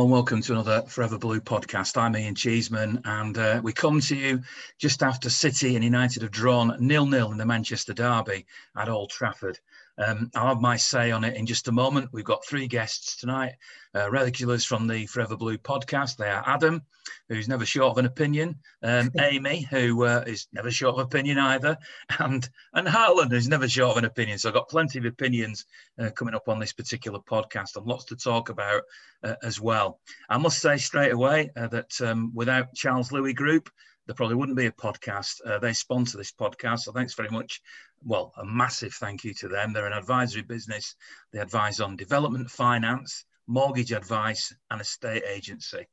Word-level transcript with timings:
Hello 0.00 0.06
and 0.06 0.12
welcome 0.14 0.40
to 0.40 0.52
another 0.52 0.80
Forever 0.88 1.18
Blue 1.18 1.40
podcast. 1.40 2.00
I'm 2.00 2.16
Ian 2.16 2.34
Cheeseman 2.34 3.02
and 3.04 3.36
uh, 3.36 3.60
we 3.62 3.74
come 3.74 4.00
to 4.00 4.16
you 4.16 4.40
just 4.78 5.02
after 5.02 5.28
City 5.28 5.74
and 5.74 5.84
United 5.84 6.22
have 6.22 6.30
drawn 6.30 6.74
nil-nil 6.80 7.32
in 7.32 7.36
the 7.36 7.44
Manchester 7.44 7.92
Derby 7.92 8.46
at 8.78 8.88
Old 8.88 9.10
Trafford. 9.10 9.58
Um, 9.98 10.30
I'll 10.34 10.48
have 10.48 10.60
my 10.60 10.76
say 10.76 11.10
on 11.10 11.24
it 11.24 11.36
in 11.36 11.46
just 11.46 11.68
a 11.68 11.72
moment. 11.72 12.10
We've 12.12 12.24
got 12.24 12.46
three 12.46 12.66
guests 12.66 13.16
tonight, 13.16 13.52
uh, 13.94 14.10
regulars 14.10 14.64
from 14.64 14.86
the 14.86 15.06
Forever 15.06 15.36
Blue 15.36 15.58
podcast. 15.58 16.16
They 16.16 16.30
are 16.30 16.42
Adam, 16.46 16.82
who's 17.28 17.48
never 17.48 17.66
short 17.66 17.92
of 17.92 17.98
an 17.98 18.06
opinion, 18.06 18.56
um, 18.82 19.10
Amy, 19.18 19.62
who 19.62 20.04
uh, 20.04 20.24
is 20.26 20.48
never 20.52 20.70
short 20.70 20.94
of 20.94 21.06
opinion 21.06 21.38
either, 21.38 21.76
and 22.18 22.48
and 22.72 22.88
Harlan, 22.88 23.30
who's 23.30 23.48
never 23.48 23.68
short 23.68 23.92
of 23.92 23.98
an 23.98 24.04
opinion. 24.04 24.38
So 24.38 24.48
I've 24.48 24.54
got 24.54 24.68
plenty 24.68 24.98
of 24.98 25.04
opinions 25.04 25.64
uh, 25.98 26.10
coming 26.10 26.34
up 26.34 26.48
on 26.48 26.58
this 26.58 26.72
particular 26.72 27.18
podcast 27.20 27.76
and 27.76 27.86
lots 27.86 28.06
to 28.06 28.16
talk 28.16 28.48
about 28.48 28.82
uh, 29.22 29.34
as 29.42 29.60
well. 29.60 30.00
I 30.28 30.38
must 30.38 30.60
say 30.60 30.76
straight 30.76 31.12
away 31.12 31.50
uh, 31.56 31.68
that 31.68 32.00
um, 32.00 32.32
without 32.34 32.74
Charles 32.74 33.12
Louis 33.12 33.34
Group, 33.34 33.70
there 34.06 34.14
probably 34.14 34.36
wouldn't 34.36 34.58
be 34.58 34.66
a 34.66 34.72
podcast. 34.72 35.36
Uh, 35.46 35.58
they 35.58 35.72
sponsor 35.72 36.18
this 36.18 36.32
podcast, 36.32 36.80
so 36.80 36.92
thanks 36.92 37.14
very 37.14 37.28
much. 37.28 37.60
Well, 38.02 38.32
a 38.36 38.44
massive 38.46 38.94
thank 38.94 39.24
you 39.24 39.34
to 39.34 39.48
them. 39.48 39.72
They're 39.72 39.86
an 39.86 39.92
advisory 39.92 40.42
business. 40.42 40.94
They 41.32 41.38
advise 41.38 41.80
on 41.80 41.96
development 41.96 42.50
finance, 42.50 43.26
mortgage 43.46 43.92
advice, 43.92 44.54
and 44.70 44.80
estate 44.80 45.24
agency. 45.28 45.86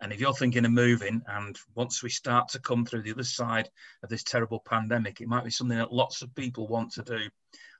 And 0.00 0.10
if 0.10 0.20
you're 0.20 0.32
thinking 0.32 0.64
of 0.64 0.70
moving, 0.70 1.20
and 1.26 1.58
once 1.74 2.02
we 2.02 2.08
start 2.08 2.48
to 2.50 2.60
come 2.60 2.86
through 2.86 3.02
the 3.02 3.12
other 3.12 3.24
side 3.24 3.68
of 4.02 4.08
this 4.08 4.22
terrible 4.22 4.60
pandemic, 4.60 5.20
it 5.20 5.28
might 5.28 5.44
be 5.44 5.50
something 5.50 5.76
that 5.76 5.92
lots 5.92 6.22
of 6.22 6.34
people 6.34 6.66
want 6.66 6.92
to 6.92 7.02
do. 7.02 7.28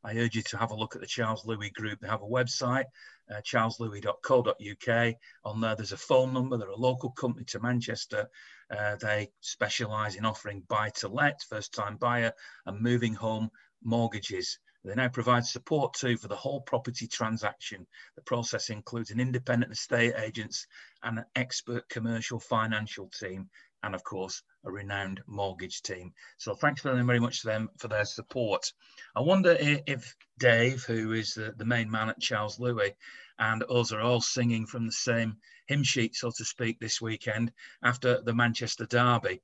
I 0.04 0.16
urge 0.18 0.36
you 0.36 0.42
to 0.42 0.58
have 0.58 0.72
a 0.72 0.76
look 0.76 0.94
at 0.94 1.00
the 1.00 1.06
Charles 1.06 1.46
Louis 1.46 1.70
Group. 1.70 2.00
They 2.00 2.08
have 2.08 2.22
a 2.22 2.26
website, 2.26 2.84
uh, 3.30 3.40
charleslouis.co.uk. 3.40 5.14
On 5.44 5.60
there, 5.60 5.76
there's 5.76 5.92
a 5.92 5.96
phone 5.96 6.34
number. 6.34 6.58
They're 6.58 6.68
a 6.68 6.76
local 6.76 7.10
company 7.10 7.46
to 7.46 7.60
Manchester. 7.60 8.28
Uh, 8.70 8.96
they 8.96 9.30
specialise 9.40 10.16
in 10.16 10.26
offering 10.26 10.62
buy 10.68 10.90
to 10.96 11.08
let, 11.08 11.42
first 11.48 11.72
time 11.72 11.96
buyer, 11.96 12.32
and 12.66 12.80
moving 12.80 13.14
home 13.14 13.50
mortgages. 13.82 14.58
They 14.84 14.94
now 14.94 15.08
provide 15.08 15.44
support 15.44 15.92
too 15.94 16.16
for 16.16 16.28
the 16.28 16.36
whole 16.36 16.62
property 16.62 17.06
transaction. 17.06 17.86
The 18.16 18.22
process 18.22 18.70
includes 18.70 19.10
an 19.10 19.20
independent 19.20 19.72
estate 19.72 20.14
agents 20.16 20.66
and 21.02 21.18
an 21.18 21.26
expert 21.36 21.88
commercial 21.90 22.40
financial 22.40 23.08
team, 23.10 23.50
and 23.82 23.94
of 23.94 24.02
course, 24.04 24.42
a 24.64 24.70
renowned 24.70 25.22
mortgage 25.26 25.82
team. 25.82 26.14
So 26.38 26.54
thanks 26.54 26.80
very, 26.82 27.20
much 27.20 27.42
to 27.42 27.46
them 27.48 27.68
for 27.78 27.88
their 27.88 28.06
support. 28.06 28.72
I 29.14 29.20
wonder 29.20 29.56
if 29.58 30.16
Dave, 30.38 30.84
who 30.84 31.12
is 31.12 31.34
the, 31.34 31.52
the 31.56 31.66
main 31.66 31.90
man 31.90 32.08
at 32.08 32.20
Charles 32.20 32.58
Louis, 32.58 32.94
and 33.38 33.62
us 33.70 33.92
are 33.92 34.00
all 34.00 34.20
singing 34.20 34.66
from 34.66 34.86
the 34.86 34.92
same 34.92 35.36
hymn 35.66 35.82
sheet, 35.82 36.14
so 36.14 36.30
to 36.30 36.44
speak, 36.44 36.78
this 36.80 37.00
weekend 37.00 37.52
after 37.82 38.20
the 38.22 38.34
Manchester 38.34 38.86
Derby. 38.86 39.42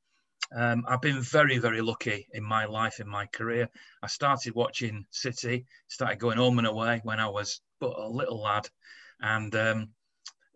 Um, 0.55 0.84
I've 0.89 1.01
been 1.01 1.20
very, 1.20 1.59
very 1.59 1.81
lucky 1.81 2.29
in 2.33 2.45
my 2.45 2.67
life, 2.67 3.01
in 3.01 3.09
my 3.09 3.27
career. 3.27 3.69
I 4.03 4.06
started 4.06 4.55
watching 4.55 5.05
City, 5.11 5.67
started 5.89 6.19
going 6.19 6.39
home 6.39 6.59
and 6.59 6.67
away 6.67 7.01
when 7.03 7.19
I 7.19 7.28
was 7.28 7.61
but 7.81 7.98
a 7.98 8.09
little 8.09 8.41
lad. 8.41 8.69
And 9.20 9.55
um, 9.56 9.89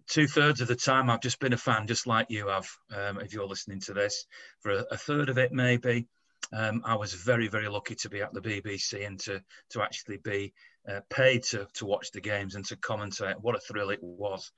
two 0.06 0.27
thirds 0.27 0.61
of 0.61 0.69
the 0.69 0.77
time, 0.77 1.11
I've 1.11 1.20
just 1.20 1.41
been 1.41 1.53
a 1.53 1.59
fan, 1.59 1.87
just 1.87 2.06
like 2.06 2.27
you 2.31 2.48
have, 2.48 2.69
um, 2.95 3.20
if 3.20 3.33
you're 3.33 3.47
listening 3.47 3.81
to 3.81 3.95
this. 3.95 4.27
For 4.61 4.72
a, 4.72 4.84
a 4.92 4.97
third 4.97 5.28
of 5.28 5.39
it, 5.39 5.53
maybe, 5.53 6.09
um, 6.53 6.83
I 6.84 6.97
was 6.97 7.15
very, 7.15 7.48
very 7.48 7.69
lucky 7.69 7.94
to 7.97 8.09
be 8.09 8.22
at 8.22 8.33
the 8.33 8.41
BBC 8.41 9.06
and 9.06 9.19
to, 9.21 9.43
to 9.71 9.83
actually 9.83 10.19
be 10.19 10.53
uh, 10.88 11.00
paid 11.10 11.43
to, 11.44 11.66
to 11.75 11.87
watch 11.87 12.12
the 12.12 12.21
games 12.21 12.54
and 12.54 12.65
to 12.66 12.77
commentate. 12.77 13.41
What 13.41 13.56
a 13.56 13.60
thrill 13.60 13.91
it 13.91 14.03
was. 14.03 14.50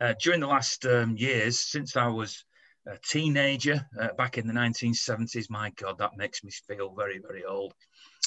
Uh, 0.00 0.14
during 0.22 0.40
the 0.40 0.46
last 0.46 0.86
um, 0.86 1.16
years, 1.16 1.58
since 1.58 1.96
I 1.96 2.08
was 2.08 2.44
a 2.86 2.98
teenager 2.98 3.86
uh, 4.00 4.08
back 4.16 4.38
in 4.38 4.46
the 4.46 4.52
1970s. 4.52 5.50
My 5.50 5.70
God, 5.70 5.98
that 5.98 6.16
makes 6.16 6.44
me 6.44 6.50
feel 6.50 6.94
very, 6.94 7.18
very 7.18 7.44
old. 7.44 7.74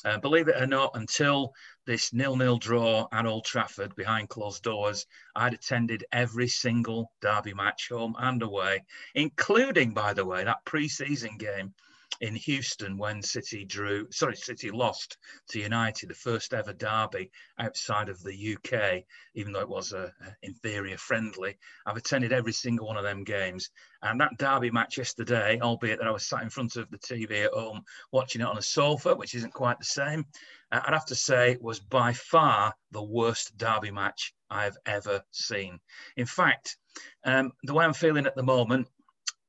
Uh, 0.05 0.17
believe 0.17 0.47
it 0.47 0.61
or 0.61 0.67
not, 0.67 0.91
until 0.95 1.53
this 1.85 2.13
nil-nil 2.13 2.57
draw 2.57 3.07
at 3.11 3.25
Old 3.25 3.45
Trafford 3.45 3.95
behind 3.95 4.29
closed 4.29 4.63
doors, 4.63 5.05
I'd 5.35 5.53
attended 5.53 6.05
every 6.11 6.47
single 6.47 7.11
derby 7.21 7.53
match, 7.53 7.89
home 7.89 8.15
and 8.17 8.41
away, 8.41 8.85
including, 9.15 9.93
by 9.93 10.13
the 10.13 10.25
way, 10.25 10.43
that 10.43 10.63
pre-season 10.65 11.37
game 11.37 11.73
in 12.21 12.35
Houston 12.35 12.97
when 12.97 13.21
City 13.21 13.63
drew, 13.63 14.07
sorry, 14.11 14.35
City 14.35 14.71
lost 14.71 15.17
to 15.49 15.59
United, 15.59 16.09
the 16.09 16.13
first 16.13 16.53
ever 16.53 16.73
derby 16.73 17.31
outside 17.57 18.09
of 18.09 18.21
the 18.23 18.55
UK, 18.55 19.03
even 19.35 19.53
though 19.53 19.61
it 19.61 19.69
was 19.69 19.93
a, 19.93 20.13
a 20.25 20.35
inferior 20.41 20.97
friendly. 20.97 21.57
I've 21.85 21.97
attended 21.97 22.33
every 22.33 22.51
single 22.51 22.87
one 22.87 22.97
of 22.97 23.03
them 23.03 23.23
games. 23.23 23.69
And 24.01 24.19
that 24.19 24.37
derby 24.37 24.71
match 24.71 24.97
yesterday, 24.97 25.59
albeit 25.61 25.99
that 25.99 26.07
I 26.07 26.11
was 26.11 26.27
sat 26.27 26.43
in 26.43 26.49
front 26.49 26.75
of 26.75 26.89
the 26.89 26.97
TV 26.97 27.45
at 27.45 27.53
home 27.53 27.83
watching 28.11 28.41
it 28.41 28.47
on 28.47 28.57
a 28.57 28.61
sofa, 28.61 29.15
which 29.15 29.35
isn't 29.35 29.53
quite 29.53 29.79
the 29.79 29.85
same, 29.85 30.25
uh, 30.71 30.81
I'd 30.85 30.93
have 30.93 31.05
to 31.07 31.15
say 31.15 31.57
was 31.61 31.79
by 31.79 32.13
far 32.13 32.73
the 32.91 33.03
worst 33.03 33.57
derby 33.57 33.91
match 33.91 34.33
I've 34.49 34.77
ever 34.85 35.23
seen. 35.31 35.79
In 36.17 36.25
fact, 36.25 36.77
um, 37.23 37.51
the 37.63 37.73
way 37.73 37.85
I'm 37.85 37.93
feeling 37.93 38.25
at 38.25 38.35
the 38.35 38.43
moment, 38.43 38.87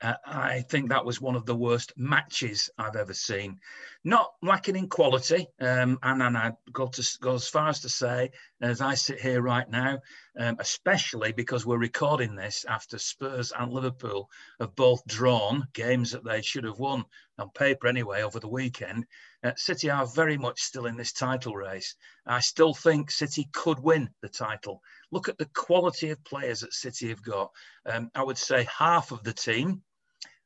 uh, 0.03 0.15
I 0.25 0.63
think 0.63 0.89
that 0.89 1.05
was 1.05 1.21
one 1.21 1.37
of 1.37 1.45
the 1.45 1.55
worst 1.55 1.93
matches 1.97 2.71
I've 2.79 2.97
ever 2.97 3.13
seen. 3.13 3.61
Not 4.03 4.33
lacking 4.43 4.77
in 4.77 4.89
quality, 4.89 5.47
um, 5.61 5.99
and, 6.03 6.23
and 6.23 6.39
I'd 6.39 6.57
go, 6.73 6.87
to, 6.87 7.19
go 7.21 7.35
as 7.35 7.49
far 7.49 7.69
as 7.69 7.81
to 7.81 7.91
say, 7.91 8.31
as 8.63 8.81
I 8.81 8.95
sit 8.95 9.21
here 9.21 9.43
right 9.43 9.69
now, 9.69 10.01
um, 10.39 10.57
especially 10.59 11.33
because 11.33 11.67
we're 11.67 11.77
recording 11.77 12.35
this 12.35 12.65
after 12.67 12.97
Spurs 12.97 13.53
and 13.59 13.71
Liverpool 13.71 14.31
have 14.59 14.75
both 14.75 15.05
drawn 15.07 15.69
games 15.75 16.13
that 16.13 16.25
they 16.25 16.41
should 16.41 16.65
have 16.65 16.79
won 16.79 17.05
on 17.39 17.51
paper 17.51 17.87
anyway 17.87 18.23
over 18.23 18.41
the 18.41 18.49
weekend. 18.49 19.05
Uh, 19.45 19.53
City 19.57 19.91
are 19.91 20.07
very 20.07 20.39
much 20.39 20.63
still 20.63 20.87
in 20.87 20.97
this 20.97 21.13
title 21.13 21.55
race. 21.55 21.95
I 22.27 22.41
still 22.41 22.73
think 22.73 23.11
City 23.11 23.49
could 23.53 23.81
win 23.81 24.09
the 24.23 24.31
title. 24.31 24.81
Look 25.11 25.29
at 25.29 25.37
the 25.37 25.51
quality 25.55 26.09
of 26.09 26.25
players 26.25 26.61
that 26.61 26.73
City 26.73 27.09
have 27.11 27.23
got. 27.23 27.51
Um, 27.85 28.11
I 28.15 28.23
would 28.23 28.39
say 28.39 28.67
half 28.79 29.13
of 29.13 29.23
the 29.25 29.33
team 29.35 29.83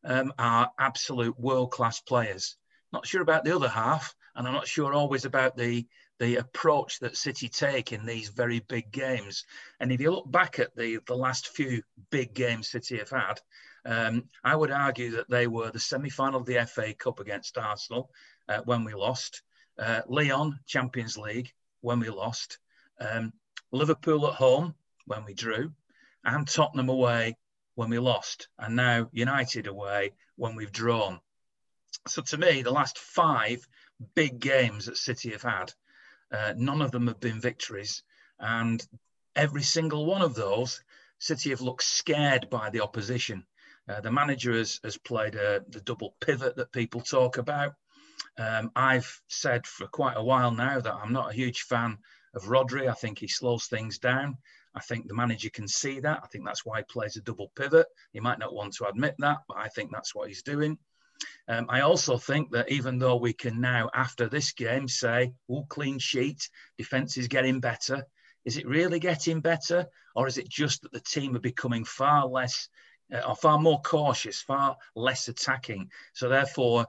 um, 0.04 0.32
are 0.38 0.70
absolute 0.78 1.38
world 1.38 1.70
class 1.70 2.00
players. 2.00 2.56
Not 2.92 3.06
sure 3.06 3.22
about 3.22 3.44
the 3.44 3.54
other 3.54 3.68
half, 3.68 4.14
and 4.34 4.46
I'm 4.46 4.54
not 4.54 4.68
sure 4.68 4.92
always 4.92 5.24
about 5.24 5.56
the 5.56 5.86
the 6.20 6.36
approach 6.36 7.00
that 7.00 7.16
City 7.16 7.48
take 7.48 7.92
in 7.92 8.06
these 8.06 8.28
very 8.28 8.60
big 8.60 8.92
games. 8.92 9.44
And 9.80 9.90
if 9.90 10.00
you 10.00 10.12
look 10.12 10.30
back 10.30 10.58
at 10.58 10.74
the 10.76 11.00
the 11.06 11.16
last 11.16 11.48
few 11.48 11.82
big 12.10 12.34
games 12.34 12.70
City 12.70 12.98
have 12.98 13.10
had, 13.10 13.40
um, 13.84 14.28
I 14.42 14.54
would 14.54 14.70
argue 14.70 15.10
that 15.12 15.28
they 15.28 15.46
were 15.46 15.70
the 15.70 15.80
semi 15.80 16.10
final 16.10 16.40
of 16.40 16.46
the 16.46 16.64
FA 16.66 16.94
Cup 16.94 17.20
against 17.20 17.58
Arsenal 17.58 18.10
uh, 18.48 18.60
when 18.64 18.84
we 18.84 18.94
lost, 18.94 19.42
uh, 19.78 20.02
Lyon 20.06 20.58
Champions 20.66 21.18
League 21.18 21.52
when 21.80 22.00
we 22.00 22.08
lost, 22.08 22.58
um, 23.00 23.32
Liverpool 23.72 24.26
at 24.28 24.34
home 24.34 24.74
when 25.06 25.24
we 25.24 25.34
drew, 25.34 25.72
and 26.24 26.46
Tottenham 26.46 26.88
away 26.88 27.36
when 27.74 27.90
we 27.90 27.98
lost, 27.98 28.48
and 28.58 28.76
now 28.76 29.08
United 29.12 29.66
away 29.66 30.12
when 30.36 30.54
we've 30.54 30.72
drawn. 30.72 31.20
So 32.06 32.22
to 32.22 32.38
me, 32.38 32.62
the 32.62 32.70
last 32.70 32.98
five 32.98 33.66
big 34.14 34.40
games 34.40 34.86
that 34.86 34.96
City 34.96 35.30
have 35.30 35.42
had, 35.42 35.72
uh, 36.32 36.54
none 36.56 36.82
of 36.82 36.90
them 36.90 37.06
have 37.06 37.20
been 37.20 37.40
victories, 37.40 38.02
and 38.38 38.84
every 39.36 39.62
single 39.62 40.06
one 40.06 40.22
of 40.22 40.34
those, 40.34 40.82
City 41.18 41.50
have 41.50 41.60
looked 41.60 41.84
scared 41.84 42.50
by 42.50 42.70
the 42.70 42.82
opposition. 42.82 43.46
Uh, 43.88 44.00
the 44.00 44.10
manager 44.10 44.52
has, 44.52 44.80
has 44.82 44.96
played 44.96 45.34
a, 45.34 45.62
the 45.68 45.80
double 45.80 46.16
pivot 46.20 46.56
that 46.56 46.72
people 46.72 47.00
talk 47.00 47.38
about. 47.38 47.74
Um, 48.38 48.70
I've 48.74 49.20
said 49.28 49.66
for 49.66 49.86
quite 49.86 50.16
a 50.16 50.24
while 50.24 50.50
now 50.50 50.80
that 50.80 50.94
I'm 50.94 51.12
not 51.12 51.30
a 51.30 51.34
huge 51.34 51.62
fan 51.62 51.98
of 52.34 52.44
Rodri. 52.44 52.88
I 52.88 52.94
think 52.94 53.18
he 53.18 53.28
slows 53.28 53.66
things 53.66 53.98
down. 53.98 54.38
I 54.74 54.80
think 54.80 55.06
the 55.06 55.14
manager 55.14 55.50
can 55.50 55.68
see 55.68 56.00
that. 56.00 56.20
I 56.22 56.26
think 56.26 56.44
that's 56.44 56.66
why 56.66 56.78
he 56.78 56.84
plays 56.84 57.16
a 57.16 57.22
double 57.22 57.52
pivot. 57.56 57.86
He 58.12 58.20
might 58.20 58.38
not 58.38 58.54
want 58.54 58.74
to 58.74 58.88
admit 58.88 59.14
that, 59.18 59.38
but 59.48 59.56
I 59.56 59.68
think 59.68 59.90
that's 59.92 60.14
what 60.14 60.28
he's 60.28 60.42
doing. 60.42 60.78
Um, 61.48 61.66
I 61.68 61.80
also 61.80 62.18
think 62.18 62.50
that 62.52 62.70
even 62.70 62.98
though 62.98 63.16
we 63.16 63.32
can 63.32 63.60
now, 63.60 63.90
after 63.94 64.28
this 64.28 64.52
game, 64.52 64.88
say, 64.88 65.32
oh, 65.48 65.64
clean 65.68 65.98
sheet, 65.98 66.48
defence 66.76 67.16
is 67.16 67.28
getting 67.28 67.60
better, 67.60 68.04
is 68.44 68.56
it 68.56 68.66
really 68.66 68.98
getting 68.98 69.40
better? 69.40 69.86
Or 70.16 70.26
is 70.26 70.38
it 70.38 70.48
just 70.48 70.82
that 70.82 70.92
the 70.92 71.00
team 71.00 71.36
are 71.36 71.40
becoming 71.40 71.84
far 71.84 72.26
less, 72.26 72.68
uh, 73.12 73.20
or 73.28 73.36
far 73.36 73.58
more 73.58 73.80
cautious, 73.82 74.40
far 74.40 74.76
less 74.94 75.28
attacking? 75.28 75.90
So 76.14 76.28
therefore, 76.28 76.86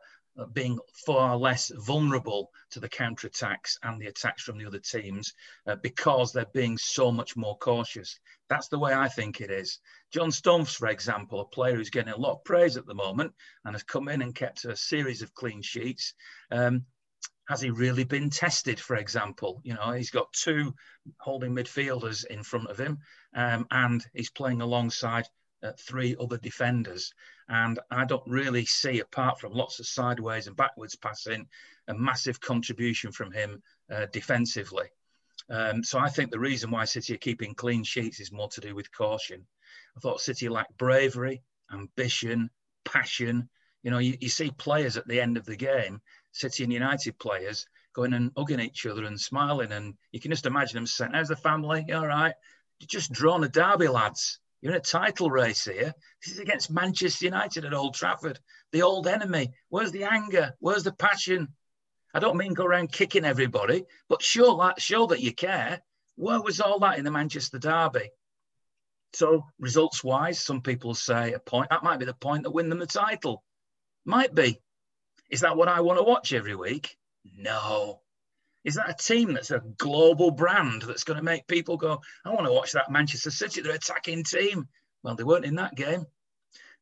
being 0.53 0.79
far 1.05 1.37
less 1.37 1.71
vulnerable 1.85 2.51
to 2.71 2.79
the 2.79 2.89
counter-attacks 2.89 3.77
and 3.83 4.01
the 4.01 4.07
attacks 4.07 4.43
from 4.43 4.57
the 4.57 4.65
other 4.65 4.79
teams 4.79 5.33
uh, 5.67 5.75
because 5.81 6.31
they're 6.31 6.45
being 6.53 6.77
so 6.77 7.11
much 7.11 7.37
more 7.37 7.57
cautious. 7.57 8.19
That's 8.49 8.67
the 8.67 8.79
way 8.79 8.93
I 8.93 9.07
think 9.07 9.41
it 9.41 9.49
is. 9.49 9.79
John 10.11 10.31
Stones, 10.31 10.73
for 10.73 10.87
example, 10.87 11.39
a 11.39 11.45
player 11.45 11.75
who's 11.75 11.89
getting 11.89 12.13
a 12.13 12.17
lot 12.17 12.33
of 12.33 12.43
praise 12.43 12.77
at 12.77 12.85
the 12.85 12.93
moment 12.93 13.33
and 13.63 13.73
has 13.73 13.83
come 13.83 14.07
in 14.07 14.21
and 14.21 14.35
kept 14.35 14.65
a 14.65 14.75
series 14.75 15.21
of 15.21 15.33
clean 15.33 15.61
sheets. 15.61 16.13
Um, 16.51 16.85
has 17.47 17.61
he 17.61 17.69
really 17.69 18.03
been 18.03 18.29
tested? 18.29 18.79
For 18.79 18.95
example, 18.95 19.61
you 19.63 19.75
know 19.75 19.91
he's 19.91 20.09
got 20.09 20.33
two 20.33 20.73
holding 21.19 21.55
midfielders 21.55 22.25
in 22.25 22.43
front 22.43 22.69
of 22.69 22.77
him, 22.77 22.97
um, 23.35 23.67
and 23.69 24.03
he's 24.13 24.31
playing 24.31 24.61
alongside 24.61 25.27
uh, 25.63 25.71
three 25.79 26.15
other 26.19 26.37
defenders. 26.37 27.13
And 27.47 27.80
I 27.92 28.06
don't 28.06 28.25
really 28.25 28.65
see, 28.65 29.00
apart 29.00 29.39
from 29.39 29.53
lots 29.53 29.80
of 29.80 29.86
sideways 29.86 30.47
and 30.47 30.56
backwards 30.56 30.95
passing, 30.95 31.47
a 31.88 31.94
massive 31.94 32.39
contribution 32.39 33.12
from 33.12 33.31
him 33.31 33.62
uh, 33.92 34.07
defensively. 34.12 34.88
Um, 35.50 35.83
so 35.83 36.00
I 36.00 36.09
think 36.09 36.31
the 36.31 36.39
reason 36.39 36.71
why 36.71 36.86
City 36.86 37.13
are 37.13 37.18
keeping 37.18 37.53
clean 37.53 37.83
sheets 37.83 38.19
is 38.19 38.31
more 38.31 38.50
to 38.50 38.62
do 38.62 38.74
with 38.74 38.92
caution. 38.92 39.45
I 39.95 40.00
thought 40.00 40.21
City 40.21 40.50
lacked 40.50 40.77
bravery, 40.77 41.44
ambition, 41.71 42.50
passion. 42.83 43.50
You 43.83 43.92
know, 43.92 44.00
you, 44.00 44.18
you 44.19 44.30
see 44.30 44.50
players 44.51 44.97
at 44.97 45.07
the 45.07 45.21
end 45.21 45.38
of 45.38 45.45
the 45.45 45.56
game, 45.56 46.01
City 46.31 46.63
and 46.63 46.74
United 46.74 47.19
players, 47.19 47.68
going 47.94 48.13
and 48.13 48.31
hugging 48.36 48.59
each 48.59 48.86
other 48.88 49.06
and 49.06 49.19
smiling. 49.19 49.71
And 49.71 49.95
you 50.12 50.19
can 50.19 50.31
just 50.31 50.47
imagine 50.47 50.75
them 50.75 50.88
saying, 50.88 51.12
How's 51.13 51.27
the 51.27 51.36
family? 51.36 51.86
All 51.94 52.07
right? 52.07 52.33
You 52.80 52.88
just 52.88 53.12
drawn 53.12 53.44
a 53.44 53.50
derby, 53.50 53.88
lads. 53.88 54.39
You're 54.65 54.73
in 54.73 54.79
a 54.79 54.83
title 54.83 55.29
race 55.29 55.65
here. 55.65 55.94
This 56.23 56.33
is 56.33 56.39
against 56.39 56.71
Manchester 56.71 57.25
United 57.25 57.65
at 57.65 57.73
Old 57.75 57.94
Trafford, 57.94 58.39
the 58.71 58.81
old 58.81 59.06
enemy. 59.06 59.51
Where's 59.69 59.91
the 59.91 60.06
anger? 60.06 60.56
Where's 60.57 60.81
the 60.81 60.91
passion? 60.91 61.50
I 62.15 62.19
don't 62.19 62.35
mean 62.35 62.56
go 62.56 62.65
around 62.65 62.91
kicking 62.91 63.25
everybody, 63.25 63.83
but 64.09 64.23
show 64.23 64.57
that 64.57 64.81
show 64.81 65.06
that 65.06 65.21
you 65.21 65.35
care. 65.35 65.81
Where 66.15 66.41
was 66.41 66.62
all 66.62 66.79
that 66.79 66.97
in 66.97 67.06
the 67.06 67.12
Manchester 67.12 67.59
derby? 67.59 68.09
So 69.13 69.45
results 69.59 70.03
wise, 70.03 70.44
some 70.44 70.63
people 70.63 70.95
say 70.95 71.33
a 71.33 71.39
point 71.39 71.69
that 71.69 71.83
might 71.83 72.00
be 72.00 72.06
the 72.06 72.15
point 72.15 72.41
that 72.41 72.50
win 72.50 72.69
them 72.69 72.79
the 72.79 72.88
title. 72.88 73.44
Might 74.03 74.33
be. 74.33 74.59
Is 75.29 75.41
that 75.41 75.57
what 75.57 75.68
I 75.68 75.81
want 75.81 76.00
to 76.00 76.03
watch 76.03 76.33
every 76.33 76.56
week? 76.56 76.97
No. 77.38 78.01
Is 78.65 78.75
that 78.75 78.89
a 78.89 78.94
team 78.94 79.33
that's 79.33 79.51
a 79.51 79.63
global 79.77 80.31
brand 80.31 80.81
that's 80.81 81.06
going 81.06 81.17
to 81.17 81.23
make 81.23 81.47
people 81.47 81.77
go, 81.77 82.01
I 82.25 82.31
want 82.31 82.45
to 82.45 82.51
watch 82.53 82.73
that 82.73 82.91
Manchester 82.91 83.31
City, 83.31 83.62
they're 83.62 83.75
attacking 83.75 84.23
team? 84.23 84.67
Well, 85.03 85.15
they 85.15 85.23
weren't 85.23 85.45
in 85.45 85.56
that 85.56 85.75
game. 85.75 86.06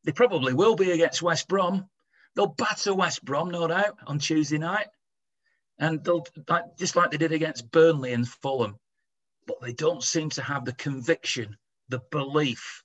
They 0.06 0.14
probably 0.14 0.54
will 0.54 0.76
be 0.76 0.92
against 0.92 1.22
West 1.22 1.48
Brom. 1.48 1.88
They'll 2.36 2.48
batter 2.48 2.96
West 2.96 3.24
Brom, 3.24 3.52
no 3.52 3.68
doubt, 3.68 4.00
on 4.08 4.18
Tuesday 4.18 4.58
night 4.58 4.88
and 5.80 6.04
they'll 6.04 6.26
just 6.78 6.96
like 6.96 7.12
they 7.12 7.18
did 7.18 7.32
against 7.32 7.72
Burnley 7.72 8.14
and 8.14 8.28
Fulham, 8.28 8.78
but 9.48 9.62
they 9.62 9.74
don't 9.74 10.04
seem 10.04 10.30
to 10.32 10.42
have 10.42 10.66
the 10.66 10.74
conviction, 10.74 11.58
the 11.90 12.02
belief, 12.12 12.83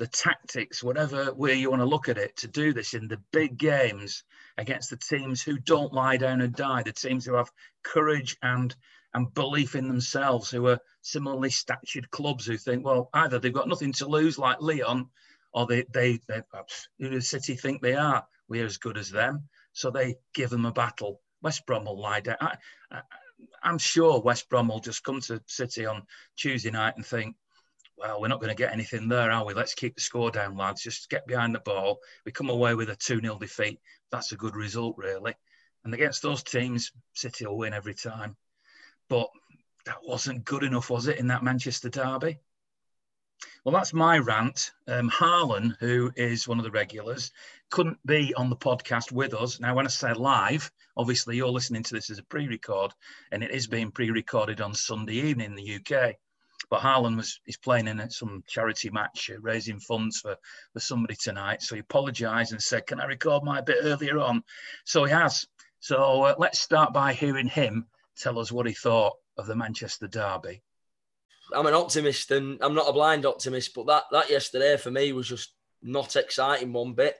the 0.00 0.06
tactics, 0.06 0.82
whatever 0.82 1.32
way 1.32 1.54
you 1.54 1.70
want 1.70 1.82
to 1.82 1.86
look 1.86 2.08
at 2.08 2.18
it, 2.18 2.36
to 2.38 2.48
do 2.48 2.72
this 2.72 2.94
in 2.94 3.06
the 3.06 3.20
big 3.32 3.56
games 3.58 4.24
against 4.56 4.90
the 4.90 4.96
teams 4.96 5.42
who 5.42 5.58
don't 5.58 5.92
lie 5.92 6.16
down 6.16 6.40
and 6.40 6.54
die, 6.54 6.82
the 6.82 6.92
teams 6.92 7.24
who 7.24 7.34
have 7.34 7.52
courage 7.84 8.36
and 8.42 8.74
and 9.12 9.34
belief 9.34 9.74
in 9.74 9.88
themselves, 9.88 10.50
who 10.50 10.66
are 10.68 10.78
similarly 11.02 11.50
statured 11.50 12.10
clubs 12.10 12.46
who 12.46 12.56
think, 12.56 12.84
well, 12.84 13.10
either 13.12 13.38
they've 13.38 13.52
got 13.52 13.68
nothing 13.68 13.92
to 13.92 14.06
lose 14.06 14.38
like 14.38 14.60
Lyon, 14.60 15.06
or 15.52 15.66
they 15.66 15.84
they, 15.92 16.18
they 16.28 16.42
who 16.98 17.10
the 17.10 17.20
City 17.20 17.54
think 17.54 17.82
they 17.82 17.94
are. 17.94 18.24
We're 18.48 18.66
as 18.66 18.78
good 18.78 18.98
as 18.98 19.10
them, 19.10 19.48
so 19.72 19.90
they 19.90 20.16
give 20.34 20.50
them 20.50 20.64
a 20.64 20.72
battle 20.72 21.20
West 21.42 21.66
Brom 21.66 21.84
will 21.84 22.00
lie 22.00 22.20
down. 22.20 22.36
I, 22.40 22.56
I, 22.90 23.00
I'm 23.62 23.78
sure 23.78 24.20
West 24.20 24.48
Brom 24.48 24.68
will 24.68 24.80
just 24.80 25.04
come 25.04 25.20
to 25.22 25.42
City 25.46 25.86
on 25.86 26.02
Tuesday 26.36 26.70
night 26.70 26.94
and 26.96 27.06
think, 27.06 27.36
well, 28.00 28.20
we're 28.20 28.28
not 28.28 28.40
going 28.40 28.54
to 28.54 28.60
get 28.60 28.72
anything 28.72 29.08
there, 29.08 29.30
are 29.30 29.44
we? 29.44 29.52
Let's 29.52 29.74
keep 29.74 29.94
the 29.94 30.00
score 30.00 30.30
down, 30.30 30.56
lads. 30.56 30.82
Just 30.82 31.10
get 31.10 31.26
behind 31.26 31.54
the 31.54 31.60
ball. 31.60 32.00
We 32.24 32.32
come 32.32 32.48
away 32.48 32.74
with 32.74 32.88
a 32.88 32.96
2 32.96 33.20
0 33.20 33.38
defeat. 33.38 33.78
That's 34.10 34.32
a 34.32 34.36
good 34.36 34.56
result, 34.56 34.96
really. 34.96 35.34
And 35.84 35.92
against 35.92 36.22
those 36.22 36.42
teams, 36.42 36.92
City 37.14 37.46
will 37.46 37.58
win 37.58 37.74
every 37.74 37.94
time. 37.94 38.36
But 39.08 39.28
that 39.84 39.98
wasn't 40.02 40.44
good 40.44 40.62
enough, 40.62 40.90
was 40.90 41.08
it, 41.08 41.18
in 41.18 41.28
that 41.28 41.42
Manchester 41.42 41.90
derby? 41.90 42.38
Well, 43.64 43.74
that's 43.74 43.92
my 43.92 44.18
rant. 44.18 44.72
Um, 44.86 45.08
Harlan, 45.08 45.76
who 45.80 46.12
is 46.16 46.48
one 46.48 46.58
of 46.58 46.64
the 46.64 46.70
regulars, 46.70 47.32
couldn't 47.70 47.98
be 48.06 48.34
on 48.34 48.50
the 48.50 48.56
podcast 48.56 49.12
with 49.12 49.34
us. 49.34 49.60
Now, 49.60 49.74
when 49.74 49.86
I 49.86 49.90
say 49.90 50.12
live, 50.14 50.70
obviously 50.96 51.36
you're 51.36 51.48
listening 51.48 51.82
to 51.84 51.94
this 51.94 52.10
as 52.10 52.18
a 52.18 52.24
pre 52.24 52.48
record, 52.48 52.92
and 53.30 53.42
it 53.42 53.50
is 53.50 53.66
being 53.66 53.90
pre 53.90 54.10
recorded 54.10 54.60
on 54.60 54.74
Sunday 54.74 55.14
evening 55.14 55.46
in 55.46 55.54
the 55.54 55.76
UK. 55.76 56.16
But 56.68 56.80
Harlan 56.80 57.16
was 57.16 57.40
he's 57.44 57.56
playing 57.56 57.88
in 57.88 58.10
some 58.10 58.44
charity 58.46 58.90
match, 58.90 59.30
uh, 59.30 59.40
raising 59.40 59.80
funds 59.80 60.20
for, 60.20 60.36
for 60.72 60.80
somebody 60.80 61.16
tonight. 61.16 61.62
So 61.62 61.74
he 61.74 61.80
apologised 61.80 62.52
and 62.52 62.62
said, 62.62 62.86
Can 62.86 63.00
I 63.00 63.06
record 63.06 63.42
my 63.42 63.60
bit 63.60 63.78
earlier 63.82 64.18
on? 64.18 64.42
So 64.84 65.04
he 65.04 65.12
has. 65.12 65.46
So 65.80 66.22
uh, 66.22 66.34
let's 66.38 66.60
start 66.60 66.92
by 66.92 67.14
hearing 67.14 67.48
him 67.48 67.86
tell 68.16 68.38
us 68.38 68.52
what 68.52 68.66
he 68.66 68.74
thought 68.74 69.14
of 69.38 69.46
the 69.46 69.56
Manchester 69.56 70.06
Derby. 70.06 70.62
I'm 71.54 71.66
an 71.66 71.74
optimist 71.74 72.30
and 72.30 72.58
I'm 72.60 72.74
not 72.74 72.88
a 72.88 72.92
blind 72.92 73.26
optimist, 73.26 73.74
but 73.74 73.86
that 73.86 74.04
that 74.12 74.30
yesterday 74.30 74.76
for 74.76 74.90
me 74.90 75.12
was 75.12 75.28
just 75.28 75.54
not 75.82 76.16
exciting 76.16 76.72
one 76.72 76.92
bit. 76.92 77.16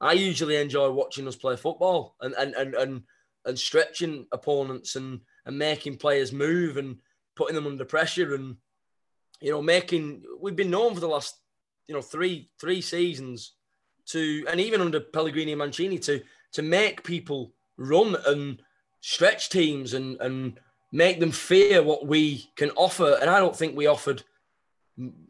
I 0.00 0.12
usually 0.12 0.56
enjoy 0.56 0.90
watching 0.90 1.26
us 1.26 1.36
play 1.36 1.56
football 1.56 2.14
and 2.20 2.34
and 2.34 2.54
and 2.54 2.74
and, 2.74 3.02
and 3.44 3.58
stretching 3.58 4.26
opponents 4.32 4.96
and 4.96 5.20
and 5.44 5.58
making 5.58 5.96
players 5.96 6.32
move 6.32 6.76
and 6.76 6.98
putting 7.36 7.54
them 7.54 7.66
under 7.66 7.84
pressure 7.84 8.34
and 8.34 8.56
you 9.40 9.50
know 9.50 9.62
making 9.62 10.22
we've 10.40 10.56
been 10.56 10.70
known 10.70 10.94
for 10.94 11.00
the 11.00 11.08
last 11.08 11.36
you 11.86 11.94
know 11.94 12.02
three 12.02 12.50
three 12.60 12.80
seasons 12.80 13.52
to 14.06 14.44
and 14.50 14.60
even 14.60 14.80
under 14.80 15.00
Pellegrini 15.00 15.52
and 15.52 15.58
Mancini 15.58 15.98
to 16.00 16.22
to 16.52 16.62
make 16.62 17.04
people 17.04 17.52
run 17.76 18.16
and 18.26 18.60
stretch 19.00 19.50
teams 19.50 19.94
and 19.94 20.20
and 20.20 20.58
make 20.92 21.20
them 21.20 21.30
fear 21.30 21.82
what 21.82 22.06
we 22.06 22.50
can 22.56 22.70
offer. 22.70 23.18
And 23.20 23.28
I 23.30 23.38
don't 23.40 23.56
think 23.56 23.76
we 23.76 23.86
offered, 23.86 24.22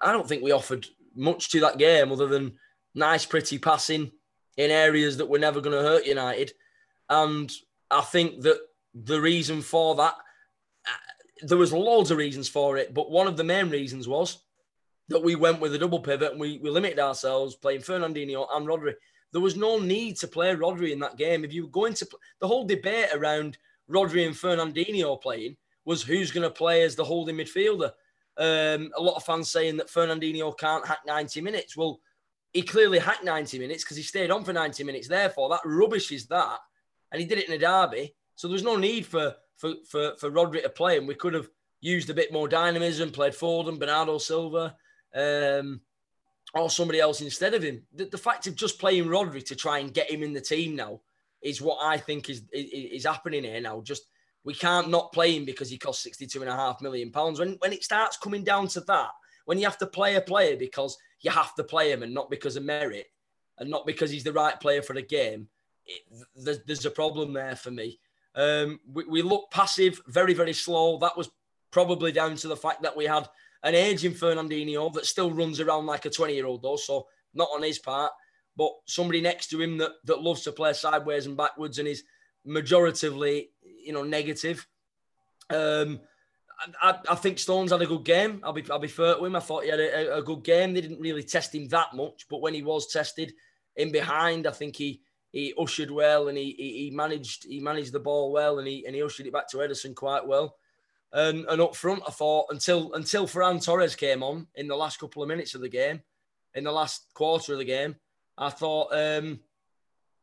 I 0.00 0.12
don't 0.12 0.28
think 0.28 0.42
we 0.42 0.52
offered 0.52 0.86
much 1.14 1.50
to 1.50 1.60
that 1.60 1.78
game 1.78 2.12
other 2.12 2.26
than 2.26 2.58
nice, 2.94 3.26
pretty 3.26 3.58
passing 3.58 4.12
in 4.56 4.70
areas 4.70 5.16
that 5.16 5.28
were 5.28 5.38
never 5.38 5.60
going 5.60 5.76
to 5.76 5.82
hurt 5.82 6.06
United. 6.06 6.52
And 7.08 7.52
I 7.90 8.02
think 8.02 8.42
that 8.42 8.58
the 8.94 9.20
reason 9.20 9.62
for 9.62 9.96
that, 9.96 10.14
there 11.42 11.58
was 11.58 11.72
loads 11.72 12.10
of 12.10 12.18
reasons 12.18 12.48
for 12.48 12.76
it, 12.76 12.94
but 12.94 13.10
one 13.10 13.26
of 13.26 13.36
the 13.36 13.44
main 13.44 13.70
reasons 13.70 14.08
was 14.08 14.38
that 15.08 15.22
we 15.22 15.34
went 15.34 15.60
with 15.60 15.74
a 15.74 15.78
double 15.78 16.00
pivot 16.00 16.32
and 16.32 16.40
we, 16.40 16.58
we 16.58 16.70
limited 16.70 16.98
ourselves 16.98 17.56
playing 17.56 17.80
Fernandinho 17.80 18.46
and 18.52 18.66
Rodri. 18.66 18.94
There 19.32 19.40
was 19.40 19.56
no 19.56 19.78
need 19.78 20.16
to 20.18 20.28
play 20.28 20.54
Rodri 20.54 20.92
in 20.92 20.98
that 21.00 21.16
game. 21.16 21.44
If 21.44 21.52
you 21.52 21.64
were 21.64 21.70
going 21.70 21.94
to, 21.94 22.08
the 22.40 22.48
whole 22.48 22.66
debate 22.66 23.08
around 23.14 23.58
Rodri 23.90 24.26
and 24.26 24.34
Fernandinho 24.34 25.20
playing 25.20 25.56
was 25.84 26.02
who's 26.02 26.30
going 26.30 26.42
to 26.42 26.50
play 26.50 26.82
as 26.82 26.94
the 26.94 27.04
holding 27.04 27.36
midfielder. 27.36 27.90
Um, 28.36 28.90
a 28.96 29.02
lot 29.02 29.16
of 29.16 29.24
fans 29.24 29.50
saying 29.50 29.78
that 29.78 29.88
Fernandinho 29.88 30.56
can't 30.56 30.86
hack 30.86 31.00
90 31.06 31.40
minutes. 31.40 31.76
Well, 31.76 32.00
he 32.52 32.62
clearly 32.62 32.98
hacked 32.98 33.24
90 33.24 33.58
minutes 33.58 33.84
because 33.84 33.96
he 33.96 34.02
stayed 34.02 34.30
on 34.30 34.44
for 34.44 34.52
90 34.52 34.84
minutes. 34.84 35.08
Therefore, 35.08 35.48
that 35.50 35.60
rubbish 35.64 36.12
is 36.12 36.26
that. 36.26 36.58
And 37.10 37.20
he 37.20 37.26
did 37.26 37.38
it 37.38 37.48
in 37.48 37.54
a 37.54 37.58
derby. 37.58 38.14
So 38.36 38.48
there's 38.48 38.62
no 38.62 38.76
need 38.76 39.06
for, 39.06 39.34
for, 39.58 39.74
for, 39.88 40.14
for 40.18 40.30
Rodri 40.30 40.62
to 40.62 40.68
play. 40.70 40.96
And 40.96 41.06
we 41.06 41.14
could 41.14 41.34
have 41.34 41.48
used 41.80 42.10
a 42.10 42.14
bit 42.14 42.32
more 42.32 42.48
dynamism, 42.48 43.10
played 43.10 43.34
Foden, 43.34 43.78
Bernardo 43.78 44.18
Silva, 44.18 44.76
um, 45.14 45.80
or 46.54 46.70
somebody 46.70 47.00
else 47.00 47.20
instead 47.20 47.54
of 47.54 47.62
him. 47.62 47.82
The, 47.94 48.06
the 48.06 48.18
fact 48.18 48.46
of 48.46 48.54
just 48.54 48.78
playing 48.78 49.06
Rodri 49.06 49.44
to 49.46 49.56
try 49.56 49.78
and 49.78 49.92
get 49.92 50.10
him 50.10 50.22
in 50.22 50.32
the 50.32 50.40
team 50.40 50.74
now 50.74 51.00
is 51.42 51.60
what 51.60 51.78
I 51.82 51.98
think 51.98 52.30
is, 52.30 52.42
is, 52.52 53.02
is 53.02 53.06
happening 53.06 53.44
here 53.44 53.60
now. 53.60 53.80
Just 53.82 54.04
we 54.44 54.54
can't 54.54 54.88
not 54.88 55.12
play 55.12 55.36
him 55.36 55.44
because 55.44 55.68
he 55.68 55.78
costs 55.78 56.02
62 56.04 56.40
and 56.40 56.50
a 56.50 56.56
half 56.56 56.80
million 56.80 57.10
pounds. 57.10 57.38
When, 57.38 57.56
when 57.58 57.72
it 57.72 57.84
starts 57.84 58.16
coming 58.16 58.44
down 58.44 58.68
to 58.68 58.80
that, 58.82 59.10
when 59.44 59.58
you 59.58 59.64
have 59.64 59.78
to 59.78 59.86
play 59.86 60.16
a 60.16 60.20
player 60.20 60.56
because 60.56 60.96
you 61.20 61.30
have 61.30 61.54
to 61.56 61.64
play 61.64 61.92
him 61.92 62.02
and 62.02 62.14
not 62.14 62.30
because 62.30 62.56
of 62.56 62.64
merit 62.64 63.06
and 63.58 63.68
not 63.68 63.86
because 63.86 64.10
he's 64.10 64.24
the 64.24 64.32
right 64.32 64.58
player 64.58 64.82
for 64.82 64.94
the 64.94 65.02
game, 65.02 65.48
it, 65.86 66.02
there's, 66.36 66.60
there's 66.64 66.86
a 66.86 66.90
problem 66.90 67.32
there 67.32 67.56
for 67.56 67.70
me. 67.70 67.98
Um, 68.34 68.80
we, 68.92 69.04
we 69.04 69.22
look 69.22 69.50
passive, 69.50 70.00
very, 70.06 70.34
very 70.34 70.52
slow. 70.52 70.98
That 70.98 71.16
was 71.16 71.30
probably 71.70 72.12
down 72.12 72.36
to 72.36 72.48
the 72.48 72.56
fact 72.56 72.82
that 72.82 72.96
we 72.96 73.04
had 73.04 73.28
an 73.62 73.74
aging 73.74 74.12
Fernandinho 74.12 74.92
that 74.94 75.06
still 75.06 75.32
runs 75.32 75.60
around 75.60 75.86
like 75.86 76.04
a 76.04 76.10
20 76.10 76.34
year 76.34 76.46
old, 76.46 76.62
though. 76.62 76.76
So, 76.76 77.06
not 77.34 77.48
on 77.54 77.62
his 77.62 77.78
part 77.78 78.12
but 78.58 78.72
somebody 78.86 79.20
next 79.20 79.46
to 79.46 79.60
him 79.60 79.78
that, 79.78 79.92
that 80.04 80.20
loves 80.20 80.42
to 80.42 80.52
play 80.52 80.72
sideways 80.72 81.26
and 81.26 81.36
backwards 81.36 81.78
and 81.78 81.86
is 81.86 82.02
majoritively, 82.46 83.50
you 83.62 83.92
know, 83.92 84.02
negative. 84.02 84.66
Um, 85.48 86.00
I, 86.82 86.98
I, 87.08 87.14
think 87.14 87.38
Stones 87.38 87.70
had 87.70 87.82
a 87.82 87.86
good 87.86 88.04
game. 88.04 88.40
I'll 88.42 88.52
be 88.52 88.64
I'll 88.68 88.80
be 88.80 88.88
fair 88.88 89.14
to 89.14 89.24
him. 89.24 89.36
I 89.36 89.40
thought 89.40 89.62
he 89.62 89.70
had 89.70 89.78
a, 89.78 90.16
a, 90.16 90.22
good 90.22 90.42
game. 90.42 90.74
They 90.74 90.80
didn't 90.80 91.00
really 91.00 91.22
test 91.22 91.54
him 91.54 91.68
that 91.68 91.94
much, 91.94 92.26
but 92.28 92.40
when 92.40 92.52
he 92.52 92.62
was 92.62 92.88
tested 92.88 93.32
in 93.76 93.92
behind, 93.92 94.44
I 94.44 94.50
think 94.50 94.74
he 94.74 95.02
he 95.32 95.54
ushered 95.58 95.90
well 95.90 96.28
and 96.28 96.38
he, 96.38 96.54
he, 96.58 96.90
managed 96.90 97.44
he 97.44 97.60
managed 97.60 97.92
the 97.92 98.00
ball 98.00 98.32
well 98.32 98.58
and 98.58 98.66
he 98.66 98.84
and 98.86 98.94
he 98.94 99.02
ushered 99.02 99.26
it 99.26 99.32
back 99.32 99.48
to 99.50 99.58
Ederson 99.58 99.94
quite 99.94 100.26
well. 100.26 100.56
And, 101.12 101.46
and 101.48 101.60
up 101.60 101.74
front, 101.74 102.02
I 102.06 102.10
thought 102.10 102.46
until 102.50 102.92
until 102.94 103.26
Ferran 103.26 103.64
Torres 103.64 103.96
came 103.96 104.22
on 104.22 104.46
in 104.54 104.68
the 104.68 104.76
last 104.76 104.98
couple 104.98 105.22
of 105.22 105.28
minutes 105.28 105.54
of 105.54 105.60
the 105.60 105.68
game, 105.68 106.02
in 106.54 106.64
the 106.64 106.72
last 106.72 107.06
quarter 107.14 107.52
of 107.52 107.58
the 107.58 107.64
game, 107.64 107.96
I 108.36 108.50
thought 108.50 108.88
um, 108.92 109.40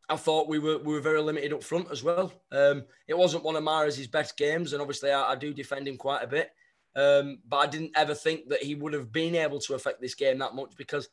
I 0.09 0.15
thought 0.15 0.47
we 0.47 0.59
were 0.59 0.77
we 0.77 0.93
were 0.93 1.01
very 1.01 1.21
limited 1.21 1.53
up 1.53 1.63
front 1.63 1.91
as 1.91 2.03
well. 2.03 2.31
Um, 2.51 2.83
it 3.07 3.17
wasn't 3.17 3.43
one 3.43 3.55
of 3.55 3.63
Mahrez's 3.63 4.07
best 4.07 4.37
games, 4.37 4.73
and 4.73 4.81
obviously 4.81 5.11
I, 5.11 5.31
I 5.31 5.35
do 5.35 5.53
defend 5.53 5.87
him 5.87 5.97
quite 5.97 6.23
a 6.23 6.27
bit. 6.27 6.51
Um, 6.95 7.39
but 7.47 7.57
I 7.57 7.67
didn't 7.67 7.91
ever 7.95 8.13
think 8.13 8.49
that 8.49 8.63
he 8.63 8.75
would 8.75 8.93
have 8.93 9.11
been 9.11 9.35
able 9.35 9.59
to 9.59 9.73
affect 9.73 9.99
this 9.99 10.15
game 10.15 10.39
that 10.39 10.55
much 10.55 10.77
because 10.77 11.09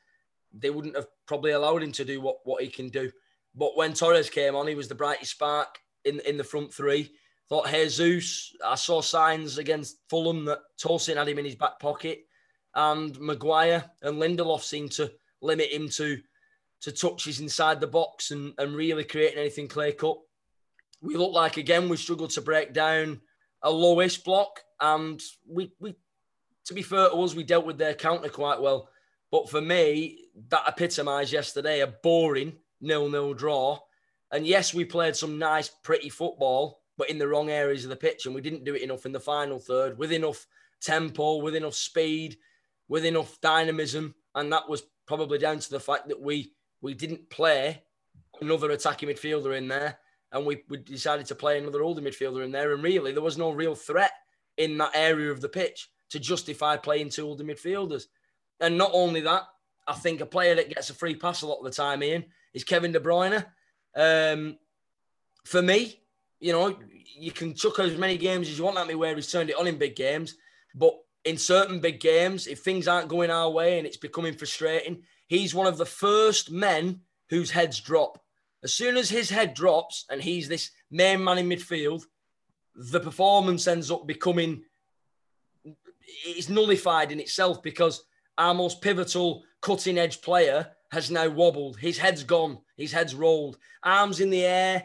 they 0.52 0.70
wouldn't 0.70 0.96
have 0.96 1.06
probably 1.26 1.52
allowed 1.52 1.82
him 1.82 1.92
to 1.92 2.04
do 2.04 2.20
what, 2.20 2.37
what 2.44 2.62
he 2.62 2.68
can 2.68 2.88
do. 2.88 3.11
But 3.54 3.76
when 3.76 3.92
Torres 3.92 4.30
came 4.30 4.54
on, 4.54 4.66
he 4.66 4.75
was 4.75 4.88
the 4.88 4.94
brightest 4.94 5.32
spark 5.32 5.78
in 6.04 6.21
in 6.21 6.37
the 6.37 6.44
front 6.44 6.73
three. 6.73 7.12
Thought 7.49 7.68
Jesus, 7.68 8.54
I 8.64 8.76
saw 8.76 9.00
signs 9.02 9.59
against 9.59 9.99
Fulham 10.09 10.44
that 10.47 10.61
Tosin 10.82 11.16
had 11.16 11.28
him 11.28 11.38
in 11.38 11.44
his 11.44 11.54
back 11.54 11.78
pocket, 11.78 12.26
and 12.75 13.18
Maguire 13.21 13.85
and 14.02 14.18
Lindelof 14.18 14.62
seemed 14.62 14.92
to 14.92 15.12
limit 15.42 15.71
him 15.71 15.88
to 15.90 16.18
to 16.80 16.92
touches 16.92 17.40
inside 17.40 17.80
the 17.80 17.87
box 17.87 18.30
and, 18.30 18.54
and 18.59 18.75
really 18.75 19.04
creating 19.04 19.38
anything 19.38 19.68
clear 19.68 19.92
cut. 19.92 20.16
We 21.00 21.16
looked 21.16 21.35
like 21.35 21.56
again 21.56 21.88
we 21.88 21.97
struggled 21.97 22.30
to 22.30 22.40
break 22.40 22.73
down 22.73 23.21
a 23.62 23.71
lowish 23.71 24.25
block, 24.25 24.61
and 24.80 25.21
we 25.47 25.73
we 25.78 25.94
to 26.66 26.75
be 26.75 26.82
fair 26.82 27.11
to 27.11 27.16
us, 27.16 27.35
we 27.35 27.44
dealt 27.44 27.66
with 27.66 27.78
their 27.78 27.94
counter 27.94 28.28
quite 28.28 28.61
well. 28.61 28.88
But 29.30 29.50
for 29.50 29.61
me, 29.61 30.28
that 30.49 30.64
epitomised 30.68 31.32
yesterday 31.32 31.80
a 31.80 31.87
boring 31.87 32.54
nil-nil 32.83 33.35
draw. 33.35 33.79
And 34.31 34.47
yes, 34.47 34.75
we 34.75 34.85
played 34.85 35.17
some 35.17 35.39
nice, 35.39 35.69
pretty 35.69 36.09
football, 36.09 36.83
but 36.99 37.11
in 37.11 37.19
the 37.19 37.29
wrong 37.29 37.51
areas 37.51 37.85
of 37.85 37.91
the 37.91 37.97
pitch, 37.97 38.27
and 38.27 38.35
we 38.35 38.41
didn't 38.41 38.65
do 38.65 38.75
it 38.75 38.83
enough 38.83 39.07
in 39.07 39.12
the 39.12 39.21
final 39.21 39.59
third 39.59 39.99
with 39.99 40.12
enough 40.12 40.47
tempo, 40.81 41.37
with 41.37 41.55
enough 41.55 41.75
speed, 41.75 42.37
with 42.89 43.05
enough 43.05 43.41
dynamism, 43.41 44.15
and 44.35 44.53
that 44.53 44.69
was 44.69 44.83
probably 45.07 45.39
down 45.39 45.59
to 45.59 45.71
the 45.71 45.81
fact 45.81 46.09
that 46.09 46.21
we 46.21 46.53
we 46.81 46.95
didn't 46.95 47.31
play 47.31 47.83
another 48.41 48.71
attacking 48.71 49.09
midfielder 49.09 49.57
in 49.57 49.69
there, 49.69 49.99
and 50.33 50.45
we, 50.45 50.65
we 50.69 50.79
decided 50.79 51.27
to 51.27 51.35
play 51.35 51.59
another 51.59 51.83
older 51.83 52.03
midfielder 52.03 52.45
in 52.45 52.51
there. 52.51 52.75
And 52.75 52.83
really, 52.83 53.12
there 53.12 53.23
was 53.23 53.39
no 53.39 53.51
real 53.51 53.75
threat 53.75 54.12
in 54.57 54.77
that 54.79 54.91
area 54.95 55.31
of 55.31 55.41
the 55.41 55.49
pitch 55.49 55.89
to 56.11 56.19
justify 56.19 56.77
playing 56.77 57.11
two 57.11 57.27
older 57.27 57.45
midfielders. 57.45 58.05
And 58.61 58.77
not 58.77 58.91
only 58.93 59.21
that, 59.21 59.45
I 59.87 59.95
think 59.95 60.21
a 60.21 60.27
player 60.27 60.55
that 60.57 60.69
gets 60.69 60.91
a 60.91 60.95
free 60.95 61.15
pass 61.15 61.43
a 61.43 61.47
lot 61.47 61.59
of 61.59 61.65
the 61.65 61.71
time, 61.71 62.03
Ian, 62.03 62.25
is 62.54 62.64
Kevin 62.64 62.92
De 62.92 63.00
Bruyne. 63.00 63.44
Um, 63.94 64.59
for 65.44 65.62
me, 65.62 66.00
you 66.40 66.52
know, 66.52 66.76
you 67.16 67.30
can 67.30 67.54
chuck 67.54 67.78
as 67.78 67.97
many 67.97 68.16
games 68.16 68.49
as 68.49 68.59
you 68.59 68.64
want 68.64 68.78
at 68.78 68.87
me 68.87 68.94
where 68.94 69.14
he's 69.14 69.30
turned 69.30 69.50
it 69.50 69.59
on 69.59 69.66
in 69.66 69.78
big 69.78 69.97
games, 69.97 70.37
but 70.75 70.94
in 71.25 71.37
certain 71.38 71.80
big 71.80 72.00
games, 72.00 72.47
if 72.47 72.61
things 72.61 72.88
aren't 72.88 73.09
going 73.09 73.30
our 73.30 73.50
way 73.50 73.78
and 73.78 73.87
it's 73.87 73.97
becoming 73.97 74.35
frustrating, 74.35 75.02
he's 75.28 75.54
one 75.54 75.66
of 75.66 75.78
the 75.78 75.87
first 75.87 76.50
men 76.50 77.00
whose 77.30 77.50
heads 77.50 77.80
drop. 77.80 78.18
As 78.64 78.75
soon 78.75 78.97
as 78.97 79.09
his 79.09 79.30
head 79.30 79.54
drops 79.54 80.04
and 80.11 80.21
he's 80.21 80.49
this 80.49 80.71
main 80.90 81.23
man 81.23 81.38
in 81.38 81.49
midfield, 81.49 82.02
the 82.75 83.00
performance 83.00 83.66
ends 83.66 83.90
up 83.90 84.06
becoming 84.06 84.62
it's 86.25 86.49
nullified 86.49 87.12
in 87.12 87.21
itself 87.21 87.62
because 87.62 88.04
our 88.38 88.54
most 88.54 88.80
pivotal 88.80 89.44
cutting 89.61 89.99
edge 89.99 90.21
player 90.21 90.68
has 90.92 91.11
now 91.11 91.28
wobbled. 91.28 91.78
His 91.78 91.96
head's 91.96 92.22
gone. 92.22 92.58
His 92.76 92.92
head's 92.92 93.14
rolled. 93.14 93.56
Arms 93.82 94.20
in 94.20 94.28
the 94.28 94.44
air, 94.44 94.84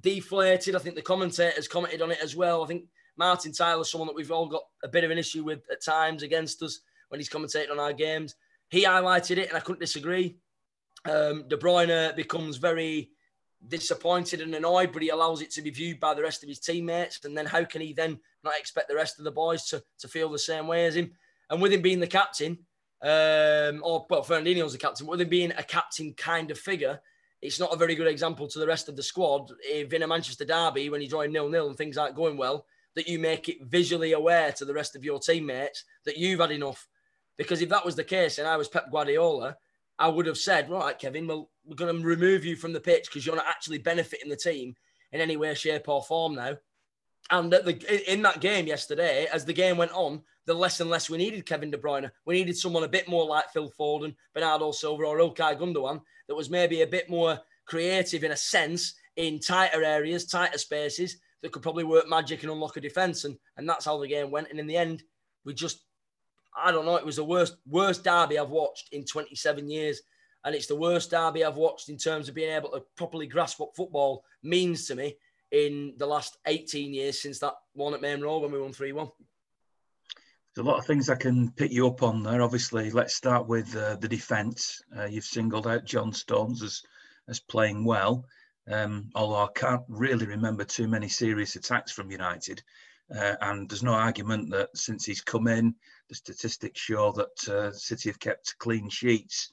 deflated. 0.00 0.74
I 0.74 0.80
think 0.80 0.96
the 0.96 1.02
commentators 1.02 1.68
commented 1.68 2.02
on 2.02 2.10
it 2.10 2.18
as 2.20 2.34
well. 2.34 2.64
I 2.64 2.66
think 2.66 2.86
Martin 3.16 3.52
Tyler, 3.52 3.84
someone 3.84 4.08
that 4.08 4.16
we've 4.16 4.32
all 4.32 4.48
got 4.48 4.64
a 4.82 4.88
bit 4.88 5.04
of 5.04 5.12
an 5.12 5.18
issue 5.18 5.44
with 5.44 5.60
at 5.70 5.82
times 5.82 6.24
against 6.24 6.60
us 6.62 6.80
when 7.08 7.20
he's 7.20 7.28
commentating 7.28 7.70
on 7.70 7.78
our 7.78 7.92
games. 7.92 8.34
He 8.68 8.84
highlighted 8.84 9.38
it, 9.38 9.48
and 9.48 9.56
I 9.56 9.60
couldn't 9.60 9.80
disagree. 9.80 10.38
Um, 11.08 11.46
De 11.46 11.56
Bruyne 11.56 12.16
becomes 12.16 12.56
very 12.56 13.10
disappointed 13.68 14.40
and 14.40 14.54
annoyed, 14.56 14.92
but 14.92 15.02
he 15.02 15.10
allows 15.10 15.40
it 15.40 15.52
to 15.52 15.62
be 15.62 15.70
viewed 15.70 16.00
by 16.00 16.14
the 16.14 16.22
rest 16.22 16.42
of 16.42 16.48
his 16.48 16.58
teammates. 16.58 17.24
And 17.24 17.38
then 17.38 17.46
how 17.46 17.64
can 17.64 17.80
he 17.80 17.92
then 17.92 18.18
not 18.42 18.58
expect 18.58 18.88
the 18.88 18.96
rest 18.96 19.20
of 19.20 19.24
the 19.24 19.30
boys 19.30 19.66
to, 19.66 19.82
to 20.00 20.08
feel 20.08 20.28
the 20.30 20.38
same 20.38 20.66
way 20.66 20.86
as 20.86 20.96
him? 20.96 21.12
And 21.48 21.62
with 21.62 21.72
him 21.72 21.82
being 21.82 22.00
the 22.00 22.08
captain, 22.08 22.58
um, 23.04 23.82
or 23.84 24.06
well, 24.08 24.24
Fernandinho's 24.24 24.72
the 24.72 24.78
captain, 24.78 25.06
with 25.06 25.20
him 25.20 25.28
being 25.28 25.52
a 25.52 25.62
captain 25.62 26.14
kind 26.14 26.50
of 26.50 26.58
figure, 26.58 27.00
it's 27.42 27.60
not 27.60 27.72
a 27.72 27.76
very 27.76 27.94
good 27.94 28.06
example 28.06 28.48
to 28.48 28.58
the 28.58 28.66
rest 28.66 28.88
of 28.88 28.96
the 28.96 29.02
squad. 29.02 29.52
If 29.60 29.92
in 29.92 30.02
a 30.02 30.06
Manchester 30.06 30.46
derby, 30.46 30.88
when 30.88 31.02
you 31.02 31.08
join 31.08 31.30
nil 31.30 31.50
nil 31.50 31.68
and 31.68 31.76
things 31.76 31.98
aren't 31.98 32.16
going 32.16 32.38
well, 32.38 32.64
that 32.94 33.06
you 33.06 33.18
make 33.18 33.48
it 33.50 33.62
visually 33.62 34.12
aware 34.12 34.52
to 34.52 34.64
the 34.64 34.72
rest 34.72 34.96
of 34.96 35.04
your 35.04 35.18
teammates 35.18 35.84
that 36.06 36.16
you've 36.16 36.40
had 36.40 36.50
enough. 36.50 36.88
Because 37.36 37.60
if 37.60 37.68
that 37.68 37.84
was 37.84 37.96
the 37.96 38.04
case 38.04 38.38
and 38.38 38.48
I 38.48 38.56
was 38.56 38.68
Pep 38.68 38.90
Guardiola, 38.90 39.56
I 39.98 40.08
would 40.08 40.26
have 40.26 40.38
said, 40.38 40.70
right, 40.70 40.98
Kevin, 40.98 41.26
well, 41.26 41.50
we're 41.66 41.76
going 41.76 41.94
to 41.94 42.06
remove 42.06 42.44
you 42.44 42.56
from 42.56 42.72
the 42.72 42.80
pitch 42.80 43.06
because 43.06 43.26
you're 43.26 43.36
not 43.36 43.48
actually 43.48 43.78
benefiting 43.78 44.30
the 44.30 44.36
team 44.36 44.76
in 45.12 45.20
any 45.20 45.36
way, 45.36 45.52
shape, 45.54 45.88
or 45.88 46.02
form 46.02 46.36
now. 46.36 46.56
And 47.30 47.52
the, 47.52 48.12
in 48.12 48.22
that 48.22 48.40
game 48.40 48.66
yesterday, 48.66 49.26
as 49.32 49.44
the 49.44 49.52
game 49.52 49.76
went 49.76 49.92
on, 49.92 50.22
the 50.46 50.54
less 50.54 50.80
and 50.80 50.90
less 50.90 51.08
we 51.08 51.18
needed 51.18 51.46
Kevin 51.46 51.70
De 51.70 51.78
Bruyne. 51.78 52.10
We 52.24 52.34
needed 52.34 52.56
someone 52.56 52.84
a 52.84 52.88
bit 52.88 53.08
more 53.08 53.26
like 53.26 53.50
Phil 53.50 53.72
Foden, 53.78 54.14
Bernardo 54.34 54.72
Silva, 54.72 55.04
or 55.04 55.18
Ilkay 55.18 55.58
Gundogan 55.58 56.02
that 56.28 56.34
was 56.34 56.50
maybe 56.50 56.82
a 56.82 56.86
bit 56.86 57.08
more 57.08 57.38
creative 57.66 58.24
in 58.24 58.32
a 58.32 58.36
sense 58.36 58.94
in 59.16 59.38
tighter 59.40 59.82
areas, 59.82 60.26
tighter 60.26 60.58
spaces 60.58 61.18
that 61.42 61.52
could 61.52 61.62
probably 61.62 61.84
work 61.84 62.08
magic 62.08 62.42
and 62.42 62.52
unlock 62.52 62.76
a 62.76 62.80
defence. 62.80 63.24
And, 63.24 63.36
and 63.56 63.68
that's 63.68 63.84
how 63.84 63.98
the 63.98 64.08
game 64.08 64.30
went. 64.30 64.50
And 64.50 64.58
in 64.58 64.66
the 64.66 64.76
end, 64.76 65.02
we 65.44 65.54
just, 65.54 65.84
I 66.56 66.72
don't 66.72 66.86
know, 66.86 66.96
it 66.96 67.06
was 67.06 67.16
the 67.16 67.24
worst, 67.24 67.56
worst 67.66 68.04
derby 68.04 68.38
I've 68.38 68.50
watched 68.50 68.92
in 68.92 69.04
27 69.04 69.68
years. 69.68 70.02
And 70.44 70.54
it's 70.54 70.66
the 70.66 70.76
worst 70.76 71.10
derby 71.10 71.44
I've 71.44 71.56
watched 71.56 71.88
in 71.88 71.96
terms 71.96 72.28
of 72.28 72.34
being 72.34 72.52
able 72.52 72.70
to 72.70 72.84
properly 72.96 73.26
grasp 73.26 73.60
what 73.60 73.76
football 73.76 74.24
means 74.42 74.86
to 74.86 74.94
me 74.94 75.16
in 75.52 75.94
the 75.98 76.06
last 76.06 76.36
18 76.46 76.92
years 76.92 77.20
since 77.20 77.38
that 77.38 77.54
one 77.74 77.94
at 77.94 78.02
Maine 78.02 78.20
Road 78.20 78.40
when 78.40 78.52
we 78.52 78.60
won 78.60 78.72
3 78.72 78.92
1. 78.92 79.08
There's 80.54 80.68
a 80.68 80.70
lot 80.70 80.78
of 80.78 80.86
things 80.86 81.10
I 81.10 81.16
can 81.16 81.50
pick 81.50 81.72
you 81.72 81.88
up 81.88 82.04
on 82.04 82.22
there. 82.22 82.40
Obviously, 82.40 82.92
let's 82.92 83.16
start 83.16 83.48
with 83.48 83.74
uh, 83.74 83.96
the 83.96 84.06
defence. 84.06 84.80
Uh, 84.96 85.06
you've 85.06 85.24
singled 85.24 85.66
out 85.66 85.84
John 85.84 86.12
Stones 86.12 86.62
as 86.62 86.80
as 87.28 87.40
playing 87.40 87.84
well, 87.84 88.24
um, 88.70 89.10
although 89.16 89.44
I 89.44 89.48
can't 89.56 89.82
really 89.88 90.26
remember 90.26 90.62
too 90.62 90.86
many 90.86 91.08
serious 91.08 91.56
attacks 91.56 91.90
from 91.90 92.10
United. 92.10 92.62
Uh, 93.12 93.34
and 93.40 93.68
there's 93.68 93.82
no 93.82 93.94
argument 93.94 94.50
that 94.50 94.68
since 94.76 95.04
he's 95.04 95.20
come 95.20 95.48
in, 95.48 95.74
the 96.08 96.14
statistics 96.14 96.80
show 96.80 97.10
that 97.12 97.48
uh, 97.48 97.72
City 97.72 98.08
have 98.08 98.20
kept 98.20 98.56
clean 98.58 98.88
sheets. 98.88 99.52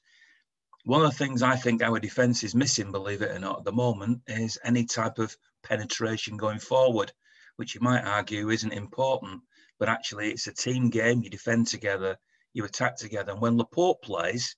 One 0.84 1.04
of 1.04 1.10
the 1.10 1.18
things 1.18 1.42
I 1.42 1.56
think 1.56 1.82
our 1.82 2.00
defence 2.00 2.44
is 2.44 2.54
missing, 2.54 2.92
believe 2.92 3.24
it 3.24 3.32
or 3.32 3.40
not, 3.40 3.60
at 3.60 3.66
the 3.66 3.72
moment, 3.72 4.22
is 4.28 4.60
any 4.64 4.86
type 4.86 5.18
of 5.18 5.36
penetration 5.64 6.38
going 6.38 6.60
forward, 6.60 7.12
which 7.56 7.74
you 7.74 7.82
might 7.82 8.04
argue 8.04 8.50
isn't 8.50 8.74
important, 8.74 9.42
but 9.82 9.90
actually 9.90 10.30
it's 10.30 10.46
a 10.46 10.54
team 10.54 10.92
game. 10.92 11.24
You 11.24 11.30
defend 11.32 11.66
together, 11.66 12.16
you 12.54 12.64
attack 12.66 12.98
together. 12.98 13.32
And 13.32 13.42
when 13.42 13.58
Laporte 13.58 14.00
plays, 14.04 14.56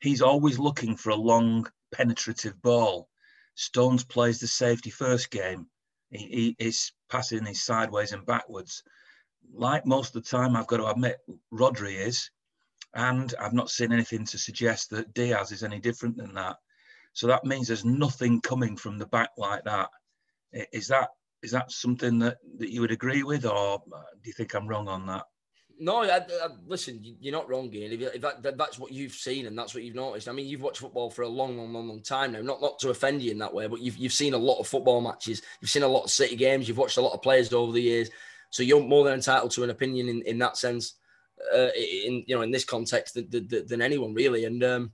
he's 0.00 0.20
always 0.20 0.58
looking 0.58 0.96
for 0.96 1.10
a 1.10 1.14
long, 1.14 1.70
penetrative 1.92 2.60
ball. 2.60 3.08
Stones 3.54 4.02
plays 4.04 4.40
the 4.40 4.48
safety 4.48 4.90
first 4.90 5.30
game. 5.30 5.68
He, 6.10 6.56
he 6.58 6.66
is 6.66 6.90
passing 7.08 7.46
his 7.46 7.64
sideways 7.64 8.10
and 8.10 8.26
backwards. 8.26 8.82
Like 9.54 9.86
most 9.86 10.16
of 10.16 10.24
the 10.24 10.28
time, 10.28 10.56
I've 10.56 10.66
got 10.66 10.78
to 10.78 10.88
admit, 10.88 11.18
Rodri 11.52 11.94
is, 11.94 12.28
and 12.94 13.32
I've 13.40 13.52
not 13.52 13.70
seen 13.70 13.92
anything 13.92 14.24
to 14.26 14.38
suggest 14.38 14.90
that 14.90 15.14
Dias 15.14 15.52
is 15.52 15.62
any 15.62 15.78
different 15.78 16.16
than 16.16 16.34
that. 16.34 16.56
So 17.12 17.28
that 17.28 17.44
means 17.44 17.68
there's 17.68 17.84
nothing 17.84 18.40
coming 18.40 18.76
from 18.76 18.98
the 18.98 19.06
back 19.06 19.30
like 19.36 19.62
that. 19.66 19.90
Is 20.72 20.88
that 20.88 21.10
is 21.42 21.50
that 21.52 21.70
something 21.70 22.18
that, 22.18 22.38
that 22.58 22.70
you 22.70 22.80
would 22.80 22.90
agree 22.90 23.22
with, 23.22 23.46
or 23.46 23.82
do 23.88 24.28
you 24.28 24.32
think 24.32 24.54
I'm 24.54 24.66
wrong 24.66 24.88
on 24.88 25.06
that? 25.06 25.24
No, 25.80 26.02
I, 26.02 26.16
I, 26.16 26.48
listen, 26.66 27.00
you're 27.02 27.32
not 27.32 27.48
wrong, 27.48 27.72
Ian. 27.72 27.92
If, 27.92 28.14
if 28.14 28.20
that, 28.20 28.42
that, 28.42 28.58
that's 28.58 28.80
what 28.80 28.92
you've 28.92 29.12
seen 29.12 29.46
and 29.46 29.56
that's 29.56 29.74
what 29.74 29.84
you've 29.84 29.94
noticed, 29.94 30.28
I 30.28 30.32
mean, 30.32 30.46
you've 30.46 30.60
watched 30.60 30.80
football 30.80 31.08
for 31.08 31.22
a 31.22 31.28
long, 31.28 31.56
long, 31.56 31.72
long, 31.72 31.86
long 31.86 32.02
time 32.02 32.32
now. 32.32 32.42
Not 32.42 32.60
not 32.60 32.80
to 32.80 32.90
offend 32.90 33.22
you 33.22 33.30
in 33.30 33.38
that 33.38 33.54
way, 33.54 33.68
but 33.68 33.80
you've 33.80 33.96
you've 33.96 34.12
seen 34.12 34.34
a 34.34 34.38
lot 34.38 34.58
of 34.58 34.66
football 34.66 35.00
matches. 35.00 35.42
You've 35.60 35.70
seen 35.70 35.84
a 35.84 35.88
lot 35.88 36.02
of 36.02 36.10
City 36.10 36.34
games. 36.34 36.66
You've 36.66 36.78
watched 36.78 36.96
a 36.96 37.00
lot 37.00 37.12
of 37.12 37.22
players 37.22 37.52
over 37.52 37.70
the 37.70 37.80
years, 37.80 38.10
so 38.50 38.64
you're 38.64 38.82
more 38.82 39.04
than 39.04 39.14
entitled 39.14 39.52
to 39.52 39.62
an 39.62 39.70
opinion 39.70 40.08
in, 40.08 40.22
in 40.22 40.38
that 40.38 40.56
sense. 40.56 40.94
Uh, 41.54 41.68
in 41.76 42.24
you 42.26 42.34
know 42.34 42.42
in 42.42 42.50
this 42.50 42.64
context 42.64 43.14
than, 43.14 43.28
than, 43.30 43.66
than 43.68 43.80
anyone 43.80 44.12
really, 44.12 44.46
and 44.46 44.64
um, 44.64 44.92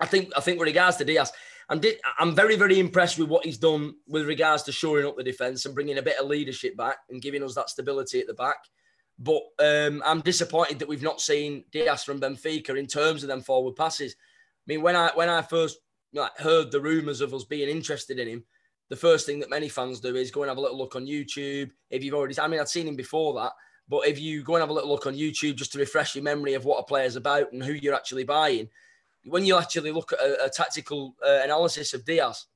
I 0.00 0.06
think 0.06 0.32
I 0.36 0.40
think 0.40 0.58
with 0.58 0.66
regards 0.66 0.96
to 0.96 1.04
Dias, 1.04 1.30
I'm, 1.68 1.80
I'm 2.18 2.34
very, 2.34 2.56
very 2.56 2.78
impressed 2.78 3.18
with 3.18 3.28
what 3.28 3.44
he's 3.44 3.58
done 3.58 3.94
with 4.06 4.26
regards 4.26 4.62
to 4.64 4.72
shoring 4.72 5.06
up 5.06 5.16
the 5.16 5.22
defence 5.22 5.66
and 5.66 5.74
bringing 5.74 5.98
a 5.98 6.02
bit 6.02 6.18
of 6.18 6.26
leadership 6.26 6.76
back 6.76 6.96
and 7.10 7.22
giving 7.22 7.42
us 7.42 7.54
that 7.54 7.70
stability 7.70 8.20
at 8.20 8.26
the 8.26 8.34
back. 8.34 8.56
But 9.18 9.42
um, 9.58 10.02
I'm 10.06 10.20
disappointed 10.20 10.78
that 10.78 10.88
we've 10.88 11.02
not 11.02 11.20
seen 11.20 11.64
Dias 11.72 12.04
from 12.04 12.20
Benfica 12.20 12.78
in 12.78 12.86
terms 12.86 13.22
of 13.22 13.28
them 13.28 13.42
forward 13.42 13.76
passes. 13.76 14.14
I 14.14 14.72
mean, 14.72 14.82
when 14.82 14.96
I 14.96 15.10
when 15.14 15.28
I 15.28 15.42
first 15.42 15.78
like, 16.12 16.36
heard 16.38 16.70
the 16.70 16.80
rumours 16.80 17.20
of 17.20 17.34
us 17.34 17.44
being 17.44 17.68
interested 17.68 18.18
in 18.18 18.28
him, 18.28 18.44
the 18.88 18.96
first 18.96 19.26
thing 19.26 19.40
that 19.40 19.50
many 19.50 19.68
fans 19.68 20.00
do 20.00 20.14
is 20.14 20.30
go 20.30 20.42
and 20.42 20.48
have 20.48 20.58
a 20.58 20.60
little 20.60 20.78
look 20.78 20.96
on 20.96 21.06
YouTube. 21.06 21.70
If 21.90 22.04
you've 22.04 22.14
already, 22.14 22.38
I 22.38 22.46
mean, 22.48 22.60
I'd 22.60 22.68
seen 22.68 22.86
him 22.86 22.96
before 22.96 23.34
that, 23.34 23.52
but 23.88 24.06
if 24.06 24.20
you 24.20 24.42
go 24.42 24.54
and 24.54 24.62
have 24.62 24.70
a 24.70 24.72
little 24.74 24.90
look 24.90 25.06
on 25.06 25.14
YouTube 25.14 25.56
just 25.56 25.72
to 25.72 25.78
refresh 25.78 26.14
your 26.14 26.24
memory 26.24 26.54
of 26.54 26.64
what 26.64 26.78
a 26.78 26.84
player's 26.84 27.16
about 27.16 27.52
and 27.52 27.62
who 27.62 27.72
you're 27.72 27.94
actually 27.94 28.24
buying, 28.24 28.68
when 29.28 29.44
you 29.44 29.56
actually 29.58 29.92
look 29.92 30.12
at 30.12 30.20
a, 30.20 30.44
a 30.46 30.50
tactical 30.50 31.14
uh, 31.22 31.40
analysis 31.44 31.94
of 31.94 32.04
Dias, 32.04 32.46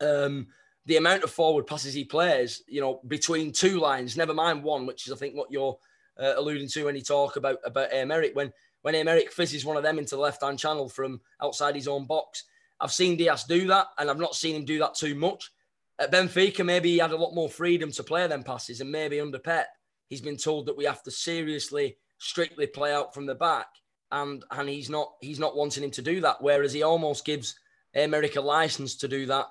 Um, 0.00 0.46
the 0.86 0.96
amount 0.96 1.24
of 1.24 1.30
forward 1.30 1.66
passes 1.66 1.94
he 1.94 2.04
plays, 2.04 2.62
you 2.66 2.80
know, 2.80 3.00
between 3.06 3.52
two 3.52 3.78
lines, 3.78 4.16
never 4.16 4.34
mind 4.34 4.64
one, 4.64 4.86
which 4.86 5.06
is 5.06 5.12
I 5.12 5.16
think 5.16 5.34
what 5.34 5.50
you're 5.52 5.78
uh, 6.18 6.34
alluding 6.36 6.68
to 6.70 6.84
when 6.84 6.96
you 6.96 7.02
talk 7.02 7.36
about 7.36 7.58
about 7.64 7.92
Aymeric. 7.92 8.34
When 8.34 8.52
when 8.82 8.94
Aymeric 8.94 9.30
fizzes 9.30 9.64
one 9.64 9.76
of 9.76 9.82
them 9.82 9.98
into 9.98 10.16
the 10.16 10.22
left 10.22 10.42
hand 10.42 10.58
channel 10.58 10.88
from 10.88 11.20
outside 11.38 11.74
his 11.74 11.88
own 11.88 12.06
box, 12.06 12.44
I've 12.80 12.92
seen 12.92 13.16
Dias 13.16 13.44
do 13.44 13.66
that, 13.68 13.88
and 13.98 14.08
I've 14.08 14.24
not 14.24 14.34
seen 14.34 14.56
him 14.56 14.64
do 14.64 14.78
that 14.78 14.94
too 14.94 15.14
much. 15.14 15.52
At 15.98 16.12
Benfica, 16.12 16.64
maybe 16.64 16.88
he 16.92 16.98
had 16.98 17.12
a 17.12 17.22
lot 17.24 17.34
more 17.34 17.50
freedom 17.50 17.92
to 17.92 18.02
play 18.02 18.26
them 18.26 18.42
passes, 18.42 18.80
and 18.80 18.90
maybe 18.90 19.20
under 19.20 19.38
Pep, 19.38 19.68
he's 20.08 20.22
been 20.22 20.38
told 20.38 20.66
that 20.66 20.78
we 20.78 20.86
have 20.86 21.02
to 21.02 21.10
seriously, 21.10 21.98
strictly 22.18 22.66
play 22.66 22.94
out 22.94 23.12
from 23.12 23.26
the 23.26 23.34
back, 23.34 23.68
and 24.12 24.44
and 24.50 24.68
he's 24.68 24.90
not 24.90 25.12
he's 25.20 25.38
not 25.38 25.56
wanting 25.56 25.84
him 25.84 25.90
to 25.92 26.02
do 26.02 26.20
that. 26.22 26.40
Whereas 26.40 26.72
he 26.72 26.82
almost 26.82 27.24
gives 27.24 27.54
Aymeric 27.96 28.36
a 28.36 28.40
license 28.40 28.96
to 28.96 29.08
do 29.08 29.26
that 29.26 29.46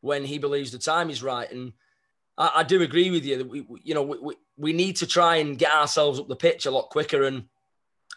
when 0.00 0.24
he 0.24 0.38
believes 0.38 0.70
the 0.70 0.78
time 0.78 1.10
is 1.10 1.22
right. 1.22 1.50
And 1.50 1.72
I, 2.36 2.50
I 2.56 2.62
do 2.62 2.82
agree 2.82 3.10
with 3.10 3.24
you 3.24 3.38
that 3.38 3.48
we, 3.48 3.60
we 3.62 3.80
you 3.84 3.94
know 3.94 4.02
we, 4.02 4.18
we, 4.18 4.34
we 4.56 4.72
need 4.72 4.96
to 4.96 5.06
try 5.06 5.36
and 5.36 5.58
get 5.58 5.72
ourselves 5.72 6.18
up 6.18 6.28
the 6.28 6.36
pitch 6.36 6.66
a 6.66 6.70
lot 6.70 6.90
quicker 6.90 7.24
and 7.24 7.44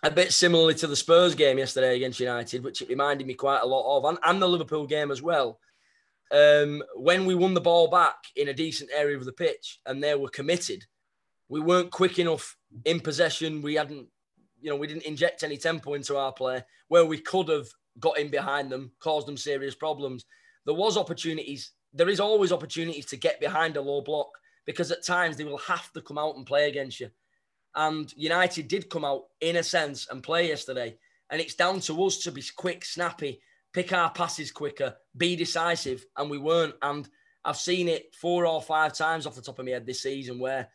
a 0.03 0.11
bit 0.11 0.31
similarly 0.31 0.75
to 0.75 0.87
the 0.87 0.95
Spurs 0.95 1.35
game 1.35 1.57
yesterday 1.57 1.95
against 1.95 2.19
United, 2.19 2.63
which 2.63 2.81
it 2.81 2.89
reminded 2.89 3.25
me 3.25 3.33
quite 3.33 3.61
a 3.61 3.65
lot 3.65 3.97
of, 3.97 4.05
and, 4.05 4.19
and 4.23 4.41
the 4.41 4.47
Liverpool 4.47 4.85
game 4.85 5.09
as 5.09 5.21
well. 5.21 5.59
Um, 6.31 6.83
when 6.95 7.25
we 7.25 7.35
won 7.35 7.53
the 7.53 7.61
ball 7.61 7.87
back 7.87 8.15
in 8.35 8.49
a 8.49 8.53
decent 8.53 8.89
area 8.93 9.17
of 9.17 9.25
the 9.25 9.31
pitch 9.31 9.79
and 9.85 10.03
they 10.03 10.15
were 10.15 10.29
committed, 10.29 10.85
we 11.49 11.59
weren't 11.59 11.91
quick 11.91 12.19
enough 12.19 12.57
in 12.83 12.99
possession. 12.99 13.61
We 13.61 13.75
hadn't, 13.75 14.07
you 14.65 14.71
know, 14.71 14.77
we 14.77 14.87
didn't 14.87 15.03
inject 15.03 15.43
any 15.43 15.57
tempo 15.57 15.93
into 15.93 16.17
our 16.17 16.33
play 16.33 16.63
where 16.87 17.05
we 17.05 17.19
could 17.19 17.49
have 17.49 17.67
got 17.99 18.17
in 18.17 18.31
behind 18.31 18.71
them, 18.71 18.91
caused 18.99 19.27
them 19.27 19.37
serious 19.37 19.75
problems. 19.75 20.25
There 20.65 20.73
was 20.73 20.97
opportunities. 20.97 21.73
There 21.93 22.09
is 22.09 22.19
always 22.19 22.51
opportunities 22.51 23.05
to 23.07 23.15
get 23.15 23.39
behind 23.39 23.77
a 23.77 23.81
low 23.81 24.01
block 24.01 24.29
because 24.65 24.91
at 24.91 25.05
times 25.05 25.37
they 25.37 25.43
will 25.43 25.59
have 25.59 25.93
to 25.93 26.01
come 26.01 26.17
out 26.17 26.35
and 26.35 26.47
play 26.47 26.67
against 26.67 26.99
you. 26.99 27.11
And 27.75 28.11
United 28.17 28.67
did 28.67 28.89
come 28.89 29.05
out 29.05 29.25
in 29.39 29.57
a 29.57 29.63
sense 29.63 30.07
and 30.09 30.23
play 30.23 30.47
yesterday. 30.47 30.97
And 31.29 31.39
it's 31.39 31.53
down 31.53 31.79
to 31.81 32.03
us 32.03 32.17
to 32.23 32.31
be 32.31 32.43
quick, 32.55 32.83
snappy, 32.85 33.41
pick 33.71 33.93
our 33.93 34.09
passes 34.09 34.51
quicker, 34.51 34.95
be 35.15 35.35
decisive. 35.35 36.03
And 36.17 36.27
we 36.27 36.39
weren't. 36.39 36.73
And 36.81 37.07
I've 37.43 37.57
seen 37.57 37.87
it 37.87 38.15
four 38.15 38.47
or 38.47 38.63
five 38.63 38.93
times 38.93 39.27
off 39.27 39.35
the 39.35 39.43
top 39.43 39.59
of 39.59 39.65
my 39.65 39.73
head 39.73 39.85
this 39.85 40.01
season 40.01 40.39
where 40.39 40.69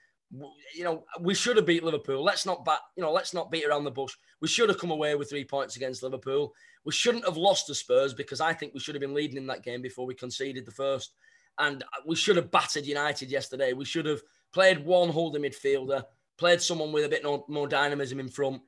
you 0.75 0.85
know, 0.85 1.05
we 1.21 1.35
should 1.35 1.57
have 1.57 1.67
beat 1.67 1.83
Liverpool. 1.83 2.23
Let's 2.23 2.47
not 2.47 2.65
bat, 2.65 2.81
you 2.97 3.03
know, 3.03 3.13
let's 3.13 3.35
not 3.35 3.51
beat 3.51 3.67
around 3.67 3.85
the 3.85 3.91
bush. 3.91 4.15
We 4.41 4.49
should 4.49 4.69
have 4.69 4.79
come 4.79 4.91
away 4.91 5.15
with 5.15 5.29
three 5.29 5.45
points 5.45 5.77
against 5.77 6.03
Liverpool. 6.03 6.55
We 6.85 6.93
shouldn't 6.93 7.25
have 7.25 7.37
lost 7.37 7.67
to 7.67 7.75
Spurs 7.75 8.15
because 8.15 8.41
I 8.41 8.53
think 8.53 8.73
we 8.73 8.81
should 8.81 8.95
have 8.95 9.01
been 9.01 9.15
leading 9.15 9.37
in 9.37 9.47
that 9.49 9.65
game 9.65 9.83
before 9.83 10.07
we 10.07 10.15
conceded 10.15 10.65
the 10.65 10.73
first. 10.73 11.15
And 11.59 11.85
we 12.07 12.17
should 12.17 12.37
have 12.37 12.51
battered 12.51 12.87
United 12.87 13.31
yesterday. 13.31 13.73
We 13.73 13.85
should 13.85 14.07
have 14.07 14.23
played 14.53 14.85
one 14.85 15.11
holding 15.11 15.43
midfielder, 15.43 16.05
played 16.39 16.63
someone 16.63 16.93
with 16.93 17.05
a 17.05 17.09
bit 17.09 17.25
more, 17.25 17.69
dynamism 17.69 18.21
in 18.21 18.29
front. 18.29 18.63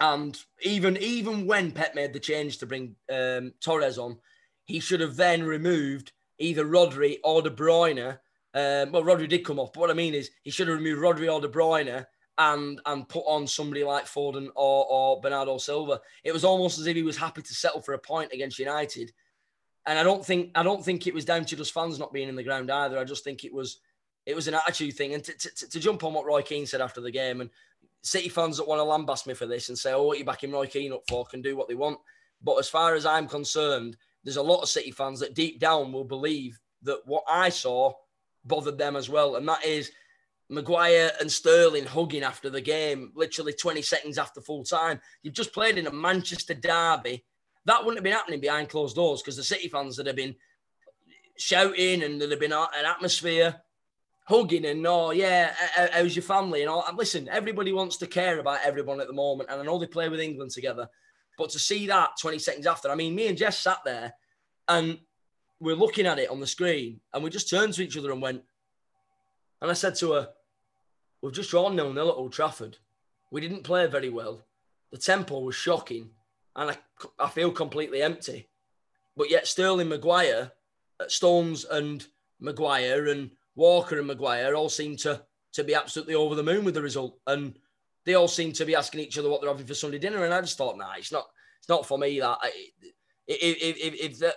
And 0.00 0.36
even 0.62 0.96
even 0.98 1.46
when 1.46 1.72
Pep 1.72 1.94
made 1.94 2.12
the 2.12 2.20
change 2.20 2.58
to 2.58 2.66
bring 2.66 2.96
um, 3.10 3.52
Torres 3.60 3.98
on, 3.98 4.18
he 4.64 4.80
should 4.80 5.00
have 5.00 5.16
then 5.16 5.42
removed 5.42 6.12
either 6.38 6.64
Rodri 6.64 7.18
or 7.22 7.42
De 7.42 7.50
Bruyne. 7.50 8.18
Um, 8.56 8.90
well, 8.90 9.02
Rodri 9.02 9.28
did 9.28 9.44
come 9.44 9.58
off, 9.58 9.74
but 9.74 9.80
what 9.80 9.90
I 9.90 9.94
mean 9.94 10.14
is 10.14 10.30
he 10.42 10.50
should 10.50 10.66
have 10.68 10.78
removed 10.78 11.02
Rodri 11.02 11.30
or 11.30 11.42
De 11.42 11.48
Bruyne 11.48 12.06
and 12.38 12.80
and 12.86 13.08
put 13.08 13.24
on 13.26 13.46
somebody 13.46 13.84
like 13.84 14.06
Foden 14.06 14.48
or, 14.56 14.86
or 14.88 15.20
Bernardo 15.20 15.58
Silva. 15.58 16.00
It 16.24 16.32
was 16.32 16.42
almost 16.42 16.78
as 16.78 16.86
if 16.86 16.96
he 16.96 17.02
was 17.02 17.18
happy 17.18 17.42
to 17.42 17.54
settle 17.54 17.82
for 17.82 17.92
a 17.92 17.98
point 17.98 18.32
against 18.32 18.58
United. 18.58 19.12
And 19.84 19.98
I 19.98 20.02
don't 20.02 20.24
think 20.24 20.52
I 20.54 20.62
don't 20.62 20.82
think 20.82 21.06
it 21.06 21.12
was 21.12 21.26
down 21.26 21.44
to 21.44 21.56
just 21.56 21.74
fans 21.74 21.98
not 21.98 22.14
being 22.14 22.30
in 22.30 22.34
the 22.34 22.42
ground 22.42 22.70
either. 22.70 22.98
I 22.98 23.04
just 23.04 23.24
think 23.24 23.44
it 23.44 23.52
was 23.52 23.78
it 24.24 24.34
was 24.34 24.48
an 24.48 24.54
attitude 24.54 24.94
thing. 24.94 25.12
And 25.12 25.22
to, 25.22 25.32
to, 25.32 25.68
to, 25.68 25.78
jump 25.78 26.02
on 26.02 26.14
what 26.14 26.26
Roy 26.26 26.40
Keane 26.40 26.66
said 26.66 26.80
after 26.80 27.02
the 27.02 27.12
game, 27.12 27.42
and 27.42 27.50
City 28.02 28.30
fans 28.30 28.56
that 28.56 28.66
want 28.66 28.80
to 28.80 28.84
lambast 28.84 29.26
me 29.26 29.34
for 29.34 29.46
this 29.46 29.68
and 29.68 29.78
say, 29.78 29.92
oh, 29.92 30.02
what 30.02 30.16
are 30.16 30.18
you 30.18 30.24
backing 30.24 30.50
Roy 30.50 30.66
Keane 30.66 30.92
up 30.92 31.02
for 31.08 31.26
can 31.26 31.42
do 31.42 31.56
what 31.56 31.68
they 31.68 31.74
want. 31.74 31.98
But 32.42 32.56
as 32.56 32.68
far 32.68 32.94
as 32.94 33.06
I'm 33.06 33.28
concerned, 33.28 33.96
there's 34.24 34.36
a 34.36 34.42
lot 34.42 34.62
of 34.62 34.68
City 34.68 34.90
fans 34.90 35.20
that 35.20 35.34
deep 35.34 35.60
down 35.60 35.92
will 35.92 36.04
believe 36.04 36.58
that 36.82 37.02
what 37.04 37.24
I 37.28 37.50
saw 37.50 37.92
bothered 38.46 38.78
them 38.78 38.96
as 38.96 39.08
well. 39.08 39.36
And 39.36 39.48
that 39.48 39.64
is 39.64 39.90
Maguire 40.48 41.12
and 41.20 41.30
Sterling 41.30 41.84
hugging 41.84 42.22
after 42.22 42.50
the 42.50 42.60
game, 42.60 43.12
literally 43.14 43.52
20 43.52 43.82
seconds 43.82 44.18
after 44.18 44.40
full 44.40 44.64
time. 44.64 45.00
You've 45.22 45.34
just 45.34 45.52
played 45.52 45.78
in 45.78 45.86
a 45.86 45.92
Manchester 45.92 46.54
derby. 46.54 47.24
That 47.64 47.80
wouldn't 47.80 47.96
have 47.96 48.04
been 48.04 48.12
happening 48.12 48.40
behind 48.40 48.68
closed 48.68 48.96
doors 48.96 49.22
because 49.22 49.36
the 49.36 49.42
City 49.42 49.68
fans 49.68 49.96
that 49.96 50.06
have 50.06 50.16
been 50.16 50.36
shouting 51.36 52.02
and 52.02 52.20
there'd 52.20 52.30
have 52.30 52.40
been 52.40 52.52
an 52.52 52.84
atmosphere 52.84 53.60
hugging 54.26 54.64
and 54.64 54.84
oh 54.86 55.10
yeah, 55.10 55.54
how's 55.92 56.16
your 56.16 56.22
family 56.22 56.62
and 56.62 56.70
all. 56.70 56.84
Listen, 56.96 57.28
everybody 57.28 57.72
wants 57.72 57.96
to 57.98 58.06
care 58.06 58.38
about 58.38 58.60
everyone 58.64 59.00
at 59.00 59.06
the 59.06 59.12
moment, 59.12 59.50
and 59.50 59.60
I 59.60 59.64
know 59.64 59.78
they 59.78 59.86
play 59.86 60.08
with 60.08 60.20
England 60.20 60.50
together, 60.50 60.88
but 61.38 61.50
to 61.50 61.58
see 61.58 61.86
that 61.86 62.10
20 62.20 62.38
seconds 62.38 62.66
after, 62.66 62.90
I 62.90 62.94
mean, 62.94 63.14
me 63.14 63.28
and 63.28 63.38
Jess 63.38 63.58
sat 63.58 63.78
there 63.84 64.14
and 64.68 64.98
we're 65.60 65.74
looking 65.74 66.06
at 66.06 66.18
it 66.18 66.30
on 66.30 66.40
the 66.40 66.46
screen, 66.46 67.00
and 67.12 67.22
we 67.22 67.30
just 67.30 67.48
turned 67.50 67.74
to 67.74 67.82
each 67.82 67.96
other 67.96 68.12
and 68.12 68.22
went, 68.22 68.42
and 69.60 69.70
I 69.70 69.74
said 69.74 69.94
to 69.96 70.12
her, 70.12 70.28
"We've 71.22 71.32
just 71.32 71.50
drawn 71.50 71.76
nil 71.76 71.92
nil 71.92 72.10
at 72.10 72.16
Old 72.16 72.32
Trafford. 72.32 72.78
We 73.30 73.40
didn't 73.40 73.64
play 73.64 73.86
very 73.86 74.10
well. 74.10 74.44
The 74.92 74.98
tempo 74.98 75.40
was 75.40 75.54
shocking, 75.54 76.10
and 76.54 76.70
I, 76.70 76.78
I 77.18 77.28
feel 77.28 77.50
completely 77.50 78.02
empty. 78.02 78.48
But 79.16 79.30
yet 79.30 79.46
Sterling, 79.46 79.88
Maguire, 79.88 80.52
uh, 81.00 81.08
Stones, 81.08 81.64
and 81.64 82.06
Maguire 82.38 83.06
and 83.08 83.30
Walker 83.54 83.98
and 83.98 84.06
Maguire 84.06 84.54
all 84.54 84.68
seem 84.68 84.96
to 84.98 85.22
to 85.52 85.64
be 85.64 85.74
absolutely 85.74 86.14
over 86.14 86.34
the 86.34 86.42
moon 86.42 86.64
with 86.64 86.74
the 86.74 86.82
result, 86.82 87.18
and 87.26 87.58
they 88.04 88.14
all 88.14 88.28
seem 88.28 88.52
to 88.52 88.64
be 88.64 88.74
asking 88.74 89.00
each 89.00 89.18
other 89.18 89.30
what 89.30 89.40
they're 89.40 89.50
having 89.50 89.66
for 89.66 89.74
Sunday 89.74 89.98
dinner. 89.98 90.24
And 90.24 90.34
I 90.34 90.40
just 90.42 90.58
thought, 90.58 90.76
nah, 90.76 90.92
it's 90.98 91.12
not 91.12 91.26
it's 91.58 91.68
not 91.68 91.86
for 91.86 91.98
me. 91.98 92.20
That 92.20 92.38
if 93.26 94.18
that 94.20 94.36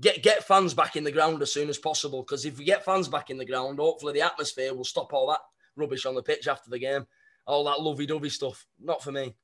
get 0.00 0.22
get 0.22 0.44
fans 0.44 0.74
back 0.74 0.96
in 0.96 1.04
the 1.04 1.12
ground 1.12 1.42
as 1.42 1.52
soon 1.52 1.68
as 1.68 1.78
possible, 1.78 2.22
because 2.22 2.44
if 2.44 2.58
we 2.58 2.64
get 2.64 2.84
fans 2.84 3.08
back 3.08 3.30
in 3.30 3.38
the 3.38 3.44
ground, 3.44 3.78
hopefully 3.78 4.12
the 4.12 4.22
atmosphere 4.22 4.74
will 4.74 4.84
stop 4.84 5.12
all 5.12 5.28
that 5.28 5.40
rubbish 5.76 6.06
on 6.06 6.14
the 6.14 6.22
pitch 6.22 6.48
after 6.48 6.70
the 6.70 6.78
game, 6.78 7.06
all 7.46 7.64
that 7.64 7.80
lovey 7.80 8.06
dovey 8.06 8.30
stuff. 8.30 8.66
Not 8.80 9.02
for 9.02 9.12
me. 9.12 9.34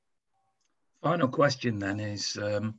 Final 1.03 1.29
question 1.29 1.79
then 1.79 2.01
is. 2.01 2.37
Um, 2.41 2.79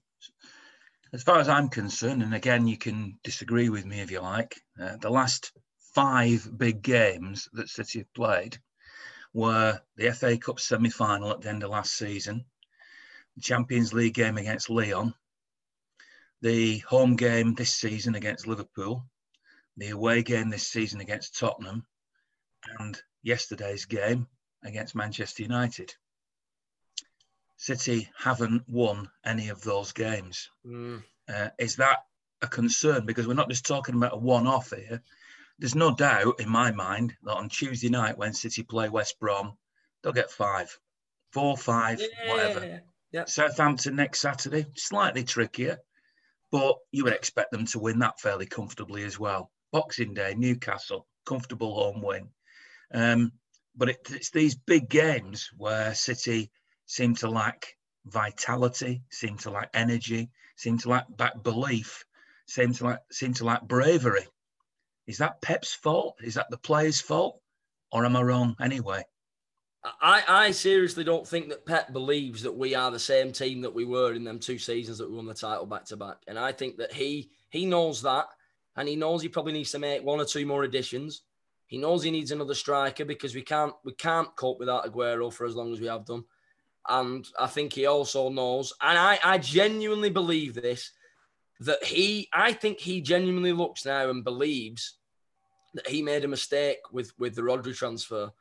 as 1.12 1.24
far 1.24 1.40
as 1.40 1.50
I'm 1.50 1.70
concerned, 1.70 2.22
and 2.22 2.36
again, 2.36 2.68
you 2.68 2.78
can 2.78 3.18
disagree 3.24 3.70
with 3.70 3.86
me 3.86 4.02
if 4.02 4.12
you 4.12 4.20
like, 4.20 4.62
uh, 4.80 4.98
the 4.98 5.10
last 5.10 5.52
five 5.96 6.48
big 6.56 6.82
games 6.82 7.50
that 7.54 7.70
City 7.70 8.00
have 8.00 8.14
played 8.14 8.60
were 9.34 9.80
the 9.96 10.12
FA 10.12 10.38
Cup 10.38 10.60
semi 10.60 10.90
final 10.90 11.32
at 11.32 11.42
the 11.42 11.50
end 11.50 11.64
of 11.64 11.72
last 11.72 11.98
season, 11.98 12.46
the 13.36 13.42
Champions 13.42 13.94
League 13.94 14.14
game 14.14 14.38
against 14.38 14.70
Lyon, 14.70 15.14
the 16.42 16.80
home 16.80 17.16
game 17.16 17.54
this 17.54 17.74
season 17.74 18.16
against 18.16 18.48
Liverpool, 18.48 19.06
the 19.78 19.90
away 19.90 20.24
game 20.24 20.50
this 20.50 20.68
season 20.68 21.00
against 21.00 21.38
Tottenham, 21.38 21.86
and 22.80 23.02
yesterday's 23.24 23.86
game 23.86 24.28
against 24.64 24.96
Manchester 24.96 25.44
United. 25.44 25.94
City 27.58 28.10
haven't 28.18 28.64
won 28.68 29.10
any 29.26 29.50
of 29.50 29.62
those 29.62 29.92
games. 29.92 30.50
Mm. 30.66 31.04
Uh, 31.28 31.50
is 31.58 31.76
that 31.76 32.00
a 32.42 32.48
concern? 32.48 33.06
Because 33.06 33.28
we're 33.28 33.34
not 33.34 33.50
just 33.50 33.66
talking 33.66 33.96
about 33.96 34.14
a 34.14 34.18
one 34.18 34.48
off 34.48 34.72
here 34.72 35.02
there's 35.60 35.76
no 35.76 35.94
doubt 35.94 36.40
in 36.40 36.50
my 36.50 36.72
mind 36.72 37.16
that 37.24 37.36
on 37.36 37.50
Tuesday 37.50 37.90
night 37.90 38.18
when 38.18 38.34
City 38.34 38.64
play 38.64 38.90
West 38.90 39.20
Brom, 39.20 39.58
they'll 40.02 40.14
get 40.14 40.32
five, 40.32 40.76
four, 41.32 41.58
five, 41.58 42.00
yeah, 42.00 42.32
whatever. 42.32 42.82
Yeah. 43.12 43.26
Southampton 43.26 43.96
next 43.96 44.22
Saturday, 44.22 44.66
slightly 44.76 45.24
trickier, 45.24 45.80
but 46.52 46.78
you 46.92 47.04
would 47.04 47.14
expect 47.14 47.52
them 47.52 47.66
to 47.68 47.80
win 47.80 48.00
that 48.00 48.20
fairly 48.20 48.46
comfortably 48.46 49.04
as 49.04 49.20
well. 49.20 49.52
Boxing 49.72 50.14
Day, 50.14 50.34
Newcastle, 50.36 51.08
comfortable 51.26 51.76
home 51.76 52.02
win. 52.02 52.30
Um, 52.94 53.32
but 53.76 53.90
it, 53.90 54.00
it's 54.10 54.32
these 54.32 54.56
big 54.56 54.90
games 54.90 55.50
where 55.56 55.94
City 55.94 56.52
seem 56.86 57.16
to 57.16 57.30
lack 57.30 57.76
vitality, 58.06 59.04
seem 59.12 59.38
to 59.38 59.52
lack 59.52 59.70
energy, 59.74 60.32
seem 60.56 60.78
to 60.80 60.90
lack 60.90 61.06
back 61.16 61.42
belief, 61.44 62.04
seem 62.48 62.74
to 62.74 62.86
lack 62.86 63.02
seem 63.12 63.34
to 63.36 63.46
lack 63.46 63.62
bravery. 63.62 64.26
Is 65.06 65.20
that 65.20 65.42
Pep's 65.42 65.74
fault? 65.74 66.18
Is 66.24 66.36
that 66.36 66.50
the 66.50 66.58
players' 66.58 67.02
fault? 67.02 67.42
Or 67.92 68.06
am 68.06 68.16
I 68.16 68.22
wrong 68.22 68.56
anyway? 68.62 69.04
I, 70.02 70.24
I 70.28 70.52
seriously 70.52 71.04
don't 71.04 71.28
think 71.28 71.50
that 71.50 71.66
Pep 71.66 71.94
believes 71.94 72.42
that 72.44 72.56
we 72.56 72.76
are 72.76 72.92
the 72.92 73.00
same 73.00 73.32
team 73.32 73.62
that 73.62 73.74
we 73.74 73.86
were 73.86 74.14
in 74.14 74.24
them 74.24 74.40
two 74.40 74.58
seasons 74.58 74.98
that 74.98 75.10
we 75.10 75.16
won 75.16 75.26
the 75.26 75.34
title 75.34 75.66
back 75.66 75.86
to 75.86 75.98
back. 75.98 76.18
And 76.28 76.38
I 76.38 76.52
think 76.52 76.78
that 76.78 76.94
he 76.94 77.32
he 77.50 77.66
knows 77.66 78.02
that 78.04 78.28
and 78.76 78.88
he 78.88 78.96
knows 78.96 79.22
he 79.22 79.30
probably 79.30 79.54
needs 79.54 79.72
to 79.72 79.80
make 79.80 80.04
one 80.04 80.20
or 80.20 80.26
two 80.26 80.46
more 80.46 80.64
additions. 80.64 81.22
He 81.68 81.78
knows 81.78 82.02
he 82.02 82.12
needs 82.12 82.32
another 82.32 82.56
striker 82.56 83.06
because 83.06 83.36
we 83.36 83.42
can't 83.42 83.74
we 83.84 83.94
can't 83.94 84.36
cope 84.36 84.60
without 84.60 84.86
Aguero 84.86 85.32
for 85.32 85.46
as 85.46 85.56
long 85.56 85.72
as 85.72 85.80
we 85.80 85.88
have 85.88 86.06
done. 86.06 86.24
And 86.88 87.28
I 87.38 87.48
think 87.48 87.74
he 87.74 87.86
also 87.86 88.30
knows, 88.30 88.74
and 88.82 88.98
I, 88.98 89.20
I 89.24 89.38
genuinely 89.38 90.10
believe 90.10 90.56
this, 90.56 90.92
that 91.60 91.84
he, 91.84 92.30
I 92.34 92.54
think 92.54 92.80
he 92.80 93.02
genuinely 93.02 93.52
looks 93.52 93.86
now 93.86 94.10
and 94.10 94.24
believes 94.24 94.98
that 95.74 95.88
he 95.88 96.02
made 96.02 96.24
a 96.24 96.28
mistake 96.28 96.80
with 96.92 97.14
with 97.20 97.36
the 97.36 97.42
Rodri 97.44 97.76
transfer, 97.76 98.32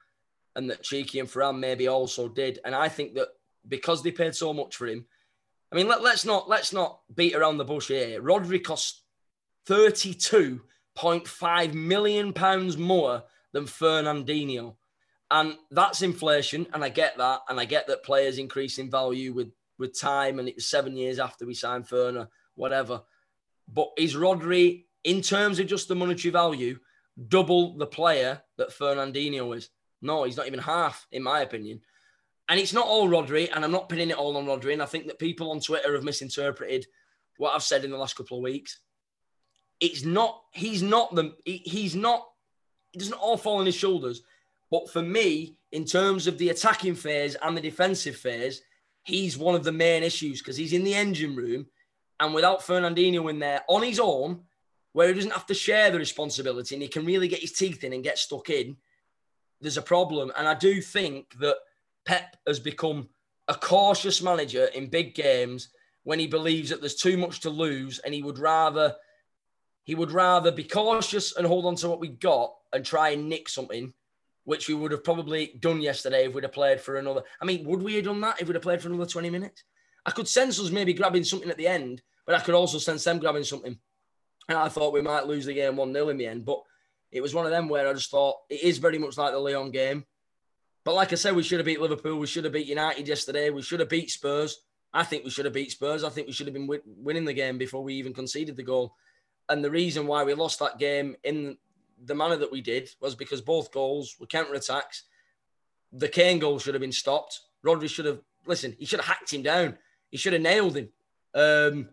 and 0.59 0.69
that 0.69 0.83
Txiki 0.83 1.21
and 1.21 1.29
Ferran 1.29 1.61
maybe 1.61 1.87
also 1.87 2.29
did. 2.29 2.59
And 2.65 2.75
I 2.75 2.89
think 2.89 3.15
that 3.15 3.29
because 3.67 4.03
they 4.03 4.11
paid 4.11 4.35
so 4.35 4.53
much 4.53 4.75
for 4.75 4.89
him, 4.89 5.07
I 5.71 5.77
mean, 5.77 5.87
let, 5.87 6.01
us 6.01 6.25
not 6.25 6.49
let's 6.49 6.73
not 6.73 7.01
beat 7.15 7.37
around 7.37 7.59
the 7.59 7.65
bush 7.65 7.89
here. 7.89 8.21
Rodri 8.21 8.63
cost 8.63 9.03
thirty 9.67 10.13
two 10.15 10.63
point 10.97 11.29
five 11.29 11.75
million 11.75 12.33
pounds 12.33 12.77
more 12.77 13.23
than 13.53 13.65
Fernandinho. 13.65 14.75
And 15.31 15.57
that's 15.71 16.03
inflation, 16.03 16.67
and 16.73 16.83
I 16.83 16.89
get 16.89 17.19
that, 17.19 17.43
and 17.49 17.61
I 17.61 17.67
get 17.67 17.87
that 17.87 18.03
players 18.03 18.39
increase 18.39 18.79
in 18.79 18.91
value 18.91 19.33
with 19.33 19.53
with 19.79 19.99
time, 19.99 20.41
and 20.41 20.49
it 20.49 20.57
was 20.57 20.67
seven 20.67 20.97
years 20.97 21.21
after 21.21 21.47
we 21.47 21.55
signed 21.55 21.87
Ferner, 21.87 22.29
whatever. 22.57 23.03
But 23.73 23.91
is 23.97 24.17
Rodri, 24.17 24.87
in 25.05 25.21
terms 25.21 25.61
of 25.61 25.69
just 25.69 25.87
the 25.87 25.95
monetary 25.95 26.33
value, 26.33 26.79
double 27.29 27.77
the 27.77 27.87
player 27.87 28.43
that 28.57 28.71
Fernandinho 28.71 29.57
is? 29.57 29.69
No, 30.01 30.25
he's 30.25 30.37
not 30.37 30.47
even 30.47 30.61
half, 30.61 31.07
in 31.13 31.23
my 31.23 31.41
opinion. 31.41 31.81
And 32.49 32.59
it's 32.59 32.73
not 32.73 32.87
all 32.87 33.09
Rodri, 33.09 33.51
and 33.55 33.65
I'm 33.65 33.73
not 33.73 33.89
pinning 33.89 34.11
it 34.11 34.17
all 34.17 34.37
on 34.37 34.47
Rodri. 34.47 34.73
And 34.73 34.83
I 34.83 34.87
think 34.87 35.07
that 35.07 35.19
people 35.19 35.51
on 35.51 35.61
Twitter 35.61 35.95
have 35.95 36.05
misinterpreted 36.05 36.87
what 37.37 37.55
I've 37.55 37.63
said 37.63 37.85
in 37.85 37.91
the 37.91 37.99
last 37.99 38.17
couple 38.17 38.39
of 38.39 38.43
weeks. 38.43 38.81
It's 39.81 40.05
not, 40.05 40.43
he's 40.53 40.83
not 40.83 41.15
the, 41.15 41.35
he, 41.45 41.59
he's 41.59 41.95
not, 41.95 42.27
it 42.95 42.99
doesn't 42.99 43.15
all 43.15 43.37
fall 43.37 43.59
on 43.59 43.67
his 43.67 43.75
shoulders. 43.75 44.23
But 44.71 44.91
for 44.91 45.03
me, 45.03 45.57
in 45.73 45.85
terms 45.85 46.27
of 46.27 46.39
the 46.39 46.49
attacking 46.49 46.95
phase 46.95 47.37
and 47.43 47.57
the 47.57 47.61
defensive 47.61 48.17
phase, 48.17 48.63
he's 49.05 49.39
one 49.39 49.55
of 49.55 49.65
the 49.65 49.73
main 49.73 50.03
issues 50.03 50.41
because 50.41 50.57
he's 50.57 50.73
in 50.73 50.85
the 50.85 50.95
engine 50.95 51.37
room. 51.37 51.67
And 52.21 52.35
without 52.35 52.61
Fernandinho 52.61 53.31
in 53.31 53.39
there 53.39 53.63
on 53.69 53.83
his 53.83 54.01
own, 54.01 54.41
where 54.93 55.09
he 55.09 55.15
doesn't 55.15 55.33
have 55.33 55.47
to 55.47 55.55
share 55.55 55.91
the 55.91 55.99
responsibility 55.99 56.75
and 56.75 56.83
he 56.83 56.89
can 56.89 57.05
really 57.05 57.29
get 57.29 57.41
his 57.41 57.53
teeth 57.53 57.85
in 57.85 57.93
and 57.93 58.03
get 58.03 58.19
stuck 58.19 58.51
in, 58.51 58.77
there's 59.61 59.77
a 59.77 59.83
problem. 59.83 60.33
And 60.37 60.47
I 60.47 60.55
do 60.55 60.81
think 60.81 61.39
that 61.41 61.57
Pep 62.05 62.37
has 62.47 62.61
become 62.61 63.09
a 63.49 63.55
cautious 63.55 64.23
manager 64.23 64.67
in 64.67 64.91
big 64.91 65.15
games 65.15 65.69
when 66.05 66.19
he 66.19 66.27
believes 66.27 66.71
that 66.71 66.81
there's 66.81 66.95
too 66.95 67.17
much 67.17 67.41
to 67.41 67.51
lose 67.51 67.99
and 67.99 68.15
he 68.15 68.23
would 68.23 68.39
rather 68.39 68.95
he 69.85 69.95
would 69.95 70.13
rather 70.13 70.53
be 70.53 70.65
cautious 70.65 71.35
and 71.35 71.47
hold 71.47 71.65
on 71.65 71.75
to 71.77 71.89
what 71.89 72.01
we 72.01 72.09
got 72.09 72.55
and 72.75 72.85
try 72.85 73.11
and 73.11 73.27
nick 73.27 73.49
something 73.49 73.93
which 74.45 74.69
we 74.69 74.75
would 74.75 74.93
have 74.93 75.05
probably 75.05 75.55
done 75.61 75.81
yesterday 75.81 76.27
if 76.27 76.35
we'd 76.35 76.45
have 76.45 76.53
played 76.53 76.81
for 76.81 76.97
another. 76.97 77.23
I 77.41 77.45
mean, 77.45 77.67
would 77.67 77.83
we 77.83 77.97
have 77.97 78.05
done 78.05 78.21
that 78.23 78.41
if 78.41 78.49
we'd 78.49 78.55
have 78.55 78.63
played 78.63 78.81
for 78.81 78.89
another 78.89 79.05
20 79.05 79.29
minutes? 79.29 79.65
I 80.07 80.11
could 80.11 80.27
sense 80.27 80.59
us 80.59 80.71
maybe 80.71 80.95
grabbing 80.95 81.25
something 81.25 81.51
at 81.51 81.59
the 81.59 81.67
end, 81.67 82.01
but 82.27 82.35
I 82.35 82.41
could 82.41 82.55
also 82.55 82.79
sense 82.79 83.05
them 83.05 83.19
grabbing 83.19 83.45
something. 83.45 83.79
And 84.49 84.59
I 84.59 84.71
thought 84.71 84.95
we 84.95 85.03
might 85.03 85.27
lose 85.27 85.45
the 85.45 85.53
game 85.53 85.77
1 85.77 85.93
0 85.93 86.09
in 86.09 86.17
the 86.17 86.27
end. 86.27 86.47
But 86.47 86.63
it 87.11 87.21
was 87.21 87.35
one 87.35 87.47
of 87.47 87.51
them 87.51 87.69
where 87.69 87.89
I 87.89 87.93
just 87.93 88.11
thought 88.11 88.37
it 88.49 88.63
is 88.63 88.79
very 88.79 88.99
much 88.99 89.17
like 89.17 89.33
the 89.33 89.39
Lyon 89.39 89.71
game. 89.71 90.05
But 90.85 90.95
like 90.95 91.13
I 91.13 91.17
said, 91.17 91.35
we 91.35 91.43
should 91.43 91.59
have 91.59 91.67
beat 91.67 91.81
Liverpool. 91.81 92.19
We 92.19 92.27
should 92.27 92.45
have 92.45 92.53
beat 92.53 92.67
United 92.67 93.07
yesterday. 93.07 93.51
We 93.51 93.63
should 93.63 93.81
have 93.81 93.89
beat 93.89 94.11
Spurs. 94.11 94.61
I 94.93 95.05
think 95.05 95.25
we 95.25 95.31
should 95.31 95.45
have 95.45 95.55
beat 95.55 95.71
Spurs. 95.71 96.05
I 96.05 96.09
think 96.09 96.27
we 96.27 96.33
should 96.33 96.47
have 96.47 96.55
been 96.55 96.69
winning 96.87 97.25
the 97.25 97.35
game 97.35 97.59
before 97.59 97.83
we 97.83 97.95
even 97.95 98.15
conceded 98.15 98.57
the 98.57 98.63
goal. 98.63 98.95
And 99.49 99.63
the 99.63 99.71
reason 99.71 100.07
why 100.07 100.25
we 100.25 100.35
lost 100.35 100.59
that 100.61 100.79
game 100.79 101.17
in 101.25 101.57
the 102.05 102.15
manner 102.15 102.37
that 102.37 102.53
we 102.53 102.61
did 102.61 102.91
was 103.01 103.15
because 103.15 103.41
both 103.41 103.73
goals 103.73 104.17
were 104.19 104.27
counter 104.27 104.55
attacks. 104.55 105.05
The 105.93 106.09
Kane 106.09 106.39
goal 106.39 106.59
should 106.59 106.75
have 106.75 106.81
been 106.81 106.93
stopped. 106.93 107.41
Rodri 107.65 107.89
should 107.89 108.05
have 108.07 108.21
listen. 108.47 108.77
He 108.79 108.85
should 108.85 109.01
have 109.01 109.09
hacked 109.09 109.33
him 109.33 109.43
down. 109.43 109.77
He 110.11 110.17
should 110.17 110.33
have 110.33 110.43
nailed 110.43 110.77
him. 110.77 110.89
Um, 111.35 111.89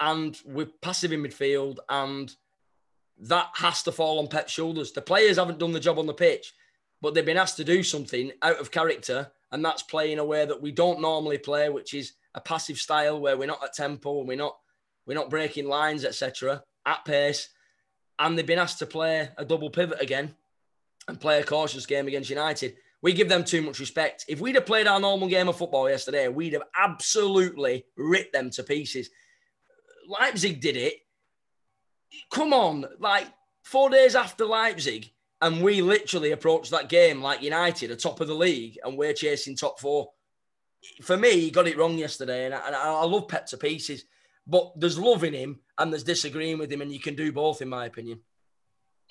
and 0.00 0.38
we're 0.44 0.66
passive 0.80 1.12
in 1.12 1.22
midfield, 1.22 1.78
and 1.88 2.34
that 3.18 3.50
has 3.54 3.82
to 3.84 3.92
fall 3.92 4.18
on 4.18 4.26
Pep's 4.26 4.52
shoulders. 4.52 4.92
The 4.92 5.02
players 5.02 5.36
haven't 5.36 5.58
done 5.58 5.72
the 5.72 5.80
job 5.80 5.98
on 5.98 6.06
the 6.06 6.14
pitch, 6.14 6.52
but 7.00 7.14
they've 7.14 7.24
been 7.24 7.36
asked 7.36 7.56
to 7.58 7.64
do 7.64 7.82
something 7.82 8.32
out 8.42 8.60
of 8.60 8.70
character, 8.70 9.30
and 9.50 9.64
that's 9.64 9.82
playing 9.82 10.18
a 10.18 10.24
way 10.24 10.44
that 10.44 10.60
we 10.60 10.72
don't 10.72 11.00
normally 11.00 11.38
play, 11.38 11.68
which 11.68 11.94
is 11.94 12.14
a 12.34 12.40
passive 12.40 12.78
style 12.78 13.20
where 13.20 13.36
we're 13.36 13.46
not 13.46 13.62
at 13.62 13.74
tempo 13.74 14.18
and 14.20 14.28
we're 14.28 14.36
not 14.36 14.56
we're 15.06 15.14
not 15.14 15.30
breaking 15.30 15.66
lines, 15.66 16.04
etc. 16.04 16.62
At 16.86 17.04
pace, 17.04 17.48
and 18.18 18.36
they've 18.36 18.46
been 18.46 18.58
asked 18.58 18.78
to 18.78 18.86
play 18.86 19.28
a 19.36 19.44
double 19.44 19.70
pivot 19.70 20.00
again 20.00 20.34
and 21.08 21.20
play 21.20 21.40
a 21.40 21.44
cautious 21.44 21.86
game 21.86 22.06
against 22.06 22.30
United. 22.30 22.76
We 23.02 23.12
give 23.12 23.28
them 23.28 23.42
too 23.42 23.62
much 23.62 23.80
respect. 23.80 24.24
If 24.28 24.40
we'd 24.40 24.54
have 24.54 24.66
played 24.66 24.86
our 24.86 25.00
normal 25.00 25.28
game 25.28 25.48
of 25.48 25.56
football 25.56 25.90
yesterday, 25.90 26.28
we'd 26.28 26.52
have 26.52 26.62
absolutely 26.76 27.84
ripped 27.96 28.32
them 28.32 28.50
to 28.50 28.62
pieces. 28.62 29.10
Leipzig 30.08 30.60
did 30.60 30.76
it. 30.76 30.94
Come 32.30 32.52
on, 32.52 32.86
like 32.98 33.26
four 33.62 33.90
days 33.90 34.14
after 34.14 34.44
Leipzig, 34.44 35.10
and 35.40 35.62
we 35.62 35.82
literally 35.82 36.32
approached 36.32 36.70
that 36.70 36.88
game 36.88 37.20
like 37.20 37.42
United, 37.42 37.90
a 37.90 37.96
top 37.96 38.20
of 38.20 38.28
the 38.28 38.34
league, 38.34 38.78
and 38.84 38.96
we're 38.96 39.12
chasing 39.12 39.56
top 39.56 39.80
four. 39.80 40.10
For 41.02 41.16
me, 41.16 41.40
he 41.40 41.50
got 41.50 41.68
it 41.68 41.76
wrong 41.76 41.96
yesterday, 41.98 42.46
and 42.46 42.54
I, 42.54 42.66
and 42.66 42.76
I 42.76 43.04
love 43.04 43.28
Pep 43.28 43.46
to 43.46 43.56
pieces. 43.56 44.04
But 44.46 44.72
there's 44.76 44.98
love 44.98 45.22
in 45.24 45.34
him 45.34 45.60
and 45.78 45.92
there's 45.92 46.02
disagreeing 46.02 46.58
with 46.58 46.72
him, 46.72 46.82
and 46.82 46.92
you 46.92 47.00
can 47.00 47.14
do 47.14 47.32
both, 47.32 47.62
in 47.62 47.68
my 47.68 47.86
opinion. 47.86 48.20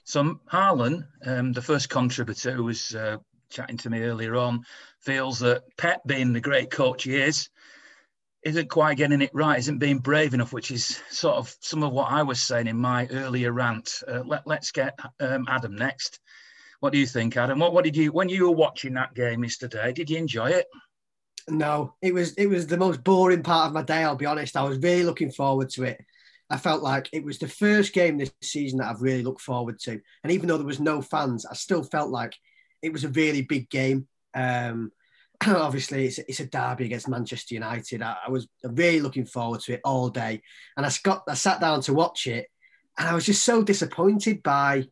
So 0.03 0.39
Harlan, 0.45 1.07
um, 1.25 1.53
the 1.53 1.61
first 1.61 1.89
contributor 1.89 2.51
who 2.51 2.65
was 2.65 2.95
uh, 2.95 3.17
chatting 3.49 3.77
to 3.77 3.89
me 3.89 4.01
earlier 4.01 4.35
on, 4.35 4.65
feels 4.99 5.39
that 5.39 5.63
Pep, 5.77 6.01
being 6.05 6.33
the 6.33 6.41
great 6.41 6.69
coach 6.71 7.03
he 7.03 7.15
is, 7.15 7.49
isn't 8.43 8.69
quite 8.69 8.97
getting 8.97 9.21
it 9.21 9.31
right, 9.33 9.59
isn't 9.59 9.77
being 9.77 9.99
brave 9.99 10.33
enough, 10.33 10.53
which 10.53 10.71
is 10.71 11.01
sort 11.09 11.35
of 11.35 11.55
some 11.59 11.83
of 11.83 11.91
what 11.91 12.11
I 12.11 12.23
was 12.23 12.41
saying 12.41 12.67
in 12.67 12.77
my 12.77 13.07
earlier 13.07 13.51
rant. 13.51 14.01
Uh, 14.07 14.23
let, 14.25 14.47
us 14.47 14.71
get 14.71 14.97
um, 15.19 15.45
Adam 15.47 15.75
next. 15.75 16.19
What 16.79 16.91
do 16.91 16.99
you 16.99 17.05
think, 17.05 17.37
Adam? 17.37 17.59
What, 17.59 17.73
what 17.73 17.83
did 17.83 17.95
you, 17.95 18.11
when 18.11 18.29
you 18.29 18.49
were 18.49 18.55
watching 18.55 18.95
that 18.95 19.13
game 19.13 19.43
yesterday, 19.43 19.93
did 19.93 20.09
you 20.09 20.17
enjoy 20.17 20.49
it? 20.49 20.65
No, 21.47 21.95
it 22.01 22.13
was 22.13 22.33
it 22.33 22.45
was 22.45 22.67
the 22.67 22.77
most 22.77 23.03
boring 23.03 23.41
part 23.41 23.67
of 23.67 23.73
my 23.73 23.81
day. 23.81 24.03
I'll 24.03 24.15
be 24.15 24.27
honest. 24.27 24.55
I 24.55 24.63
was 24.63 24.77
really 24.77 25.03
looking 25.03 25.31
forward 25.31 25.69
to 25.71 25.83
it. 25.83 25.99
I 26.51 26.57
felt 26.57 26.83
like 26.83 27.09
it 27.13 27.23
was 27.23 27.39
the 27.39 27.47
first 27.47 27.93
game 27.93 28.17
this 28.17 28.31
season 28.41 28.79
that 28.79 28.89
I've 28.89 29.01
really 29.01 29.23
looked 29.23 29.41
forward 29.41 29.79
to. 29.81 29.99
And 30.23 30.31
even 30.31 30.47
though 30.47 30.57
there 30.57 30.65
was 30.65 30.79
no 30.79 31.01
fans, 31.01 31.45
I 31.45 31.55
still 31.55 31.83
felt 31.83 32.09
like 32.09 32.35
it 32.81 32.91
was 32.91 33.03
a 33.03 33.09
really 33.09 33.41
big 33.41 33.69
game. 33.69 34.07
Um, 34.33 34.91
obviously, 35.47 36.05
it's, 36.05 36.19
it's 36.19 36.39
a 36.39 36.45
derby 36.45 36.85
against 36.85 37.07
Manchester 37.09 37.55
United. 37.55 38.01
I, 38.01 38.17
I, 38.27 38.29
was 38.29 38.47
really 38.63 39.01
looking 39.01 39.25
forward 39.25 39.61
to 39.61 39.73
it 39.73 39.81
all 39.83 40.09
day. 40.09 40.41
And 40.77 40.85
I, 40.85 40.91
got, 41.03 41.23
I 41.27 41.33
sat 41.33 41.59
down 41.59 41.81
to 41.81 41.93
watch 41.93 42.27
it, 42.27 42.47
and 42.97 43.07
I 43.07 43.13
was 43.13 43.25
just 43.25 43.43
so 43.43 43.63
disappointed 43.63 44.43
by 44.43 44.85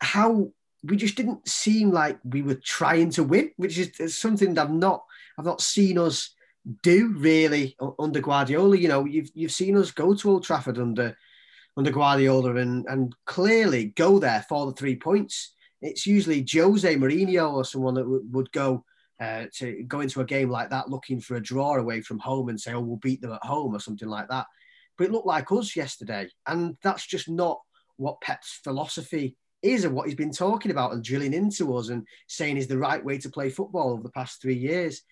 how 0.00 0.50
we 0.84 0.96
just 0.96 1.16
didn't 1.16 1.46
seem 1.48 1.90
like 1.90 2.18
we 2.24 2.42
were 2.42 2.54
trying 2.54 3.10
to 3.10 3.24
win, 3.24 3.50
which 3.56 3.78
is 3.78 4.16
something 4.16 4.54
that 4.54 4.68
I've 4.68 4.72
not 4.72 5.04
I've 5.36 5.44
not 5.44 5.60
seen 5.60 5.98
us 5.98 6.34
do 6.82 7.14
really 7.16 7.76
under 7.98 8.20
Guardiola. 8.20 8.76
You 8.76 8.88
know, 8.88 9.04
you've 9.04 9.30
you've 9.34 9.52
seen 9.52 9.76
us 9.76 9.90
go 9.90 10.14
to 10.14 10.30
Old 10.30 10.44
Trafford 10.44 10.78
under 10.78 11.16
under 11.76 11.90
Guardiola 11.90 12.56
and 12.56 12.86
and 12.88 13.14
clearly 13.26 13.86
go 13.86 14.18
there 14.18 14.44
for 14.48 14.66
the 14.66 14.72
three 14.72 14.96
points. 14.96 15.54
It's 15.82 16.06
usually 16.06 16.46
Jose 16.52 16.94
Mourinho 16.94 17.52
or 17.52 17.64
someone 17.64 17.94
that 17.94 18.02
w- 18.02 18.24
would 18.30 18.50
go 18.52 18.84
uh, 19.20 19.46
to 19.54 19.82
go 19.84 20.00
into 20.00 20.20
a 20.20 20.24
game 20.24 20.48
like 20.48 20.70
that 20.70 20.88
looking 20.88 21.20
for 21.20 21.36
a 21.36 21.42
draw 21.42 21.76
away 21.76 22.00
from 22.00 22.18
home 22.18 22.48
and 22.48 22.60
say, 22.60 22.72
"Oh, 22.72 22.80
we'll 22.80 22.96
beat 22.96 23.20
them 23.20 23.32
at 23.32 23.44
home" 23.44 23.74
or 23.74 23.80
something 23.80 24.08
like 24.08 24.28
that. 24.28 24.46
But 24.96 25.08
it 25.08 25.12
looked 25.12 25.26
like 25.26 25.50
us 25.52 25.76
yesterday, 25.76 26.28
and 26.46 26.76
that's 26.82 27.06
just 27.06 27.28
not 27.28 27.60
what 27.96 28.20
Pep's 28.20 28.60
philosophy 28.62 29.36
is 29.62 29.84
and 29.84 29.94
what 29.94 30.06
he's 30.06 30.14
been 30.14 30.32
talking 30.32 30.70
about 30.70 30.92
and 30.92 31.02
drilling 31.02 31.34
into 31.34 31.76
us 31.76 31.88
and 31.88 32.06
saying 32.28 32.56
is 32.56 32.68
the 32.68 32.78
right 32.78 33.04
way 33.04 33.18
to 33.18 33.28
play 33.28 33.50
football 33.50 33.90
over 33.90 34.02
the 34.02 34.10
past 34.10 34.40
three 34.40 34.56
years. 34.56 35.02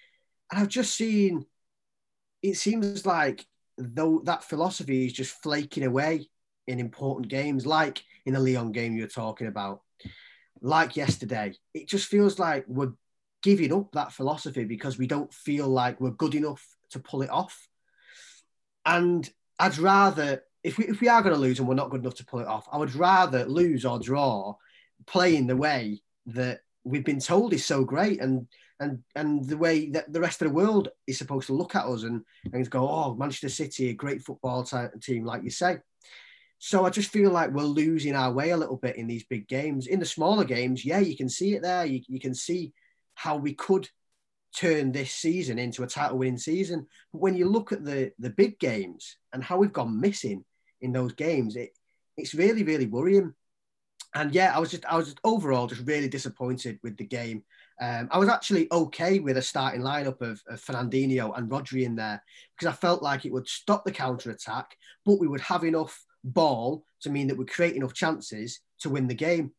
And 0.51 0.61
I've 0.61 0.69
just 0.69 0.95
seen, 0.95 1.45
it 2.43 2.55
seems 2.55 3.05
like 3.05 3.45
though 3.77 4.23
that 4.25 4.45
philosophy 4.45 5.07
is 5.07 5.13
just 5.13 5.43
flaking 5.43 5.85
away 5.85 6.29
in 6.67 6.79
important 6.79 7.29
games, 7.29 7.67
like 7.67 8.03
in 8.25 8.35
the 8.35 8.41
Lyon 8.41 8.73
game 8.73 8.97
you're 8.97 9.09
talking 9.09 9.49
about, 9.49 9.83
like 10.61 10.97
yesterday. 10.97 11.55
It 11.75 11.89
just 11.89 12.07
feels 12.07 12.39
like 12.39 12.65
we're 12.69 12.93
giving 13.47 13.73
up 13.73 13.93
that 13.93 14.13
philosophy 14.13 14.65
because 14.65 14.99
we 14.99 15.07
don't 15.07 15.33
feel 15.33 15.69
like 15.69 16.01
we're 16.01 16.11
good 16.11 16.35
enough 16.35 16.67
to 16.91 16.99
pull 16.99 17.23
it 17.23 17.31
off. 17.31 17.69
And 18.85 19.31
I'd 19.57 19.79
rather, 19.79 20.43
if 20.65 20.79
we, 20.79 20.87
if 20.87 21.01
we 21.01 21.07
are 21.07 21.23
going 21.23 21.33
to 21.33 21.41
lose 21.41 21.61
and 21.61 21.69
we're 21.69 21.77
not 21.77 21.91
good 21.91 22.01
enough 22.01 22.17
to 22.17 22.27
pull 22.27 22.41
it 22.41 22.49
off, 22.49 22.67
I 22.73 22.77
would 22.77 22.97
rather 22.97 23.45
lose 23.45 23.85
or 23.85 24.01
draw 24.01 24.57
playing 25.07 25.47
the 25.47 25.57
way 25.57 26.03
that 26.27 26.63
we've 26.83 27.05
been 27.05 27.21
told 27.21 27.53
is 27.53 27.65
so 27.65 27.85
great. 27.85 28.21
And 28.21 28.49
and 28.81 29.05
and 29.15 29.49
the 29.49 29.57
way 29.57 29.91
that 29.91 30.13
the 30.13 30.21
rest 30.21 30.43
of 30.43 30.49
the 30.49 30.55
world 30.55 30.89
is 31.07 31.17
supposed 31.17 31.47
to 31.47 31.55
look 31.55 31.77
at 31.77 31.87
us 31.87 32.03
and, 32.03 32.23
and 32.53 32.69
go, 32.69 32.89
oh, 32.89 33.15
Manchester 33.15 33.49
City, 33.49 33.91
a 33.91 33.95
great 33.95 34.23
football 34.23 34.65
team, 35.01 35.25
like 35.25 35.45
you 35.45 35.51
say. 35.51 35.77
So 36.59 36.85
I 36.85 36.91
just 36.91 37.13
feel 37.13 37.31
like 37.31 37.53
we're 37.53 37.63
losing 37.63 38.17
our 38.17 38.33
way 38.33 38.51
a 38.51 38.57
little 38.57 38.77
bit 38.77 38.97
in 38.97 39.07
these 39.07 39.25
big 39.25 39.47
games. 39.47 39.87
In 39.87 40.01
the 40.01 40.05
smaller 40.05 40.45
games, 40.45 40.85
yeah, 40.85 40.99
you 40.99 41.17
can 41.17 41.29
see 41.29 41.55
it 41.55 41.63
there. 41.63 41.87
You, 41.87 42.01
you 42.09 42.19
can 42.19 42.35
see 42.35 42.73
how 43.17 43.37
we 43.37 43.53
could 43.53 43.89
turn 44.57 44.93
this 44.93 45.13
season 45.13 45.59
into 45.59 45.83
a 45.83 45.87
title 45.87 46.19
winning 46.19 46.39
season. 46.39 46.87
But 47.13 47.21
when 47.21 47.37
you 47.37 47.49
look 47.49 47.73
at 47.73 47.85
the 47.85 48.13
the 48.21 48.31
big 48.31 48.59
games 48.61 49.17
and 49.33 49.43
how 49.43 49.59
we've 49.59 49.73
gone 49.73 50.01
missing, 50.01 50.45
in 50.81 50.93
those 50.93 51.13
games, 51.13 51.57
it 51.57 51.71
it's 52.17 52.35
really 52.35 52.63
really 52.63 52.87
worrying. 52.87 53.35
And 54.15 54.35
yeah, 54.35 54.55
I 54.55 54.59
was 54.59 54.71
just 54.71 54.87
I 54.87 54.97
was 54.97 55.07
just 55.07 55.21
overall 55.25 55.67
just 55.67 55.87
really 55.87 56.09
disappointed 56.09 56.79
with 56.83 56.97
the 56.97 57.05
game. 57.05 57.43
Um, 57.81 58.09
I 58.11 58.19
was 58.19 58.31
actually 58.31 58.69
okay 58.73 59.19
with 59.19 59.37
a 59.37 59.43
starting 59.43 59.83
lineup 59.83 60.23
of, 60.23 60.43
of 60.49 60.63
Fernandinho 60.63 61.37
and 61.37 61.51
Rodri 61.51 61.83
in 61.85 61.97
there 61.97 62.23
because 62.57 62.73
I 62.73 62.77
felt 62.77 63.03
like 63.03 63.27
it 63.27 63.33
would 63.33 63.47
stop 63.47 63.85
the 63.85 63.93
counter 63.93 64.31
attack, 64.31 64.77
but 65.05 65.21
we 65.21 65.27
would 65.27 65.43
have 65.43 65.63
enough 65.63 66.03
ball 66.25 66.85
to 67.03 67.11
mean 67.11 67.27
that 67.27 67.37
we'd 67.37 67.51
create 67.51 67.77
enough 67.77 67.93
chances 67.93 68.61
to 68.81 68.89
win 68.89 69.09
the 69.09 69.15
game. 69.15 69.53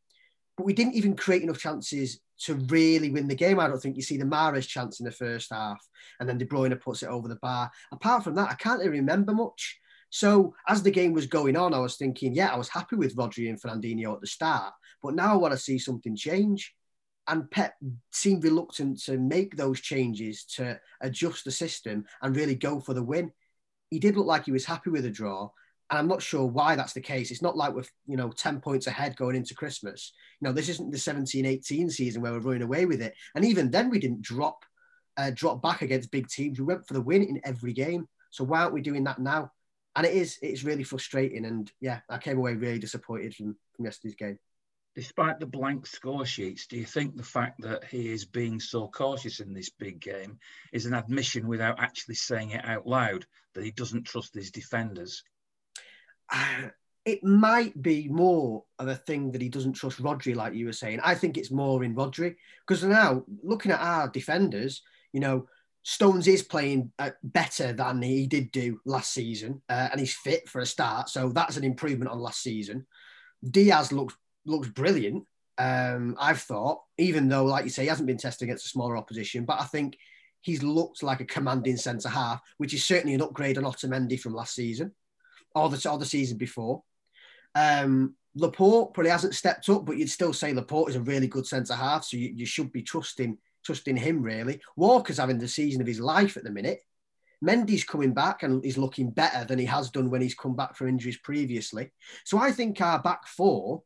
But 0.58 0.66
we 0.66 0.74
didn't 0.74 0.96
even 0.96 1.16
create 1.16 1.44
enough 1.44 1.60
chances 1.60 2.20
to 2.40 2.56
really 2.56 3.12
win 3.12 3.28
the 3.28 3.36
game. 3.36 3.60
I 3.60 3.68
don't 3.68 3.80
think 3.80 3.96
you 3.96 4.02
see 4.02 4.18
the 4.18 4.26
Mahrez 4.26 4.68
chance 4.68 5.00
in 5.00 5.06
the 5.06 5.12
first 5.12 5.52
half, 5.52 5.80
and 6.20 6.28
then 6.28 6.38
De 6.38 6.46
Bruyne 6.46 6.80
puts 6.82 7.04
it 7.04 7.10
over 7.10 7.28
the 7.28 7.38
bar. 7.38 7.72
Apart 7.92 8.24
from 8.24 8.36
that, 8.36 8.50
I 8.50 8.56
can't 8.56 8.80
really 8.80 9.00
remember 9.00 9.34
much. 9.34 9.80
So 10.10 10.56
as 10.68 10.84
the 10.84 10.92
game 10.92 11.14
was 11.14 11.28
going 11.28 11.56
on, 11.56 11.74
I 11.74 11.80
was 11.80 11.98
thinking, 11.98 12.34
yeah, 12.34 12.52
I 12.52 12.58
was 12.58 12.70
happy 12.70 12.96
with 12.96 13.16
Rodri 13.16 13.50
and 13.50 13.62
Fernandinho 13.62 14.14
at 14.16 14.22
the 14.22 14.28
start, 14.28 14.74
but 15.04 15.16
now 15.16 15.34
I 15.34 15.38
want 15.38 15.52
to 15.54 15.60
see 15.60 15.78
something 15.78 16.16
change. 16.16 16.74
And 17.28 17.52
Pep 17.52 17.76
seemed 18.14 18.46
reluctant 18.46 19.04
to 19.04 19.18
make 19.18 19.58
those 19.58 19.82
changes 19.82 20.46
to 20.56 20.80
adjust 21.02 21.44
the 21.44 21.52
system 21.52 22.06
and 22.22 22.36
really 22.36 22.56
go 22.56 22.80
for 22.80 22.94
the 22.94 23.04
win. 23.04 23.34
He 23.90 24.00
did 24.00 24.16
look 24.16 24.28
like 24.28 24.46
he 24.46 24.54
was 24.54 24.64
happy 24.64 24.92
with 24.92 25.04
the 25.04 25.10
draw, 25.10 25.50
and 25.90 25.98
I'm 25.98 26.08
not 26.08 26.22
sure 26.22 26.46
why 26.46 26.76
that's 26.76 26.94
the 26.94 27.02
case. 27.02 27.32
It's 27.32 27.42
not 27.42 27.56
like 27.56 27.74
we're, 27.74 27.86
you 28.08 28.18
know, 28.18 28.30
10 28.30 28.60
points 28.60 28.88
ahead 28.88 29.16
going 29.16 29.38
into 29.38 29.56
Christmas. 29.56 30.12
You 30.42 30.48
know, 30.48 30.54
this 30.54 30.68
isn't 30.70 30.92
the 30.92 30.98
17 30.98 31.46
18 31.46 31.90
season 31.90 32.22
where 32.22 32.34
we're 32.34 32.40
running 32.40 32.64
away 32.64 32.86
with 32.86 33.02
it. 33.02 33.14
And 33.36 33.46
even 33.46 33.72
then, 33.72 33.90
we 33.90 34.00
didn't 34.00 34.22
drop 34.22 34.66
uh, 35.16 35.32
drop 35.34 35.62
back 35.62 35.82
against 35.82 36.12
big 36.12 36.28
teams. 36.28 36.60
We 36.60 36.66
went 36.66 36.88
for 36.88 36.94
the 36.94 37.02
win 37.02 37.24
in 37.24 37.42
every 37.44 37.74
game. 37.74 38.08
So 38.32 38.44
why 38.44 38.62
aren't 38.62 38.74
we 38.74 38.82
doing 38.82 39.06
that 39.06 39.20
now? 39.20 39.52
And 39.96 40.06
it 40.06 40.14
is 40.14 40.38
it's 40.42 40.64
really 40.64 40.84
frustrating. 40.84 41.46
And 41.46 41.72
yeah, 41.80 42.02
I 42.10 42.18
came 42.18 42.38
away 42.38 42.54
really 42.54 42.80
disappointed 42.80 43.34
from, 43.34 43.56
from 43.76 43.86
yesterday's 43.86 44.16
game. 44.16 44.38
Despite 44.96 45.40
the 45.40 45.46
blank 45.46 45.86
score 45.86 46.26
sheets, 46.26 46.68
do 46.68 46.76
you 46.76 46.86
think 46.86 47.16
the 47.16 47.24
fact 47.24 47.62
that 47.62 47.86
he 47.86 48.12
is 48.12 48.26
being 48.26 48.60
so 48.60 48.88
cautious 48.88 49.40
in 49.40 49.54
this 49.54 49.70
big 49.70 50.02
game 50.02 50.40
is 50.74 50.86
an 50.86 50.96
admission 50.96 51.48
without 51.48 51.80
actually 51.80 52.16
saying 52.16 52.50
it 52.52 52.66
out 52.66 52.88
loud 52.88 53.26
that 53.54 53.64
he 53.64 53.72
doesn't 53.72 54.04
trust 54.04 54.34
his 54.34 54.52
defenders? 54.52 55.24
it 57.06 57.24
might 57.24 57.82
be 57.82 58.10
more 58.10 58.64
of 58.80 58.90
a 58.90 58.96
thing 58.96 59.32
that 59.32 59.42
he 59.42 59.50
doesn't 59.50 59.74
trust 59.74 60.02
Rodri, 60.02 60.36
like 60.36 60.54
you 60.54 60.66
were 60.66 60.74
saying. 60.74 61.00
I 61.04 61.16
think 61.16 61.38
it's 61.38 61.52
more 61.52 61.84
in 61.84 61.96
Rodri 61.96 62.36
because 62.68 62.84
now 62.84 63.24
looking 63.44 63.72
at 63.72 63.80
our 63.80 64.10
defenders, 64.10 64.82
you 65.14 65.22
know, 65.22 65.48
Stones 65.84 66.28
is 66.28 66.44
playing 66.44 66.92
uh, 67.00 67.12
better 67.24 67.72
than 67.72 68.02
he 68.02 68.28
did 68.28 68.52
do 68.52 68.82
last 68.84 69.14
season, 69.14 69.62
uh, 69.70 69.88
and 69.90 70.02
he's 70.02 70.14
fit 70.14 70.50
for 70.50 70.60
a 70.60 70.66
start, 70.66 71.08
so 71.08 71.30
that's 71.30 71.56
an 71.56 71.64
improvement 71.64 72.12
on 72.12 72.20
last 72.20 72.44
season. 72.44 72.86
Dias 73.50 73.94
looks 73.94 74.14
looks 74.46 74.68
brilliant. 74.68 75.24
Um, 75.58 76.18
I've 76.20 76.42
thought, 76.42 76.82
even 76.98 77.30
though, 77.30 77.46
like 77.46 77.64
you 77.64 77.70
say, 77.70 77.84
he 77.84 77.88
hasn't 77.88 78.08
been 78.08 78.18
tested 78.18 78.48
against 78.48 78.66
a 78.66 78.70
smaller 78.70 78.98
opposition, 78.98 79.46
but 79.46 79.62
I 79.62 79.64
think 79.64 79.98
he's 80.42 80.62
looked 80.62 81.04
like 81.04 81.22
a 81.22 81.26
commanding 81.26 81.78
centre 81.78 82.10
half, 82.10 82.42
which 82.58 82.74
is 82.74 82.84
certainly 82.84 83.14
an 83.14 83.22
upgrade 83.22 83.58
on 83.58 83.64
Otamendi 83.64 84.20
from 84.20 84.34
last 84.34 84.56
season 84.56 84.92
or 85.58 85.70
the, 85.70 85.90
or 85.90 85.98
the 85.98 86.06
season 86.06 86.38
before. 86.38 86.84
Um, 87.56 88.16
Laporte 88.36 88.94
probably 88.94 89.10
hasn't 89.10 89.36
stepped 89.36 89.68
up, 89.70 89.86
but 89.86 89.98
you'd 89.98 90.10
still 90.10 90.34
say 90.34 90.54
Laporte 90.54 90.92
is 90.92 90.96
a 90.96 91.02
really 91.02 91.28
good 91.28 91.48
centre 91.48 91.74
half, 91.74 92.06
so 92.06 92.18
you, 92.18 92.32
you 92.36 92.46
should 92.46 92.72
be 92.72 92.84
trusting 92.84 93.38
trusting 93.66 93.98
him 93.98 94.22
really. 94.22 94.62
Walker's 94.78 95.18
having 95.18 95.40
the 95.40 95.48
season 95.48 95.82
of 95.82 95.88
his 95.88 96.00
life 96.00 96.38
at 96.38 96.44
the 96.44 96.50
minute. 96.50 96.80
Mendy's 97.46 97.84
coming 97.84 98.14
back 98.14 98.44
and 98.44 98.64
he's 98.64 98.78
looking 98.78 99.12
better 99.12 99.46
than 99.46 99.60
he 99.60 99.66
has 99.66 99.92
done 99.92 100.10
when 100.10 100.22
he's 100.22 100.34
come 100.34 100.56
back 100.56 100.76
from 100.76 100.88
injuries 100.88 101.18
previously. 101.18 101.92
So 102.24 102.38
I 102.38 102.52
think 102.52 102.80
our 102.80 103.00
back 103.00 103.28
four 103.28 103.84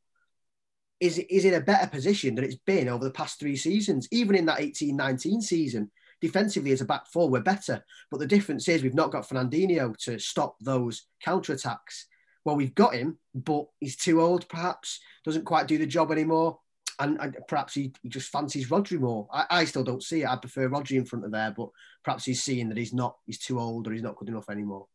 is, 0.99 1.17
is 1.17 1.45
in 1.45 1.55
a 1.55 1.61
better 1.61 1.87
position 1.87 2.35
than 2.35 2.45
it's 2.45 2.59
been 2.65 2.87
over 2.87 3.03
the 3.03 3.11
past 3.11 3.39
three 3.39 3.57
seasons. 3.57 4.07
Even 4.11 4.35
in 4.35 4.45
that 4.45 4.61
18 4.61 4.95
19 4.95 5.41
season, 5.41 5.91
defensively 6.21 6.71
as 6.71 6.81
a 6.81 6.85
back 6.85 7.07
four, 7.07 7.29
we're 7.29 7.41
better. 7.41 7.83
But 8.09 8.19
the 8.19 8.27
difference 8.27 8.67
is 8.67 8.83
we've 8.83 8.93
not 8.93 9.11
got 9.11 9.27
Fernandinho 9.27 9.97
to 10.05 10.19
stop 10.19 10.55
those 10.61 11.07
counter 11.23 11.53
attacks. 11.53 12.07
Well, 12.45 12.55
we've 12.55 12.75
got 12.75 12.93
him, 12.93 13.17
but 13.35 13.65
he's 13.79 13.95
too 13.95 14.21
old, 14.21 14.47
perhaps, 14.47 14.99
doesn't 15.25 15.45
quite 15.45 15.67
do 15.67 15.77
the 15.77 15.85
job 15.85 16.11
anymore. 16.11 16.59
And, 16.99 17.17
and 17.19 17.37
perhaps 17.47 17.73
he, 17.73 17.93
he, 18.03 18.09
just 18.09 18.31
fancies 18.31 18.69
Rodri 18.69 18.99
more. 18.99 19.27
I, 19.31 19.45
I, 19.49 19.65
still 19.65 19.83
don't 19.83 20.03
see 20.03 20.21
it. 20.21 20.27
I 20.27 20.35
prefer 20.35 20.69
Rodri 20.69 20.97
in 20.97 21.05
front 21.05 21.25
of 21.25 21.31
there, 21.31 21.53
but 21.55 21.69
perhaps 22.03 22.25
he's 22.25 22.43
seeing 22.43 22.69
that 22.69 22.77
he's 22.77 22.93
not, 22.93 23.15
he's 23.25 23.39
too 23.39 23.59
old 23.59 23.87
or 23.87 23.93
he's 23.93 24.03
not 24.03 24.17
good 24.17 24.29
enough 24.29 24.49
anymore. 24.49 24.87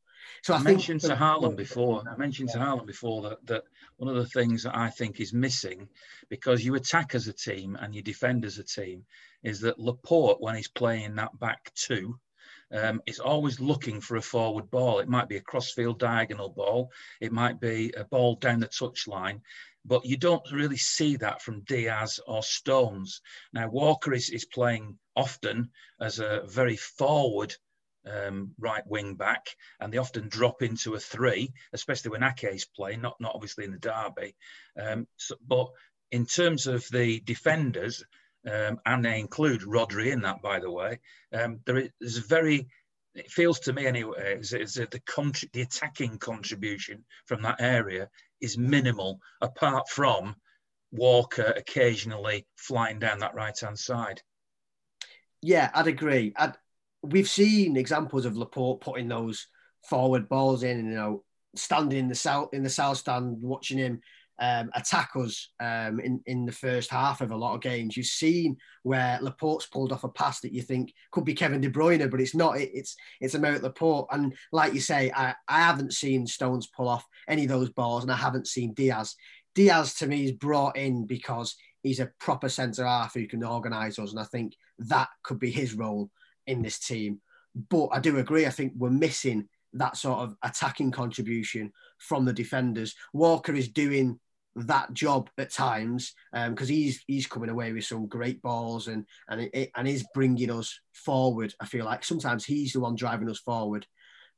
So 0.42 0.54
I, 0.54 0.58
I 0.58 0.62
mentioned 0.62 1.00
to 1.02 1.16
Harlan 1.16 1.56
before. 1.56 2.02
I 2.08 2.16
mentioned 2.16 2.50
to 2.50 2.58
Harlan 2.58 2.86
before 2.86 3.22
that 3.22 3.46
that 3.46 3.64
one 3.96 4.08
of 4.08 4.16
the 4.16 4.26
things 4.26 4.62
that 4.62 4.76
I 4.76 4.90
think 4.90 5.20
is 5.20 5.32
missing, 5.32 5.88
because 6.28 6.64
you 6.64 6.74
attack 6.74 7.14
as 7.14 7.28
a 7.28 7.32
team 7.32 7.76
and 7.80 7.94
you 7.94 8.02
defend 8.02 8.44
as 8.44 8.58
a 8.58 8.64
team, 8.64 9.04
is 9.42 9.60
that 9.60 9.78
Laporte 9.78 10.40
when 10.40 10.56
he's 10.56 10.68
playing 10.68 11.14
that 11.16 11.38
back 11.38 11.72
two, 11.74 12.18
um, 12.72 13.00
is 13.06 13.20
always 13.20 13.60
looking 13.60 14.00
for 14.00 14.16
a 14.16 14.22
forward 14.22 14.70
ball. 14.70 14.98
It 14.98 15.08
might 15.08 15.28
be 15.28 15.36
a 15.36 15.42
crossfield 15.42 15.98
diagonal 15.98 16.50
ball, 16.50 16.90
it 17.20 17.32
might 17.32 17.60
be 17.60 17.92
a 17.96 18.04
ball 18.04 18.36
down 18.36 18.60
the 18.60 18.68
touchline, 18.68 19.40
but 19.84 20.04
you 20.04 20.16
don't 20.16 20.50
really 20.52 20.76
see 20.76 21.16
that 21.16 21.40
from 21.40 21.60
Dias 21.62 22.18
or 22.26 22.42
Stones. 22.42 23.20
Now 23.52 23.68
Walker 23.68 24.12
is, 24.12 24.30
is 24.30 24.44
playing 24.44 24.98
often 25.14 25.70
as 26.00 26.18
a 26.18 26.42
very 26.46 26.76
forward 26.76 27.54
um, 28.06 28.52
right 28.58 28.86
wing 28.86 29.14
back, 29.14 29.46
and 29.80 29.92
they 29.92 29.98
often 29.98 30.28
drop 30.28 30.62
into 30.62 30.94
a 30.94 31.00
three, 31.00 31.52
especially 31.72 32.10
when 32.10 32.22
Ake's 32.22 32.64
playing, 32.64 33.02
not 33.02 33.16
not 33.20 33.34
obviously 33.34 33.64
in 33.64 33.72
the 33.72 33.78
derby. 33.78 34.34
Um, 34.80 35.06
so, 35.16 35.36
but 35.46 35.68
in 36.12 36.26
terms 36.26 36.66
of 36.66 36.86
the 36.90 37.20
defenders, 37.20 38.04
um, 38.50 38.78
and 38.86 39.04
they 39.04 39.18
include 39.18 39.62
Rodri 39.62 40.12
in 40.12 40.22
that, 40.22 40.40
by 40.42 40.60
the 40.60 40.70
way, 40.70 41.00
um, 41.32 41.60
there 41.66 41.88
is 42.00 42.18
very 42.18 42.68
it 43.16 43.30
feels 43.30 43.60
to 43.60 43.72
me 43.72 43.86
anyway 43.86 44.36
is, 44.38 44.52
is 44.52 44.74
that 44.74 44.90
the 44.90 45.00
contri- 45.00 45.50
the 45.52 45.62
attacking 45.62 46.18
contribution 46.18 47.04
from 47.24 47.42
that 47.42 47.60
area 47.60 48.08
is 48.40 48.58
minimal, 48.58 49.18
apart 49.40 49.88
from 49.88 50.36
Walker 50.92 51.54
occasionally 51.56 52.46
flying 52.56 52.98
down 52.98 53.20
that 53.20 53.34
right 53.34 53.58
hand 53.58 53.78
side. 53.78 54.22
Yeah, 55.42 55.70
I'd 55.74 55.86
agree. 55.86 56.32
I'd, 56.36 56.56
we've 57.02 57.28
seen 57.28 57.76
examples 57.76 58.26
of 58.26 58.36
Laporte 58.36 58.80
putting 58.80 59.08
those 59.08 59.46
forward 59.88 60.28
balls 60.28 60.62
in, 60.62 60.78
and, 60.78 60.88
you 60.88 60.94
know, 60.94 61.24
standing 61.54 61.98
in 61.98 62.08
the 62.08 62.14
south 62.14 62.50
in 62.52 62.62
the 62.62 62.70
south 62.70 62.98
stand, 62.98 63.36
watching 63.40 63.78
him 63.78 64.00
um, 64.38 64.70
attack 64.74 65.10
us 65.16 65.50
um, 65.60 66.00
in 66.00 66.20
in 66.26 66.44
the 66.44 66.52
first 66.52 66.90
half 66.90 67.20
of 67.20 67.30
a 67.30 67.36
lot 67.36 67.54
of 67.54 67.62
games. 67.62 67.96
You've 67.96 68.06
seen 68.06 68.56
where 68.82 69.18
Laporte's 69.20 69.66
pulled 69.66 69.92
off 69.92 70.04
a 70.04 70.08
pass 70.08 70.40
that 70.40 70.52
you 70.52 70.62
think 70.62 70.92
could 71.10 71.24
be 71.24 71.34
Kevin 71.34 71.60
De 71.60 71.70
Bruyne, 71.70 72.10
but 72.10 72.20
it's 72.20 72.34
not. 72.34 72.58
It, 72.58 72.70
it's 72.74 72.96
it's 73.20 73.34
Aymeric 73.34 73.62
Laporte, 73.62 74.08
and 74.10 74.34
like 74.52 74.74
you 74.74 74.80
say, 74.80 75.10
I, 75.14 75.34
I 75.48 75.60
haven't 75.60 75.94
seen 75.94 76.26
Stones 76.26 76.66
pull 76.66 76.88
off 76.88 77.06
any 77.28 77.44
of 77.44 77.48
those 77.48 77.70
balls, 77.70 78.02
and 78.02 78.12
I 78.12 78.16
haven't 78.16 78.46
seen 78.46 78.74
Dias. 78.74 79.16
Dias 79.54 79.94
to 79.94 80.06
me 80.06 80.26
is 80.26 80.32
brought 80.32 80.76
in 80.76 81.06
because 81.06 81.56
he's 81.82 82.00
a 82.00 82.12
proper 82.20 82.50
centre 82.50 82.84
half 82.84 83.14
who 83.14 83.26
can 83.26 83.42
organise 83.42 83.98
us, 83.98 84.10
and 84.10 84.20
I 84.20 84.24
think 84.24 84.54
that 84.78 85.08
could 85.22 85.38
be 85.38 85.50
his 85.50 85.72
role 85.72 86.10
in 86.46 86.62
this 86.62 86.78
team. 86.78 87.20
But 87.70 87.88
I 87.92 88.00
do 88.00 88.18
agree. 88.18 88.46
I 88.46 88.50
think 88.50 88.72
we're 88.76 88.90
missing 88.90 89.48
that 89.74 89.96
sort 89.96 90.20
of 90.20 90.36
attacking 90.42 90.90
contribution 90.90 91.72
from 91.98 92.24
the 92.24 92.32
defenders. 92.32 92.94
Walker 93.12 93.54
is 93.54 93.68
doing 93.68 94.18
that 94.56 94.92
job 94.94 95.28
at 95.36 95.52
times 95.52 96.14
because 96.32 96.70
um, 96.70 96.74
he's 96.74 97.02
he's 97.06 97.26
coming 97.26 97.50
away 97.50 97.72
with 97.72 97.84
some 97.84 98.06
great 98.06 98.40
balls 98.40 98.88
and 98.88 99.04
and 99.28 99.50
it, 99.52 99.70
and 99.76 99.86
is 99.86 100.06
bringing 100.14 100.50
us 100.50 100.78
forward. 100.92 101.54
I 101.60 101.66
feel 101.66 101.84
like 101.84 102.04
sometimes 102.04 102.44
he's 102.44 102.72
the 102.72 102.80
one 102.80 102.94
driving 102.94 103.28
us 103.28 103.38
forward 103.38 103.86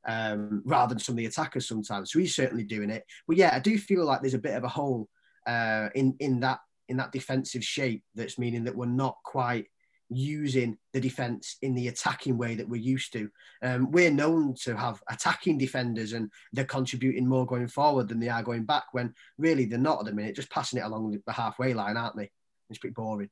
um, 0.07 0.61
rather 0.65 0.93
than 0.93 0.99
some 0.99 1.13
of 1.13 1.17
the 1.17 1.25
attackers 1.25 1.67
sometimes. 1.67 2.11
So 2.11 2.19
he's 2.19 2.35
certainly 2.35 2.63
doing 2.63 2.89
it. 2.89 3.05
But 3.27 3.37
yeah, 3.37 3.51
I 3.53 3.59
do 3.59 3.77
feel 3.77 4.05
like 4.05 4.21
there's 4.21 4.33
a 4.33 4.39
bit 4.39 4.55
of 4.55 4.63
a 4.63 4.69
hole 4.69 5.07
uh, 5.47 5.89
in 5.95 6.15
in 6.19 6.41
that 6.41 6.59
in 6.89 6.97
that 6.97 7.11
defensive 7.11 7.63
shape 7.63 8.03
that's 8.15 8.39
meaning 8.39 8.65
that 8.65 8.75
we're 8.75 8.87
not 8.87 9.17
quite 9.23 9.67
using 10.09 10.77
the 10.93 10.99
defence 10.99 11.57
in 11.61 11.75
the 11.75 11.87
attacking 11.87 12.37
way 12.37 12.55
that 12.55 12.67
we're 12.67 12.81
used 12.81 13.13
to. 13.13 13.29
Um, 13.61 13.91
we're 13.91 14.11
known 14.11 14.55
to 14.63 14.75
have 14.75 15.01
attacking 15.09 15.57
defenders 15.57 16.13
and 16.13 16.31
they're 16.51 16.65
contributing 16.65 17.27
more 17.27 17.45
going 17.45 17.67
forward 17.67 18.07
than 18.07 18.19
they 18.19 18.29
are 18.29 18.43
going 18.43 18.65
back 18.65 18.85
when 18.91 19.13
really 19.37 19.65
they're 19.65 19.77
not 19.77 19.99
at 19.99 20.05
the 20.05 20.13
minute, 20.13 20.35
just 20.35 20.49
passing 20.49 20.79
it 20.79 20.85
along 20.85 21.19
the 21.25 21.31
halfway 21.31 21.73
line, 21.73 21.97
aren't 21.97 22.15
they? 22.15 22.29
It's 22.69 22.79
pretty 22.79 22.93
boring. 22.93 23.29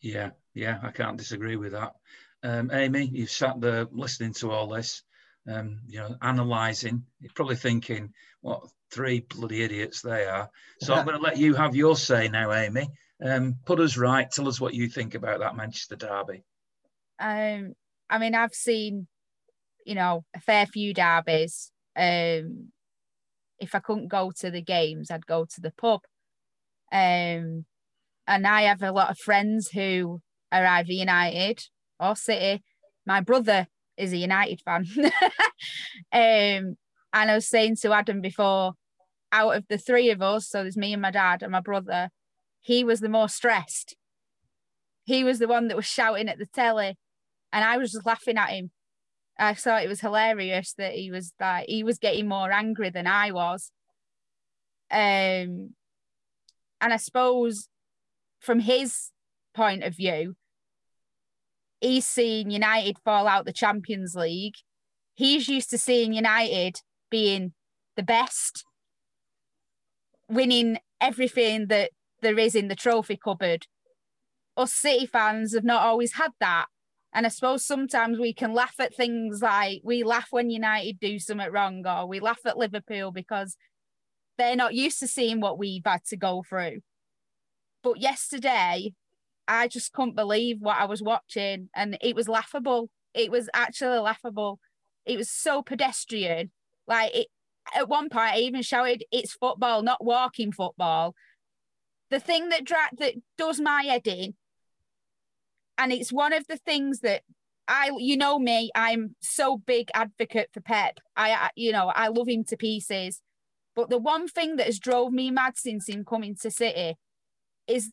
Yeah, 0.00 0.30
yeah, 0.52 0.78
I 0.82 0.90
can't 0.90 1.16
disagree 1.16 1.56
with 1.56 1.72
that. 1.72 1.94
Um, 2.42 2.70
Amy, 2.72 3.06
you've 3.06 3.30
sat 3.30 3.60
there 3.60 3.86
listening 3.90 4.34
to 4.34 4.50
all 4.50 4.68
this, 4.68 5.02
um, 5.48 5.80
you 5.88 5.98
know, 5.98 6.16
analysing. 6.20 7.04
You're 7.20 7.32
probably 7.34 7.56
thinking, 7.56 8.12
what 8.42 8.68
three 8.90 9.20
bloody 9.20 9.62
idiots 9.62 10.02
they 10.02 10.26
are. 10.26 10.50
So 10.80 10.94
I'm 10.94 11.04
going 11.06 11.16
to 11.16 11.22
let 11.22 11.38
you 11.38 11.54
have 11.54 11.74
your 11.74 11.96
say 11.96 12.28
now, 12.28 12.52
Amy. 12.52 12.86
Um, 13.24 13.56
put 13.64 13.80
us 13.80 13.96
right. 13.96 14.30
Tell 14.30 14.48
us 14.48 14.60
what 14.60 14.74
you 14.74 14.88
think 14.88 15.14
about 15.14 15.40
that 15.40 15.56
Manchester 15.56 15.96
derby. 15.96 16.44
Um, 17.18 17.72
I 18.10 18.18
mean, 18.18 18.34
I've 18.34 18.52
seen, 18.52 19.08
you 19.86 19.94
know, 19.94 20.24
a 20.36 20.40
fair 20.40 20.66
few 20.66 20.92
derbies. 20.92 21.72
Um, 21.96 22.68
if 23.58 23.74
I 23.74 23.78
couldn't 23.78 24.08
go 24.08 24.30
to 24.40 24.50
the 24.50 24.60
games, 24.60 25.10
I'd 25.10 25.26
go 25.26 25.46
to 25.46 25.60
the 25.60 25.72
pub. 25.72 26.00
Um, 26.92 27.64
and 28.26 28.46
I 28.46 28.62
have 28.62 28.82
a 28.82 28.92
lot 28.92 29.10
of 29.10 29.18
friends 29.18 29.70
who 29.70 30.20
are 30.52 30.66
either 30.66 30.92
United 30.92 31.60
or 31.98 32.14
City. 32.16 32.62
My 33.06 33.20
brother 33.20 33.68
is 33.96 34.12
a 34.12 34.18
United 34.18 34.60
fan. 34.60 34.86
um, 36.12 36.76
and 37.12 37.30
I 37.30 37.34
was 37.34 37.48
saying 37.48 37.76
to 37.76 37.92
Adam 37.92 38.20
before, 38.20 38.74
out 39.32 39.56
of 39.56 39.64
the 39.68 39.78
three 39.78 40.10
of 40.10 40.22
us, 40.22 40.48
so 40.48 40.62
there's 40.62 40.76
me 40.76 40.92
and 40.92 41.02
my 41.02 41.10
dad 41.10 41.42
and 41.42 41.52
my 41.52 41.60
brother, 41.60 42.10
he 42.64 42.82
was 42.82 43.00
the 43.00 43.10
more 43.10 43.28
stressed. 43.28 43.94
He 45.04 45.22
was 45.22 45.38
the 45.38 45.46
one 45.46 45.68
that 45.68 45.76
was 45.76 45.84
shouting 45.84 46.30
at 46.30 46.38
the 46.38 46.46
telly, 46.46 46.96
and 47.52 47.62
I 47.62 47.76
was 47.76 47.92
just 47.92 48.06
laughing 48.06 48.38
at 48.38 48.48
him. 48.48 48.70
I 49.38 49.52
thought 49.52 49.84
it 49.84 49.88
was 49.88 50.00
hilarious 50.00 50.72
that 50.78 50.94
he 50.94 51.10
was 51.10 51.34
that 51.38 51.68
he 51.68 51.84
was 51.84 51.98
getting 51.98 52.26
more 52.26 52.50
angry 52.50 52.88
than 52.88 53.06
I 53.06 53.32
was. 53.32 53.70
Um, 54.90 55.74
and 56.80 56.92
I 56.92 56.96
suppose 56.96 57.68
from 58.40 58.60
his 58.60 59.10
point 59.54 59.84
of 59.84 59.94
view, 59.94 60.34
he's 61.82 62.06
seen 62.06 62.50
United 62.50 62.96
fall 63.04 63.26
out 63.26 63.44
the 63.44 63.52
Champions 63.52 64.14
League. 64.14 64.56
He's 65.14 65.48
used 65.48 65.68
to 65.70 65.78
seeing 65.78 66.14
United 66.14 66.80
being 67.10 67.52
the 67.94 68.02
best, 68.02 68.64
winning 70.30 70.78
everything 70.98 71.66
that 71.66 71.90
there 72.24 72.38
is 72.38 72.54
in 72.54 72.68
the 72.68 72.74
trophy 72.74 73.16
cupboard. 73.16 73.66
Us 74.56 74.72
City 74.72 75.06
fans 75.06 75.54
have 75.54 75.64
not 75.64 75.82
always 75.82 76.14
had 76.14 76.32
that. 76.40 76.66
And 77.12 77.26
I 77.26 77.28
suppose 77.28 77.64
sometimes 77.64 78.18
we 78.18 78.32
can 78.32 78.52
laugh 78.52 78.74
at 78.80 78.94
things 78.94 79.40
like 79.40 79.82
we 79.84 80.02
laugh 80.02 80.28
when 80.30 80.50
United 80.50 80.98
do 80.98 81.20
something 81.20 81.52
wrong, 81.52 81.86
or 81.86 82.06
we 82.08 82.18
laugh 82.18 82.40
at 82.44 82.58
Liverpool 82.58 83.12
because 83.12 83.56
they're 84.36 84.56
not 84.56 84.74
used 84.74 84.98
to 84.98 85.06
seeing 85.06 85.40
what 85.40 85.58
we've 85.58 85.84
had 85.84 86.04
to 86.06 86.16
go 86.16 86.42
through. 86.42 86.80
But 87.84 88.00
yesterday, 88.00 88.94
I 89.46 89.68
just 89.68 89.92
couldn't 89.92 90.16
believe 90.16 90.56
what 90.60 90.80
I 90.80 90.86
was 90.86 91.02
watching, 91.02 91.68
and 91.74 91.96
it 92.00 92.16
was 92.16 92.28
laughable. 92.28 92.90
It 93.14 93.30
was 93.30 93.48
actually 93.54 93.98
laughable. 93.98 94.58
It 95.06 95.16
was 95.16 95.30
so 95.30 95.62
pedestrian. 95.62 96.50
Like 96.88 97.14
it, 97.14 97.28
at 97.74 97.88
one 97.88 98.08
point, 98.08 98.34
I 98.34 98.38
even 98.38 98.62
shouted, 98.62 99.04
"It's 99.12 99.34
football, 99.34 99.82
not 99.82 100.04
walking 100.04 100.50
football." 100.50 101.14
The 102.14 102.20
thing 102.20 102.50
that 102.50 102.64
dra- 102.64 102.90
that 102.98 103.14
does 103.36 103.60
my 103.60 103.82
head 103.82 104.06
in 104.06 104.34
and 105.76 105.92
it's 105.92 106.12
one 106.12 106.32
of 106.32 106.46
the 106.46 106.58
things 106.58 107.00
that 107.00 107.22
I, 107.66 107.90
you 107.98 108.16
know 108.16 108.38
me, 108.38 108.70
I'm 108.72 109.16
so 109.20 109.58
big 109.58 109.90
advocate 109.94 110.50
for 110.54 110.60
Pep. 110.60 111.00
I, 111.16 111.50
you 111.56 111.72
know, 111.72 111.88
I 111.88 112.06
love 112.06 112.28
him 112.28 112.44
to 112.44 112.56
pieces. 112.56 113.20
But 113.74 113.90
the 113.90 113.98
one 113.98 114.28
thing 114.28 114.54
that 114.58 114.66
has 114.66 114.78
drove 114.78 115.12
me 115.12 115.32
mad 115.32 115.56
since 115.56 115.88
him 115.88 116.04
coming 116.04 116.36
to 116.42 116.52
City 116.52 116.94
is 117.66 117.90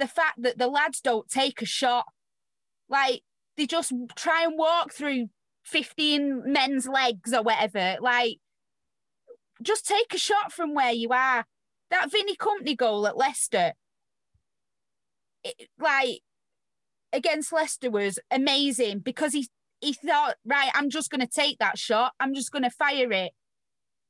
the 0.00 0.08
fact 0.08 0.42
that 0.42 0.58
the 0.58 0.66
lads 0.66 1.00
don't 1.00 1.28
take 1.28 1.62
a 1.62 1.64
shot. 1.64 2.06
Like 2.88 3.22
they 3.56 3.66
just 3.66 3.92
try 4.16 4.42
and 4.42 4.58
walk 4.58 4.92
through 4.92 5.28
15 5.62 6.42
men's 6.44 6.88
legs 6.88 7.32
or 7.32 7.44
whatever. 7.44 7.98
Like, 8.00 8.38
just 9.62 9.86
take 9.86 10.12
a 10.12 10.18
shot 10.18 10.52
from 10.52 10.74
where 10.74 10.90
you 10.90 11.10
are. 11.10 11.46
That 11.90 12.10
Vinny 12.10 12.36
Kompany 12.36 12.76
goal 12.76 13.06
at 13.06 13.16
Leicester, 13.16 13.72
it, 15.44 15.68
like 15.78 16.20
against 17.12 17.52
Leicester 17.52 17.90
was 17.90 18.18
amazing 18.30 19.00
because 19.00 19.32
he 19.32 19.48
he 19.80 19.92
thought, 19.92 20.36
right, 20.44 20.70
I'm 20.74 20.90
just 20.90 21.10
going 21.10 21.20
to 21.20 21.26
take 21.26 21.58
that 21.58 21.78
shot. 21.78 22.12
I'm 22.18 22.34
just 22.34 22.50
going 22.50 22.62
to 22.62 22.70
fire 22.70 23.12
it. 23.12 23.32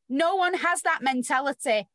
No 0.09 0.37
one 0.37 0.55
has 0.55 0.83
that 0.83 1.03
mentality. 1.03 1.89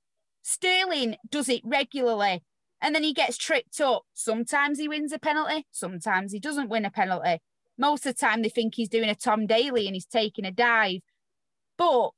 Sterling 0.44 1.16
does 1.30 1.48
it 1.48 1.62
regularly 1.64 2.44
and 2.82 2.96
then 2.96 3.04
he 3.04 3.14
gets 3.14 3.38
tripped 3.38 3.80
up. 3.80 4.04
Sometimes 4.14 4.80
he 4.80 4.88
wins 4.88 5.14
a 5.14 5.20
penalty, 5.20 5.68
sometimes 5.72 6.34
he 6.34 6.40
doesn't 6.40 6.70
win 6.70 6.86
a 6.86 6.92
penalty. 6.92 7.40
Most 7.78 8.06
of 8.06 8.16
the 8.16 8.20
time, 8.20 8.42
they 8.42 8.50
think 8.50 8.76
he's 8.76 8.90
doing 8.90 9.10
a 9.10 9.16
Tom 9.16 9.48
Daley 9.48 9.88
and 9.88 9.96
he's 9.96 10.06
taking 10.06 10.46
a 10.46 10.52
dive. 10.52 11.02
But 11.78 12.12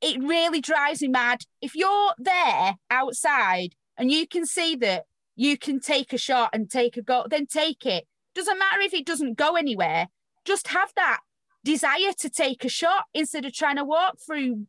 it 0.00 0.22
really 0.22 0.60
drives 0.60 1.02
me 1.02 1.08
mad. 1.08 1.42
If 1.60 1.74
you're 1.74 2.14
there 2.18 2.76
outside 2.90 3.74
and 3.96 4.10
you 4.10 4.26
can 4.26 4.46
see 4.46 4.76
that 4.76 5.04
you 5.34 5.56
can 5.58 5.80
take 5.80 6.12
a 6.12 6.18
shot 6.18 6.50
and 6.52 6.70
take 6.70 6.96
a 6.96 7.02
goal, 7.02 7.26
then 7.28 7.46
take 7.46 7.84
it. 7.86 8.04
Doesn't 8.34 8.58
matter 8.58 8.80
if 8.80 8.94
it 8.94 9.06
doesn't 9.06 9.38
go 9.38 9.56
anywhere. 9.56 10.08
Just 10.44 10.68
have 10.68 10.92
that 10.96 11.20
desire 11.64 12.12
to 12.20 12.30
take 12.30 12.64
a 12.64 12.68
shot 12.68 13.04
instead 13.12 13.44
of 13.44 13.52
trying 13.52 13.76
to 13.76 13.84
walk 13.84 14.18
through, 14.24 14.66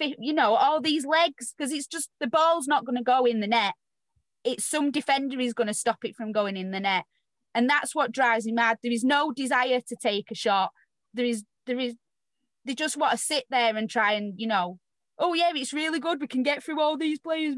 you 0.00 0.32
know, 0.32 0.54
all 0.54 0.80
these 0.80 1.04
legs 1.04 1.54
because 1.56 1.72
it's 1.72 1.86
just 1.86 2.08
the 2.20 2.26
ball's 2.26 2.66
not 2.66 2.84
going 2.84 2.96
to 2.96 3.04
go 3.04 3.24
in 3.24 3.40
the 3.40 3.46
net. 3.46 3.74
It's 4.44 4.64
some 4.64 4.90
defender 4.90 5.38
is 5.40 5.52
going 5.52 5.66
to 5.66 5.74
stop 5.74 6.04
it 6.04 6.16
from 6.16 6.32
going 6.32 6.56
in 6.56 6.70
the 6.70 6.80
net, 6.80 7.04
and 7.54 7.68
that's 7.68 7.94
what 7.94 8.12
drives 8.12 8.46
me 8.46 8.52
mad. 8.52 8.78
There 8.82 8.92
is 8.92 9.04
no 9.04 9.32
desire 9.32 9.80
to 9.88 9.96
take 10.00 10.30
a 10.30 10.34
shot. 10.34 10.70
There 11.12 11.26
is, 11.26 11.44
there 11.66 11.78
is, 11.78 11.96
they 12.68 12.74
just 12.74 12.96
want 12.96 13.12
to 13.12 13.18
sit 13.18 13.44
there 13.50 13.76
and 13.76 13.88
try 13.88 14.12
and, 14.12 14.34
you 14.36 14.46
know, 14.46 14.78
oh 15.18 15.34
yeah, 15.34 15.50
it's 15.54 15.72
really 15.72 15.98
good. 15.98 16.20
We 16.20 16.26
can 16.26 16.42
get 16.42 16.62
through 16.62 16.80
all 16.80 16.96
these 16.96 17.18
players, 17.18 17.54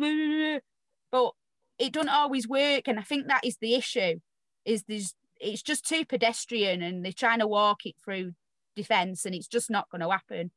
but 1.10 1.32
it 1.78 1.92
doesn't 1.92 2.08
always 2.08 2.48
work. 2.48 2.86
And 2.86 2.98
I 2.98 3.02
think 3.02 3.26
that 3.26 3.44
is 3.44 3.56
the 3.60 3.74
issue, 3.74 4.20
is 4.64 4.84
there's 4.84 5.14
it's 5.40 5.62
just 5.62 5.88
too 5.88 6.04
pedestrian 6.04 6.82
and 6.82 7.04
they're 7.04 7.12
trying 7.12 7.38
to 7.38 7.46
walk 7.46 7.86
it 7.86 7.94
through 8.04 8.32
defence 8.76 9.24
and 9.24 9.34
it's 9.34 9.48
just 9.48 9.70
not 9.70 9.88
going 9.90 10.02
to 10.02 10.10
happen. 10.10 10.50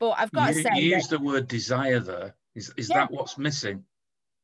But 0.00 0.14
I've 0.18 0.32
got 0.32 0.54
you, 0.54 0.62
to 0.62 0.68
say, 0.68 0.80
you 0.80 0.96
use 0.96 1.08
the 1.08 1.18
word 1.18 1.48
desire 1.48 2.00
there. 2.00 2.34
Is 2.54 2.72
is 2.76 2.88
yeah. 2.88 2.98
that 2.98 3.10
what's 3.10 3.38
missing? 3.38 3.84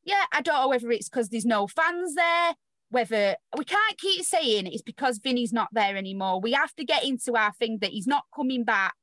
Yeah, 0.03 0.23
I 0.31 0.41
don't 0.41 0.61
know 0.61 0.67
whether 0.69 0.91
it's 0.91 1.09
because 1.09 1.29
there's 1.29 1.45
no 1.45 1.67
fans 1.67 2.13
there, 2.13 2.53
whether 2.89 3.35
we 3.57 3.65
can't 3.65 3.97
keep 3.97 4.23
saying 4.23 4.67
it's 4.67 4.83
because 4.83 5.17
Vinny's 5.17 5.51
not 5.51 5.69
there 5.71 5.97
anymore. 5.97 6.39
We 6.39 6.51
have 6.51 6.75
to 6.75 6.85
get 6.85 7.03
into 7.03 7.35
our 7.35 7.53
thing 7.53 7.79
that 7.81 7.89
he's 7.89 8.07
not 8.07 8.25
coming 8.33 8.63
back 8.63 8.93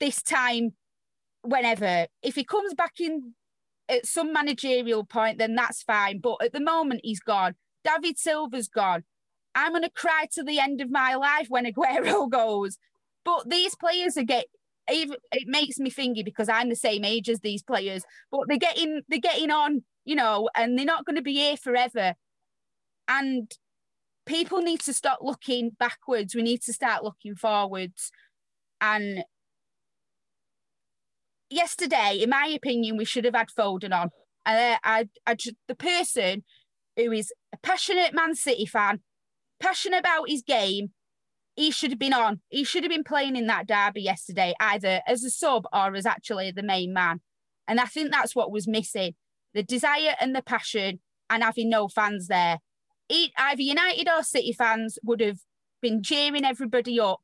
this 0.00 0.22
time, 0.22 0.72
whenever. 1.42 2.06
If 2.22 2.34
he 2.34 2.44
comes 2.44 2.74
back 2.74 3.00
in 3.00 3.34
at 3.88 4.06
some 4.06 4.32
managerial 4.32 5.04
point, 5.04 5.38
then 5.38 5.54
that's 5.54 5.82
fine. 5.82 6.18
But 6.20 6.36
at 6.42 6.52
the 6.52 6.60
moment, 6.60 7.00
he's 7.04 7.20
gone. 7.20 7.54
David 7.84 8.18
Silva's 8.18 8.68
gone. 8.68 9.04
I'm 9.54 9.72
going 9.72 9.82
to 9.82 9.90
cry 9.90 10.26
to 10.32 10.42
the 10.42 10.60
end 10.60 10.80
of 10.80 10.90
my 10.90 11.14
life 11.14 11.46
when 11.48 11.64
Aguero 11.64 12.30
goes. 12.30 12.78
But 13.24 13.48
these 13.48 13.74
players 13.74 14.16
are 14.16 14.24
getting. 14.24 14.50
it 14.88 15.46
makes 15.46 15.78
me 15.78 15.90
thingy 15.90 16.24
because 16.24 16.48
I'm 16.48 16.68
the 16.68 16.76
same 16.76 17.04
age 17.04 17.28
as 17.28 17.40
these 17.40 17.62
players, 17.62 18.04
but 18.30 18.42
they're 18.46 18.58
getting 18.58 19.02
they're 19.08 19.18
getting 19.18 19.50
on, 19.50 19.82
you 20.04 20.14
know, 20.14 20.48
and 20.54 20.78
they're 20.78 20.86
not 20.86 21.04
going 21.04 21.16
to 21.16 21.22
be 21.22 21.34
here 21.34 21.56
forever. 21.56 22.14
And 23.08 23.50
people 24.26 24.60
need 24.60 24.80
to 24.80 24.92
stop 24.92 25.18
looking 25.22 25.70
backwards. 25.78 26.34
We 26.34 26.42
need 26.42 26.62
to 26.62 26.72
start 26.72 27.02
looking 27.02 27.34
forwards. 27.34 28.12
And 28.80 29.24
yesterday, 31.50 32.20
in 32.22 32.30
my 32.30 32.46
opinion, 32.46 32.96
we 32.96 33.04
should 33.04 33.24
have 33.24 33.34
had 33.34 33.48
Foden 33.48 33.92
on. 33.92 34.10
And 34.46 34.74
uh, 34.74 34.78
I, 34.84 35.08
I, 35.26 35.36
the 35.66 35.74
person 35.74 36.44
who 36.96 37.12
is 37.12 37.32
a 37.52 37.56
passionate 37.58 38.14
Man 38.14 38.34
City 38.34 38.66
fan, 38.66 39.00
passionate 39.60 40.00
about 40.00 40.28
his 40.28 40.42
game, 40.42 40.92
he 41.54 41.70
should 41.70 41.90
have 41.90 41.98
been 41.98 42.12
on. 42.12 42.40
He 42.48 42.64
should 42.64 42.84
have 42.84 42.90
been 42.90 43.04
playing 43.04 43.36
in 43.36 43.46
that 43.48 43.66
derby 43.66 44.02
yesterday, 44.02 44.54
either 44.60 45.02
as 45.06 45.24
a 45.24 45.30
sub 45.30 45.64
or 45.72 45.94
as 45.94 46.06
actually 46.06 46.50
the 46.52 46.62
main 46.62 46.92
man. 46.92 47.20
And 47.66 47.80
I 47.80 47.84
think 47.84 48.12
that's 48.12 48.34
what 48.34 48.52
was 48.52 48.68
missing 48.68 49.14
the 49.54 49.62
desire 49.62 50.14
and 50.20 50.34
the 50.34 50.42
passion, 50.42 51.00
and 51.30 51.42
having 51.42 51.68
no 51.68 51.88
fans 51.88 52.28
there. 52.28 52.58
Either 53.10 53.62
United 53.62 54.08
or 54.08 54.22
City 54.22 54.52
fans 54.52 54.98
would 55.02 55.20
have 55.20 55.38
been 55.80 56.02
cheering 56.02 56.44
everybody 56.44 57.00
up. 57.00 57.20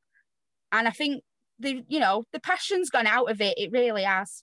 And 0.72 0.89
I 0.89 0.91
think 0.91 1.22
the 1.59 1.85
you 1.89 2.01
know 2.01 2.25
the 2.33 2.41
passion's 2.41 2.91
gone 2.91 3.07
out 3.07 3.31
of 3.31 3.41
it. 3.41 3.59
It 3.59 3.73
really 3.73 4.03
has. 4.05 4.43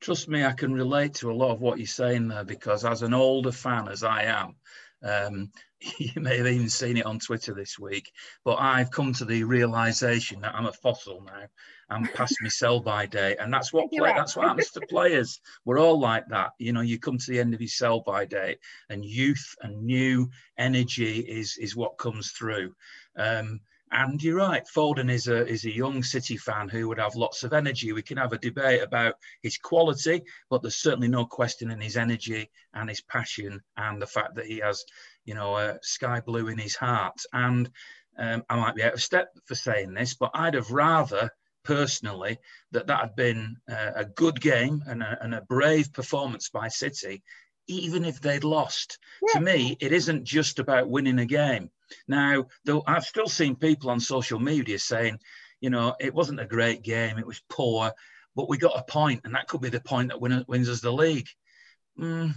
Trust 0.00 0.28
me, 0.28 0.44
I 0.44 0.52
can 0.52 0.74
relate 0.74 1.14
to 1.14 1.30
a 1.30 1.32
lot 1.32 1.52
of 1.52 1.60
what 1.60 1.78
you're 1.78 1.86
saying 1.86 2.28
there 2.28 2.44
because 2.44 2.84
as 2.84 3.02
an 3.02 3.14
older 3.14 3.52
fan 3.52 3.88
as 3.88 4.02
I 4.02 4.24
am, 4.24 4.56
um, 5.02 5.50
you 5.98 6.20
may 6.20 6.36
have 6.38 6.46
even 6.46 6.68
seen 6.68 6.96
it 6.96 7.06
on 7.06 7.18
Twitter 7.18 7.54
this 7.54 7.78
week, 7.78 8.10
but 8.44 8.56
I've 8.56 8.90
come 8.90 9.12
to 9.14 9.24
the 9.24 9.44
realization 9.44 10.40
that 10.40 10.54
I'm 10.54 10.66
a 10.66 10.72
fossil 10.72 11.22
now. 11.24 11.46
I'm 11.90 12.06
past 12.08 12.36
my 12.40 12.48
sell 12.48 12.80
by 12.80 13.06
date, 13.06 13.36
and 13.38 13.52
that's 13.52 13.72
what 13.72 13.90
play, 13.96 14.12
that's 14.14 14.36
what 14.36 14.48
happens 14.48 14.70
to 14.70 14.80
players. 14.82 15.40
We're 15.64 15.80
all 15.80 16.00
like 16.00 16.26
that. 16.28 16.52
You 16.58 16.72
know, 16.72 16.80
you 16.80 16.98
come 16.98 17.18
to 17.18 17.30
the 17.30 17.40
end 17.40 17.54
of 17.54 17.60
your 17.60 17.68
sell 17.68 18.00
by 18.00 18.24
date, 18.24 18.58
and 18.88 19.04
youth 19.04 19.54
and 19.60 19.82
new 19.84 20.30
energy 20.58 21.20
is 21.20 21.56
is 21.58 21.76
what 21.76 21.98
comes 21.98 22.30
through. 22.30 22.74
Um, 23.16 23.60
and 23.94 24.20
you're 24.20 24.36
right, 24.36 24.66
Foden 24.66 25.10
is 25.10 25.28
a 25.28 25.46
is 25.46 25.64
a 25.64 25.74
young 25.74 26.02
City 26.02 26.36
fan 26.36 26.68
who 26.68 26.88
would 26.88 26.98
have 26.98 27.14
lots 27.14 27.44
of 27.44 27.52
energy. 27.52 27.92
We 27.92 28.02
can 28.02 28.16
have 28.16 28.32
a 28.32 28.38
debate 28.38 28.82
about 28.82 29.14
his 29.40 29.56
quality, 29.56 30.24
but 30.50 30.62
there's 30.62 30.76
certainly 30.76 31.08
no 31.08 31.24
question 31.24 31.70
in 31.70 31.80
his 31.80 31.96
energy 31.96 32.50
and 32.74 32.88
his 32.88 33.00
passion 33.00 33.60
and 33.76 34.02
the 34.02 34.06
fact 34.06 34.34
that 34.34 34.46
he 34.46 34.58
has, 34.58 34.84
you 35.24 35.34
know, 35.34 35.56
a 35.56 35.78
sky 35.82 36.20
blue 36.20 36.48
in 36.48 36.58
his 36.58 36.74
heart. 36.74 37.20
And 37.32 37.70
um, 38.18 38.42
I 38.50 38.56
might 38.56 38.74
be 38.74 38.82
out 38.82 38.94
of 38.94 39.02
step 39.02 39.28
for 39.44 39.54
saying 39.54 39.94
this, 39.94 40.14
but 40.14 40.32
I'd 40.34 40.54
have 40.54 40.72
rather 40.72 41.30
personally 41.64 42.38
that 42.72 42.88
that 42.88 43.00
had 43.00 43.16
been 43.16 43.56
a, 43.68 43.92
a 43.96 44.04
good 44.04 44.40
game 44.40 44.82
and 44.86 45.02
a, 45.02 45.18
and 45.22 45.34
a, 45.34 45.40
brave 45.42 45.92
performance 45.92 46.50
by 46.50 46.68
City, 46.68 47.22
even 47.66 48.04
if 48.04 48.20
they'd 48.20 48.44
lost. 48.44 48.98
Yeah. 49.22 49.38
To 49.38 49.44
me, 49.44 49.76
it 49.80 49.92
isn't 49.92 50.24
just 50.24 50.58
about 50.58 50.88
winning 50.88 51.18
a 51.18 51.26
game. 51.26 51.70
Now, 52.08 52.46
though 52.64 52.82
I've 52.86 53.04
still 53.04 53.28
seen 53.28 53.56
people 53.56 53.90
on 53.90 54.00
social 54.00 54.38
media 54.38 54.78
saying, 54.78 55.18
you 55.60 55.70
know, 55.70 55.94
it 56.00 56.14
wasn't 56.14 56.40
a 56.40 56.46
great 56.46 56.82
game, 56.82 57.18
it 57.18 57.26
was 57.26 57.42
poor, 57.48 57.92
but 58.36 58.48
we 58.48 58.58
got 58.58 58.78
a 58.78 58.90
point, 58.90 59.22
and 59.24 59.34
that 59.34 59.48
could 59.48 59.60
be 59.60 59.68
the 59.68 59.80
point 59.80 60.08
that 60.08 60.20
win, 60.20 60.44
wins 60.48 60.68
us 60.68 60.80
the 60.80 60.92
league. 60.92 61.28
Mm, 61.98 62.34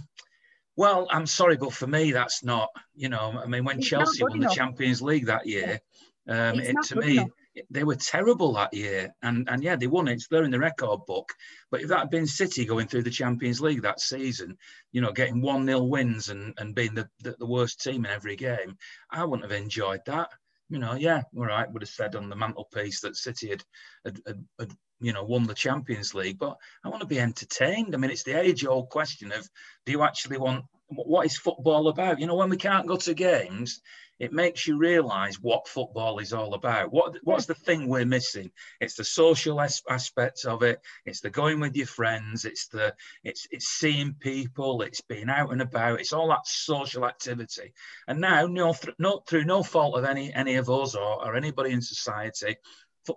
well, 0.76 1.08
I'm 1.10 1.26
sorry, 1.26 1.56
but 1.56 1.72
for 1.72 1.86
me, 1.86 2.12
that's 2.12 2.44
not. 2.44 2.68
You 2.94 3.08
know, 3.08 3.40
I 3.42 3.46
mean, 3.46 3.64
when 3.64 3.78
it's 3.78 3.88
Chelsea 3.88 4.22
won 4.22 4.36
enough. 4.36 4.50
the 4.50 4.56
Champions 4.56 5.02
League 5.02 5.26
that 5.26 5.46
year, 5.46 5.80
um, 6.28 6.60
it, 6.60 6.76
to 6.84 6.96
me, 6.96 7.18
enough. 7.18 7.28
They 7.70 7.84
were 7.84 7.96
terrible 7.96 8.52
that 8.54 8.74
year, 8.74 9.14
and 9.22 9.48
and 9.48 9.62
yeah, 9.62 9.76
they 9.76 9.86
won 9.86 10.08
it. 10.08 10.14
It's 10.14 10.28
there 10.28 10.44
in 10.44 10.50
the 10.50 10.58
record 10.58 11.00
book. 11.06 11.32
But 11.70 11.82
if 11.82 11.88
that 11.88 12.00
had 12.00 12.10
been 12.10 12.26
City 12.26 12.64
going 12.64 12.88
through 12.88 13.02
the 13.02 13.10
Champions 13.10 13.60
League 13.60 13.82
that 13.82 14.00
season, 14.00 14.56
you 14.92 15.00
know, 15.00 15.12
getting 15.12 15.40
one 15.40 15.66
0 15.66 15.84
wins 15.84 16.28
and 16.28 16.54
and 16.58 16.74
being 16.74 16.94
the, 16.94 17.08
the, 17.20 17.36
the 17.38 17.46
worst 17.46 17.82
team 17.82 18.04
in 18.04 18.10
every 18.10 18.36
game, 18.36 18.76
I 19.10 19.24
wouldn't 19.24 19.50
have 19.50 19.60
enjoyed 19.60 20.00
that 20.06 20.30
you 20.68 20.78
know, 20.78 20.94
yeah, 20.94 21.22
all 21.36 21.46
right, 21.46 21.70
would 21.72 21.82
have 21.82 21.88
said 21.88 22.14
on 22.14 22.28
the 22.28 22.36
mantelpiece 22.36 23.00
that 23.00 23.16
City 23.16 23.48
had, 23.48 23.64
had, 24.04 24.20
had, 24.26 24.44
had, 24.58 24.72
you 25.00 25.12
know, 25.12 25.24
won 25.24 25.44
the 25.44 25.54
Champions 25.54 26.14
League, 26.14 26.38
but 26.38 26.56
I 26.84 26.88
want 26.88 27.00
to 27.00 27.06
be 27.06 27.20
entertained. 27.20 27.94
I 27.94 27.98
mean, 27.98 28.10
it's 28.10 28.24
the 28.24 28.38
age 28.38 28.66
old 28.66 28.90
question 28.90 29.32
of 29.32 29.48
do 29.86 29.92
you 29.92 30.02
actually 30.02 30.38
want 30.38 30.64
what 30.88 31.26
is 31.26 31.38
football 31.38 31.88
about? 31.88 32.20
You 32.20 32.26
know, 32.26 32.34
when 32.34 32.50
we 32.50 32.56
can't 32.56 32.86
go 32.86 32.96
to 32.96 33.14
games, 33.14 33.80
it 34.18 34.32
makes 34.32 34.66
you 34.66 34.76
realize 34.78 35.40
what 35.40 35.68
football 35.68 36.18
is 36.18 36.32
all 36.32 36.54
about. 36.54 36.92
What 36.92 37.16
what's 37.22 37.46
the 37.46 37.54
thing 37.54 37.86
we're 37.86 38.04
missing? 38.04 38.50
It's 38.80 38.94
the 38.94 39.04
social 39.04 39.60
as- 39.60 39.82
aspects 39.88 40.44
of 40.44 40.62
it. 40.62 40.80
It's 41.04 41.20
the 41.20 41.30
going 41.30 41.60
with 41.60 41.76
your 41.76 41.86
friends. 41.86 42.44
It's 42.44 42.66
the 42.68 42.94
it's 43.22 43.46
it's 43.50 43.68
seeing 43.68 44.14
people. 44.14 44.82
It's 44.82 45.00
being 45.02 45.28
out 45.28 45.52
and 45.52 45.62
about. 45.62 46.00
It's 46.00 46.12
all 46.12 46.28
that 46.28 46.46
social 46.46 47.06
activity. 47.06 47.72
And 48.08 48.20
now, 48.20 48.46
no, 48.46 48.72
th- 48.72 48.96
no 48.98 49.22
through 49.26 49.44
no 49.44 49.62
fault 49.62 49.96
of 49.96 50.04
any 50.04 50.32
any 50.34 50.56
of 50.56 50.68
us 50.68 50.94
or, 50.96 51.24
or 51.24 51.36
anybody 51.36 51.70
in 51.70 51.80
society, 51.82 52.56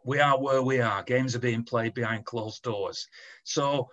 we 0.06 0.20
are 0.20 0.40
where 0.40 0.62
we 0.62 0.82
are. 0.82 1.04
Games 1.04 1.36
are 1.36 1.40
being 1.40 1.64
played 1.64 1.94
behind 1.94 2.26
closed 2.26 2.62
doors. 2.64 3.08
So 3.44 3.90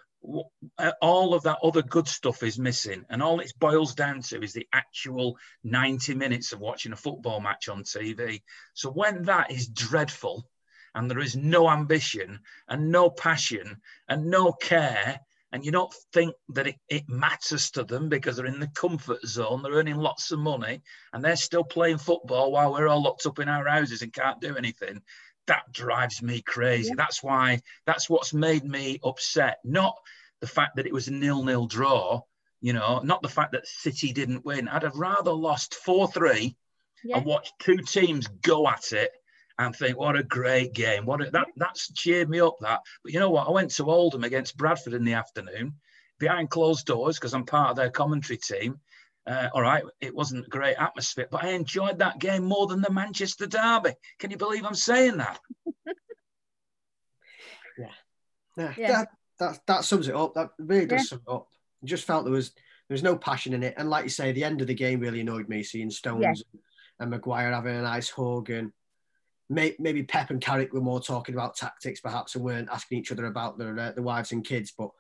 Uh, 0.79 0.93
all 1.01 1.33
of 1.35 1.43
that 1.45 1.59
other 1.63 1.83
good 1.83 2.09
stuff 2.09 2.43
is 2.43 2.59
missing. 2.59 3.05
And 3.09 3.23
all 3.23 3.41
it 3.41 3.53
boils 3.59 3.95
down 3.95 4.21
to 4.23 4.43
is 4.43 4.53
the 4.53 4.69
actual 4.73 5.39
90 5.65 6.15
minutes 6.15 6.53
of 6.53 6.61
watching 6.61 6.93
a 6.93 6.97
football 6.97 7.41
match 7.41 7.69
on 7.69 7.85
TV. 7.85 8.43
So 8.75 8.91
when 8.91 9.25
that 9.25 9.51
is 9.51 9.69
dreadful 9.69 10.49
and 10.95 11.11
there 11.11 11.21
is 11.21 11.37
no 11.37 11.71
ambition 11.71 12.41
and 12.69 12.91
no 12.91 13.11
passion 13.11 13.81
and 14.09 14.27
no 14.27 14.53
care, 14.53 15.21
and 15.53 15.65
you 15.65 15.73
don't 15.73 15.95
think 16.13 16.35
that 16.51 16.67
it, 16.67 16.77
it 16.89 17.09
matters 17.09 17.71
to 17.71 17.85
them 17.85 18.09
because 18.09 18.37
they're 18.37 18.47
in 18.47 18.61
the 18.61 18.69
comfort 18.69 19.25
zone, 19.25 19.63
they're 19.63 19.73
earning 19.73 19.97
lots 19.97 20.31
of 20.31 20.39
money, 20.39 20.83
and 21.13 21.25
they're 21.25 21.37
still 21.37 21.65
playing 21.65 21.99
football 21.99 22.53
while 22.53 22.73
we're 22.73 22.89
all 22.89 23.03
locked 23.03 23.25
up 23.25 23.39
in 23.39 23.49
our 23.49 23.67
houses 23.67 24.03
and 24.03 24.13
can't 24.13 24.41
do 24.41 24.57
anything 24.57 25.01
that 25.49 25.71
drives 25.73 26.23
me 26.23 26.41
crazy. 26.41 26.89
Yeah. 26.89 26.95
That's 26.97 27.23
why 27.23 27.61
that's 27.85 28.09
what's 28.09 28.33
made 28.33 28.65
me 28.65 29.01
upset. 29.05 29.59
Not 29.65 29.95
the 30.41 30.47
fact 30.47 30.77
that 30.77 30.87
it 30.87 30.93
was 30.93 31.09
a 31.09 31.13
nil-nil 31.13 31.67
draw, 31.67 32.23
you 32.61 32.73
know, 32.73 33.01
not 33.01 33.23
the 33.23 33.29
fact 33.29 33.53
that 33.53 33.67
City 33.67 34.13
didn't 34.13 34.45
win. 34.45 34.69
I'd 34.69 34.85
have 34.85 34.97
rather 34.97 35.33
lost 35.33 35.75
four-three 35.75 36.57
yeah. 37.05 37.17
and 37.17 37.27
watched 37.27 37.55
two 37.59 37.79
teams 37.79 38.29
go 38.43 38.69
at 38.69 38.93
it 38.93 39.11
and 39.59 39.75
think, 39.75 39.99
what 39.99 40.17
a 40.17 40.23
great 40.23 40.73
game. 40.73 41.05
What 41.05 41.21
a, 41.21 41.31
that 41.33 41.49
that's 41.57 41.93
cheered 41.93 42.31
me 42.31 42.41
up. 42.41 42.55
That, 42.61 42.81
but 43.03 43.13
you 43.13 43.19
know 43.19 43.31
what? 43.31 43.49
I 43.49 43.51
went 43.51 43.73
to 43.73 43.91
Oldham 43.91 44.23
against 44.23 44.57
Bradford 44.57 44.95
in 44.95 45.05
the 45.05 45.15
afternoon, 45.15 45.75
behind 46.21 46.51
closed 46.51 46.87
doors 46.87 47.19
because 47.19 47.35
I'm 47.35 47.45
part 47.45 47.71
of 47.71 47.77
their 47.77 47.91
commentary 47.91 48.37
team. 48.37 48.79
Uh, 49.29 49.49
all 49.53 49.61
right, 49.61 49.85
it 50.01 50.15
wasn't 50.15 50.47
a 50.47 50.49
great 50.49 50.77
atmosphere, 50.77 51.29
but 51.31 51.45
I 51.45 51.51
enjoyed 51.51 51.99
that 51.99 52.19
game 52.19 52.45
more 52.45 52.67
than 52.67 52.81
the 52.81 52.91
Manchester 52.91 53.47
Derby. 53.47 53.93
Can 54.19 54.31
you 54.31 54.39
believe 54.39 54.65
I'm 54.65 54.75
saying 54.75 55.19
that? 55.19 55.39
yeah. 57.79 57.87
Yeah, 58.57 58.73
yeah. 58.77 58.89
That, 58.89 59.09
that, 59.39 59.61
that 59.67 59.85
sums 59.85 60.09
it 60.09 60.15
up. 60.15 60.35
That 60.35 60.51
really 60.59 60.87
does 60.87 61.01
yeah. 61.01 61.05
sum 61.05 61.21
it 61.27 61.31
up. 61.31 61.49
I 61.83 61.87
just 61.87 62.05
felt 62.05 62.25
there 62.25 62.33
was 62.33 62.53
there 62.89 62.95
was 62.95 63.03
no 63.03 63.17
passion 63.17 63.53
in 63.53 63.63
it, 63.63 63.75
and 63.77 63.91
like 63.91 64.05
you 64.05 64.11
say, 64.11 64.33
the 64.33 64.45
end 64.45 64.63
of 64.63 64.67
the 64.67 64.75
game 64.75 65.01
really 65.01 65.21
annoyed 65.21 65.49
me. 65.49 65.63
Seeing 65.63 65.91
Stones 65.91 66.23
yeah. 66.23 66.61
and 66.99 67.11
Maguire 67.11 67.53
having 67.53 67.77
a 67.77 67.83
nice 67.83 68.09
hug 68.09 68.49
and 68.49 68.73
maybe 69.49 70.03
Pep 70.03 70.31
and 70.31 70.41
Carrick 70.41 70.73
were 70.73 70.81
more 70.81 71.01
talking 71.01 71.35
about 71.35 71.57
tactics, 71.57 72.01
perhaps, 72.01 72.35
and 72.35 72.45
weren't 72.45 72.69
asking 72.71 72.99
each 72.99 73.13
other 73.13 73.27
about 73.27 73.59
their 73.59 73.79
uh, 73.79 73.93
their 73.93 74.03
wives 74.03 74.33
and 74.33 74.45
kids. 74.45 74.73
But 74.77 74.91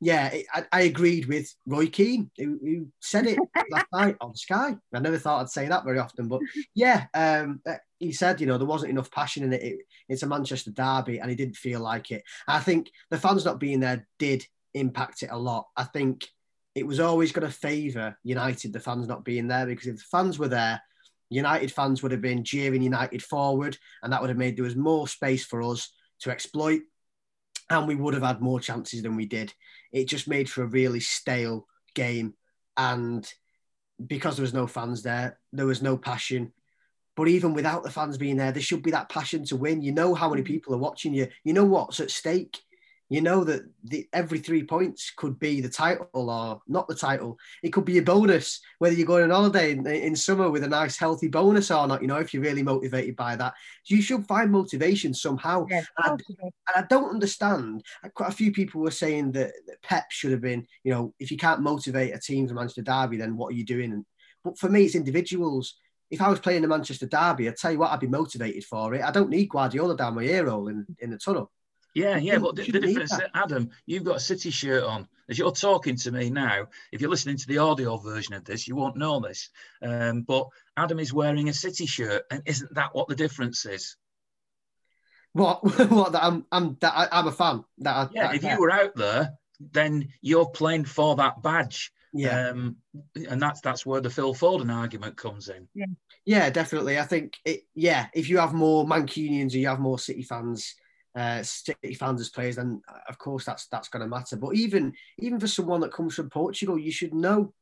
yeah, 0.00 0.28
it, 0.28 0.46
I, 0.52 0.64
I, 0.72 0.80
agreed 0.82 1.26
with 1.26 1.54
Roy 1.66 1.88
Keane, 1.88 2.30
who, 2.36 2.58
who 2.62 2.86
said 3.00 3.26
it 3.26 3.38
last 3.70 3.86
night 3.92 4.16
on 4.20 4.34
Sky. 4.34 4.76
I 4.94 4.98
never 5.00 5.18
thought 5.18 5.42
I'd 5.42 5.50
say 5.50 5.68
that 5.68 5.84
very 5.84 5.98
often, 5.98 6.28
but 6.28 6.40
yeah, 6.74 7.06
um, 7.14 7.60
uh, 7.66 7.74
he 7.98 8.12
said, 8.12 8.40
you 8.40 8.46
know, 8.46 8.58
there 8.58 8.66
wasn't 8.66 8.92
enough 8.92 9.10
passion 9.10 9.44
in 9.44 9.52
it. 9.52 9.62
it. 9.62 9.78
It's 10.08 10.22
a 10.22 10.26
Manchester 10.26 10.70
derby, 10.70 11.18
and 11.18 11.30
he 11.30 11.36
didn't 11.36 11.56
feel 11.56 11.80
like 11.80 12.10
it. 12.10 12.22
I 12.46 12.60
think 12.60 12.90
the 13.10 13.18
fans 13.18 13.44
not 13.44 13.60
being 13.60 13.80
there 13.80 14.06
did 14.18 14.46
impact 14.74 15.22
it 15.22 15.30
a 15.30 15.38
lot. 15.38 15.66
I 15.76 15.84
think 15.84 16.26
it 16.74 16.86
was 16.86 17.00
always 17.00 17.32
going 17.32 17.46
to 17.46 17.52
favour 17.52 18.16
United, 18.22 18.72
the 18.72 18.80
fans 18.80 19.06
not 19.06 19.24
being 19.24 19.48
there, 19.48 19.66
because 19.66 19.86
if 19.86 19.96
the 19.96 20.04
fans 20.10 20.38
were 20.38 20.48
there 20.48 20.80
United 21.30 21.70
fans 21.72 22.02
would 22.02 22.12
have 22.12 22.20
been 22.20 22.44
jeering 22.44 22.82
United 22.82 23.22
forward, 23.22 23.76
and 24.02 24.12
that 24.12 24.20
would 24.20 24.30
have 24.30 24.38
made 24.38 24.56
there 24.56 24.64
was 24.64 24.76
more 24.76 25.06
space 25.06 25.44
for 25.44 25.62
us 25.62 25.92
to 26.20 26.30
exploit, 26.30 26.80
and 27.70 27.86
we 27.86 27.94
would 27.94 28.14
have 28.14 28.22
had 28.22 28.40
more 28.40 28.60
chances 28.60 29.02
than 29.02 29.16
we 29.16 29.26
did. 29.26 29.52
It 29.92 30.08
just 30.08 30.28
made 30.28 30.48
for 30.48 30.62
a 30.62 30.68
really 30.68 31.00
stale 31.00 31.66
game, 31.94 32.34
and 32.76 33.30
because 34.04 34.36
there 34.36 34.42
was 34.42 34.54
no 34.54 34.66
fans 34.66 35.02
there, 35.02 35.38
there 35.52 35.66
was 35.66 35.82
no 35.82 35.96
passion. 35.96 36.52
But 37.16 37.28
even 37.28 37.52
without 37.52 37.82
the 37.82 37.90
fans 37.90 38.16
being 38.16 38.36
there, 38.36 38.52
there 38.52 38.62
should 38.62 38.82
be 38.82 38.92
that 38.92 39.08
passion 39.08 39.44
to 39.46 39.56
win. 39.56 39.82
You 39.82 39.92
know 39.92 40.14
how 40.14 40.30
many 40.30 40.42
mm-hmm. 40.42 40.52
people 40.52 40.74
are 40.74 40.78
watching 40.78 41.12
you. 41.12 41.26
You 41.42 41.52
know 41.52 41.64
what's 41.64 41.98
at 41.98 42.12
stake 42.12 42.58
you 43.08 43.22
know 43.22 43.42
that 43.44 43.62
the, 43.84 44.06
every 44.12 44.38
three 44.38 44.62
points 44.62 45.12
could 45.16 45.38
be 45.38 45.60
the 45.60 45.68
title 45.68 46.08
or 46.12 46.60
not 46.68 46.86
the 46.88 46.94
title. 46.94 47.38
It 47.62 47.72
could 47.72 47.86
be 47.86 47.98
a 47.98 48.02
bonus, 48.02 48.60
whether 48.78 48.94
you're 48.94 49.06
going 49.06 49.24
on 49.24 49.30
holiday 49.30 49.72
in, 49.72 49.86
in, 49.86 50.14
summer 50.14 50.50
with 50.50 50.62
a 50.62 50.68
nice 50.68 50.98
healthy 50.98 51.28
bonus 51.28 51.70
or 51.70 51.86
not. 51.86 52.02
You 52.02 52.08
know, 52.08 52.18
if 52.18 52.34
you're 52.34 52.42
really 52.42 52.62
motivated 52.62 53.16
by 53.16 53.36
that, 53.36 53.54
you 53.86 54.02
should 54.02 54.26
find 54.26 54.52
motivation 54.52 55.14
somehow. 55.14 55.66
Yeah, 55.70 55.82
and, 56.04 56.22
I, 56.28 56.42
and, 56.42 56.52
I, 56.76 56.82
don't 56.88 57.10
understand. 57.10 57.82
Quite 58.12 58.28
a 58.28 58.36
few 58.36 58.52
people 58.52 58.82
were 58.82 58.90
saying 58.90 59.32
that, 59.32 59.52
that 59.66 59.82
Pep 59.82 60.10
should 60.10 60.32
have 60.32 60.42
been. 60.42 60.66
You 60.84 60.92
know, 60.92 61.14
if 61.18 61.30
you 61.30 61.38
can't 61.38 61.62
motivate 61.62 62.14
a 62.14 62.20
team 62.20 62.46
for 62.46 62.54
Manchester 62.54 62.82
Derby, 62.82 63.16
then 63.16 63.36
what 63.36 63.48
are 63.48 63.56
you 63.56 63.64
doing? 63.64 63.92
And, 63.92 64.04
but 64.44 64.58
for 64.58 64.68
me, 64.68 64.84
it's 64.84 64.94
individuals. 64.94 65.76
If 66.10 66.20
I 66.20 66.28
was 66.28 66.40
playing 66.40 66.62
the 66.62 66.68
Manchester 66.68 67.06
Derby, 67.06 67.48
I'd 67.48 67.56
tell 67.56 67.72
you 67.72 67.78
what, 67.78 67.90
I'd 67.90 68.00
be 68.00 68.06
motivated 68.06 68.64
for 68.64 68.94
it. 68.94 69.02
I 69.02 69.10
don't 69.10 69.30
need 69.30 69.48
Guardiola 69.48 69.96
down 69.96 70.14
my 70.14 70.22
ear 70.22 70.48
hole 70.48 70.68
in, 70.68 70.86
in 71.00 71.10
the 71.10 71.18
tunnel. 71.18 71.50
Yeah, 71.94 72.16
yeah, 72.18 72.38
but 72.38 72.56
the, 72.56 72.70
the 72.70 72.80
difference, 72.80 73.18
Adam, 73.34 73.70
you've 73.86 74.04
got 74.04 74.16
a 74.16 74.20
City 74.20 74.50
shirt 74.50 74.84
on. 74.84 75.08
As 75.28 75.38
you're 75.38 75.52
talking 75.52 75.96
to 75.96 76.12
me 76.12 76.30
now, 76.30 76.66
if 76.92 77.00
you're 77.00 77.10
listening 77.10 77.36
to 77.36 77.46
the 77.46 77.58
audio 77.58 77.96
version 77.96 78.34
of 78.34 78.44
this, 78.44 78.66
you 78.66 78.76
won't 78.76 78.96
know 78.96 79.20
this. 79.20 79.50
Um, 79.82 80.22
but 80.22 80.48
Adam 80.76 80.98
is 81.00 81.12
wearing 81.12 81.48
a 81.48 81.52
City 81.52 81.86
shirt, 81.86 82.22
and 82.30 82.42
isn't 82.46 82.74
that 82.74 82.94
what 82.94 83.08
the 83.08 83.14
difference 83.14 83.66
is? 83.66 83.96
What? 85.32 85.62
what? 85.90 86.12
That 86.12 86.24
I'm, 86.24 86.46
I'm, 86.52 86.76
that 86.80 86.94
I, 86.94 87.20
am 87.20 87.26
a 87.26 87.32
fan. 87.32 87.64
That 87.78 87.96
I, 87.96 88.08
yeah. 88.12 88.26
That 88.28 88.36
if 88.36 88.44
you 88.44 88.60
were 88.60 88.70
out 88.70 88.94
there, 88.96 89.34
then 89.60 90.08
you're 90.22 90.48
playing 90.48 90.84
for 90.84 91.16
that 91.16 91.42
badge. 91.42 91.92
Yeah. 92.14 92.48
Um, 92.48 92.76
and 93.28 93.40
that's 93.40 93.60
that's 93.60 93.84
where 93.84 94.00
the 94.00 94.10
Phil 94.10 94.34
Foden 94.34 94.74
argument 94.74 95.16
comes 95.16 95.48
in. 95.48 95.68
Yeah. 95.74 95.86
Yeah, 96.24 96.50
definitely. 96.50 96.98
I 96.98 97.04
think 97.04 97.38
it. 97.44 97.62
Yeah, 97.74 98.06
if 98.14 98.28
you 98.28 98.38
have 98.38 98.54
more 98.54 98.86
Mancunians 98.86 99.54
or 99.54 99.58
you 99.58 99.68
have 99.68 99.80
more 99.80 99.98
City 99.98 100.22
fans 100.22 100.74
uh, 101.18 101.42
City 101.42 101.94
fans 101.94 102.20
as 102.20 102.28
players, 102.28 102.56
then 102.56 102.80
uh, 102.88 102.98
of 103.08 103.18
course 103.18 103.44
that's 103.44 103.66
that's 103.66 103.88
going 103.88 104.02
to 104.02 104.08
matter. 104.08 104.36
But 104.36 104.54
even 104.54 104.92
even 105.18 105.40
for 105.40 105.48
someone 105.48 105.80
that 105.80 105.92
comes 105.92 106.14
from 106.14 106.30
Portugal, 106.30 106.78
you 106.78 106.92
should 106.92 107.12
know 107.12 107.52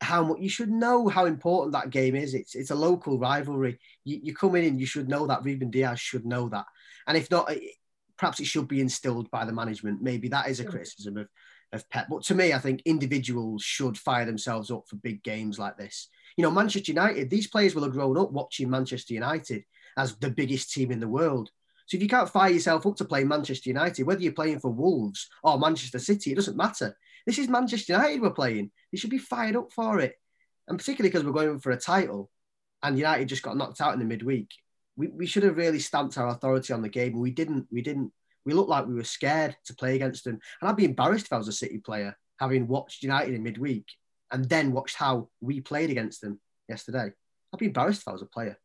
how 0.00 0.24
much 0.24 0.38
you 0.40 0.48
should 0.48 0.70
know 0.70 1.08
how 1.08 1.26
important 1.26 1.72
that 1.72 1.90
game 1.90 2.14
is. 2.14 2.34
It's 2.34 2.54
it's 2.54 2.70
a 2.70 2.74
local 2.74 3.18
rivalry. 3.18 3.78
You, 4.04 4.20
you 4.22 4.34
come 4.34 4.56
in 4.56 4.64
and 4.64 4.80
you 4.80 4.86
should 4.86 5.08
know 5.08 5.26
that. 5.26 5.44
Ruben 5.44 5.70
Dias 5.70 6.00
should 6.00 6.24
know 6.24 6.48
that, 6.48 6.64
and 7.06 7.16
if 7.16 7.30
not, 7.30 7.50
it, 7.50 7.62
perhaps 8.16 8.40
it 8.40 8.46
should 8.46 8.68
be 8.68 8.80
instilled 8.80 9.30
by 9.30 9.44
the 9.44 9.52
management. 9.52 10.00
Maybe 10.00 10.28
that 10.28 10.48
is 10.48 10.60
a 10.60 10.64
criticism 10.64 11.18
of 11.18 11.28
of 11.72 11.88
Pep. 11.90 12.06
But 12.08 12.22
to 12.24 12.34
me, 12.34 12.54
I 12.54 12.58
think 12.58 12.80
individuals 12.86 13.62
should 13.62 13.98
fire 13.98 14.24
themselves 14.24 14.70
up 14.70 14.84
for 14.88 14.96
big 14.96 15.22
games 15.22 15.58
like 15.58 15.76
this. 15.76 16.08
You 16.38 16.42
know, 16.42 16.50
Manchester 16.50 16.92
United. 16.92 17.28
These 17.28 17.48
players 17.48 17.74
will 17.74 17.82
have 17.82 17.92
grown 17.92 18.16
up 18.16 18.32
watching 18.32 18.70
Manchester 18.70 19.12
United 19.12 19.64
as 19.96 20.16
the 20.16 20.30
biggest 20.30 20.72
team 20.72 20.90
in 20.90 21.00
the 21.00 21.08
world. 21.08 21.50
So 21.88 21.96
if 21.96 22.02
you 22.02 22.08
can't 22.08 22.28
fire 22.28 22.50
yourself 22.50 22.84
up 22.84 22.96
to 22.96 23.06
play 23.06 23.24
Manchester 23.24 23.70
United, 23.70 24.04
whether 24.04 24.20
you're 24.20 24.32
playing 24.32 24.60
for 24.60 24.70
Wolves 24.70 25.26
or 25.42 25.58
Manchester 25.58 25.98
City, 25.98 26.32
it 26.32 26.34
doesn't 26.34 26.56
matter. 26.56 26.94
This 27.26 27.38
is 27.38 27.48
Manchester 27.48 27.94
United 27.94 28.20
we're 28.20 28.30
playing. 28.30 28.70
They 28.92 28.98
should 28.98 29.08
be 29.08 29.16
fired 29.16 29.56
up 29.56 29.72
for 29.72 29.98
it. 29.98 30.14
And 30.68 30.78
particularly 30.78 31.08
because 31.08 31.24
we're 31.24 31.32
going 31.32 31.58
for 31.60 31.72
a 31.72 31.78
title 31.78 32.30
and 32.82 32.98
United 32.98 33.30
just 33.30 33.42
got 33.42 33.56
knocked 33.56 33.80
out 33.80 33.94
in 33.94 34.00
the 34.00 34.04
midweek. 34.04 34.50
We, 34.96 35.08
we 35.08 35.24
should 35.24 35.44
have 35.44 35.56
really 35.56 35.78
stamped 35.78 36.18
our 36.18 36.28
authority 36.28 36.74
on 36.74 36.82
the 36.82 36.90
game. 36.90 37.18
We 37.18 37.30
didn't. 37.30 37.66
We 37.72 37.80
didn't. 37.80 38.12
We 38.44 38.52
looked 38.52 38.68
like 38.68 38.86
we 38.86 38.94
were 38.94 39.04
scared 39.04 39.56
to 39.64 39.74
play 39.74 39.96
against 39.96 40.24
them. 40.24 40.38
And 40.60 40.68
I'd 40.68 40.76
be 40.76 40.84
embarrassed 40.84 41.26
if 41.26 41.32
I 41.32 41.38
was 41.38 41.48
a 41.48 41.52
City 41.52 41.78
player, 41.78 42.14
having 42.38 42.68
watched 42.68 43.02
United 43.02 43.34
in 43.34 43.42
midweek 43.42 43.86
and 44.30 44.46
then 44.46 44.72
watched 44.72 44.96
how 44.96 45.30
we 45.40 45.62
played 45.62 45.88
against 45.88 46.20
them 46.20 46.38
yesterday. 46.68 47.12
I'd 47.52 47.58
be 47.58 47.66
embarrassed 47.66 48.02
if 48.02 48.08
I 48.08 48.12
was 48.12 48.22
a 48.22 48.26
player. 48.26 48.58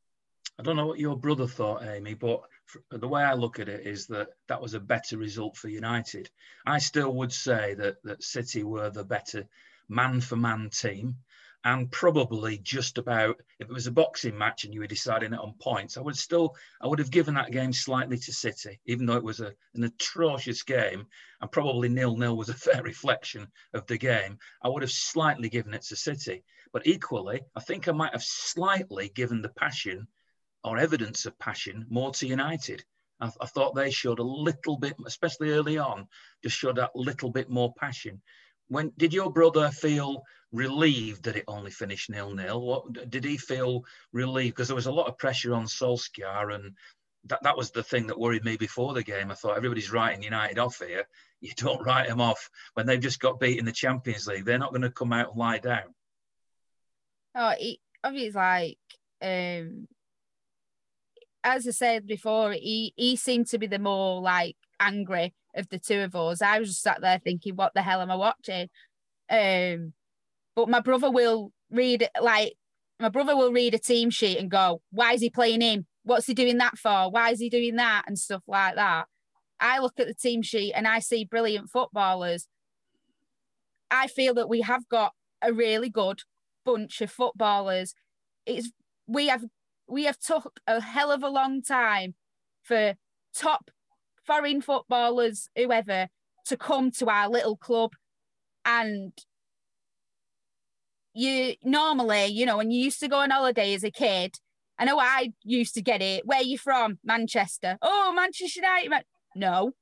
I 0.59 0.63
don't 0.63 0.76
know 0.76 0.88
what 0.88 0.99
your 0.99 1.15
brother 1.15 1.47
thought, 1.47 1.84
Amy, 1.84 2.15
but 2.15 2.41
the 2.89 3.07
way 3.07 3.24
I 3.24 3.34
look 3.34 3.59
at 3.59 3.69
it 3.69 3.86
is 3.86 4.07
that 4.07 4.30
that 4.47 4.61
was 4.61 4.74
a 4.74 4.80
better 4.80 5.17
result 5.17 5.57
for 5.57 5.69
United. 5.69 6.30
I 6.65 6.80
still 6.80 7.13
would 7.15 7.34
say 7.34 7.74
that 7.76 8.01
that 8.03 8.24
City 8.24 8.63
were 8.63 8.89
the 8.89 9.03
better 9.03 9.47
man 9.89 10.21
for 10.21 10.36
man 10.36 10.69
team 10.69 11.17
and 11.65 11.91
probably 11.91 12.57
just 12.57 12.97
about 12.97 13.39
if 13.59 13.69
it 13.69 13.74
was 13.74 13.88
a 13.88 13.91
boxing 13.91 14.38
match 14.38 14.65
and 14.65 14.74
you 14.74 14.82
were 14.82 14.88
deciding 14.88 15.34
it 15.34 15.39
on 15.39 15.53
points, 15.61 15.97
I 15.97 16.01
would 16.01 16.17
still 16.17 16.55
I 16.82 16.88
would 16.88 16.99
have 16.99 17.11
given 17.11 17.36
that 17.36 17.51
game 17.51 17.71
slightly 17.71 18.17
to 18.17 18.34
City, 18.34 18.80
even 18.86 19.05
though 19.05 19.15
it 19.15 19.24
was 19.24 19.39
a, 19.39 19.53
an 19.74 19.84
atrocious 19.84 20.63
game 20.63 21.07
and 21.41 21.51
probably 21.51 21.89
nil 21.89 22.17
nil 22.17 22.36
was 22.36 22.49
a 22.49 22.53
fair 22.65 22.84
reflection 22.84 23.47
of 23.74 23.88
the 23.88 23.97
game. 23.97 24.38
I 24.61 24.67
would 24.67 24.82
have 24.82 24.91
slightly 24.91 25.49
given 25.49 25.74
it 25.74 25.84
to 25.84 25.95
City, 25.95 26.43
but 26.74 26.86
equally, 26.86 27.41
I 27.55 27.61
think 27.61 27.88
I 27.88 27.93
might 27.93 28.13
have 28.13 28.24
slightly 28.24 29.09
given 29.09 29.41
the 29.41 29.49
passion 29.49 30.07
or 30.64 30.78
evidence 30.78 31.26
of 31.26 31.38
passion 31.39 31.86
more 31.89 32.11
to 32.11 32.28
United. 32.28 32.84
I, 33.20 33.30
I 33.41 33.45
thought 33.47 33.76
they 33.76 33.91
showed 33.91 34.20
a 34.20 34.24
little 34.24 34.78
bit, 34.78 34.95
especially 35.05 35.51
early 35.51 35.78
on, 35.78 36.07
just 36.43 36.57
showed 36.57 36.78
that 36.78 36.95
little 36.95 37.32
bit 37.32 37.49
more 37.49 37.74
passion 37.74 38.22
when 38.68 38.91
did 38.97 39.14
your 39.14 39.32
brother 39.32 39.70
feel 39.70 40.24
relieved 40.51 41.24
that 41.24 41.36
it 41.36 41.43
only 41.47 41.72
finished 41.72 42.09
nil 42.09 42.34
nil? 42.34 42.61
What 42.61 43.09
did 43.09 43.24
he 43.24 43.38
feel 43.38 43.84
relieved 44.11 44.55
because 44.55 44.68
there 44.68 44.76
was 44.76 44.88
a 44.88 44.91
lot 44.91 45.07
of 45.07 45.18
pressure 45.18 45.53
on 45.53 45.66
Solskjaer 45.66 46.53
and 46.55 46.76
that, 47.26 47.43
that 47.43 47.57
was 47.57 47.72
the 47.72 47.84
thing 47.84 48.07
that 48.07 48.20
worried 48.20 48.43
me 48.43 48.57
before 48.57 48.93
the 48.93 49.03
game. 49.03 49.32
I 49.32 49.36
thought 49.36 49.57
everybody's 49.57 49.91
writing 49.91 50.24
United 50.24 50.59
off 50.59 50.80
here. 50.80 51.07
You 51.43 51.51
don't 51.57 51.86
write 51.86 52.07
them 52.07 52.22
off 52.22 52.49
when 52.74 52.86
they've 52.86 53.01
just 53.01 53.20
got 53.20 53.38
beat 53.38 53.59
in 53.59 53.66
the 53.66 53.74
Champions 53.74 54.28
League. 54.28 54.45
They're 54.45 54.57
not 54.57 54.70
going 54.70 54.84
to 54.84 54.89
come 54.89 55.11
out 55.11 55.32
and 55.32 55.38
lie 55.38 55.57
down. 55.57 55.93
Oh, 57.36 57.53
he, 57.59 57.82
obviously, 58.01 58.32
like 58.32 58.78
um, 59.22 59.86
as 61.43 61.67
I 61.67 61.71
said 61.71 62.07
before, 62.07 62.53
he 62.53 62.93
he 62.95 63.15
seemed 63.15 63.47
to 63.47 63.59
be 63.59 63.67
the 63.67 63.79
more 63.79 64.21
like 64.21 64.55
angry 64.79 65.33
of 65.55 65.69
the 65.69 65.79
two 65.79 65.99
of 66.01 66.15
us. 66.15 66.41
I 66.41 66.59
was 66.59 66.69
just 66.69 66.81
sat 66.81 67.01
there 67.01 67.19
thinking, 67.23 67.55
what 67.55 67.73
the 67.73 67.81
hell 67.81 68.01
am 68.01 68.11
I 68.11 68.15
watching? 68.15 68.69
Um, 69.29 69.93
but 70.55 70.69
my 70.69 70.79
brother 70.79 71.11
will 71.11 71.51
read 71.69 72.07
like 72.21 72.53
my 72.99 73.09
brother 73.09 73.35
will 73.35 73.51
read 73.51 73.73
a 73.73 73.79
team 73.79 74.09
sheet 74.09 74.37
and 74.37 74.49
go, 74.49 74.81
why 74.91 75.13
is 75.13 75.21
he 75.21 75.29
playing 75.29 75.61
him? 75.61 75.85
What's 76.03 76.27
he 76.27 76.33
doing 76.33 76.57
that 76.57 76.77
for? 76.77 77.09
Why 77.11 77.31
is 77.31 77.39
he 77.39 77.49
doing 77.49 77.75
that? 77.75 78.03
And 78.07 78.17
stuff 78.17 78.43
like 78.47 78.75
that. 78.75 79.05
I 79.59 79.79
look 79.79 79.99
at 79.99 80.07
the 80.07 80.13
team 80.13 80.41
sheet 80.41 80.73
and 80.73 80.87
I 80.87 80.99
see 80.99 81.25
brilliant 81.25 81.69
footballers. 81.69 82.47
I 83.89 84.07
feel 84.07 84.33
that 84.35 84.49
we 84.49 84.61
have 84.61 84.87
got 84.89 85.13
a 85.41 85.53
really 85.53 85.89
good 85.89 86.21
bunch 86.65 87.01
of 87.01 87.11
footballers. 87.11 87.93
It's 88.45 88.71
we 89.07 89.27
have 89.27 89.45
we 89.93 90.05
have 90.05 90.17
took 90.17 90.59
a 90.65 90.81
hell 90.81 91.11
of 91.11 91.23
a 91.23 91.29
long 91.29 91.61
time 91.61 92.15
for 92.63 92.95
top 93.35 93.69
foreign 94.25 94.59
footballers, 94.59 95.49
whoever, 95.55 96.07
to 96.47 96.57
come 96.57 96.89
to 96.91 97.07
our 97.07 97.29
little 97.29 97.55
club. 97.55 97.91
And 98.65 99.13
you 101.13 101.53
normally, 101.63 102.25
you 102.27 102.45
know, 102.45 102.57
when 102.57 102.71
you 102.71 102.83
used 102.83 102.99
to 103.01 103.07
go 103.07 103.17
on 103.17 103.29
holiday 103.29 103.73
as 103.75 103.83
a 103.83 103.91
kid, 103.91 104.35
I 104.79 104.85
know 104.85 104.99
I 104.99 105.31
used 105.43 105.75
to 105.75 105.81
get 105.81 106.01
it. 106.01 106.25
Where 106.25 106.41
you 106.41 106.57
from? 106.57 106.97
Manchester. 107.03 107.77
Oh, 107.81 108.11
Manchester 108.15 108.61
United. 108.61 109.05
No, 109.35 109.73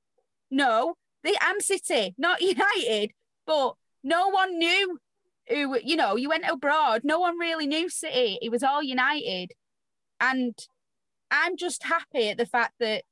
no, 0.50 0.96
the 1.24 1.38
Am 1.42 1.62
City, 1.62 2.14
not 2.18 2.42
United. 2.42 3.12
But 3.48 3.76
no 4.04 4.28
one 4.28 4.58
knew 4.58 5.00
who, 5.48 5.80
you 5.82 5.96
know, 5.96 6.18
you 6.18 6.28
went 6.28 6.46
abroad. 6.50 7.02
No 7.06 7.20
one 7.20 7.40
really 7.40 7.66
knew 7.66 7.90
City. 7.90 8.40
It 8.42 8.52
was 8.52 8.62
all 8.62 8.84
United. 8.84 9.54
And 10.22 10.56
I'm 11.32 11.58
just 11.58 11.84
happy 11.84 12.30
at 12.30 12.38
the 12.38 12.46
fact 12.46 12.76
that 12.80 13.04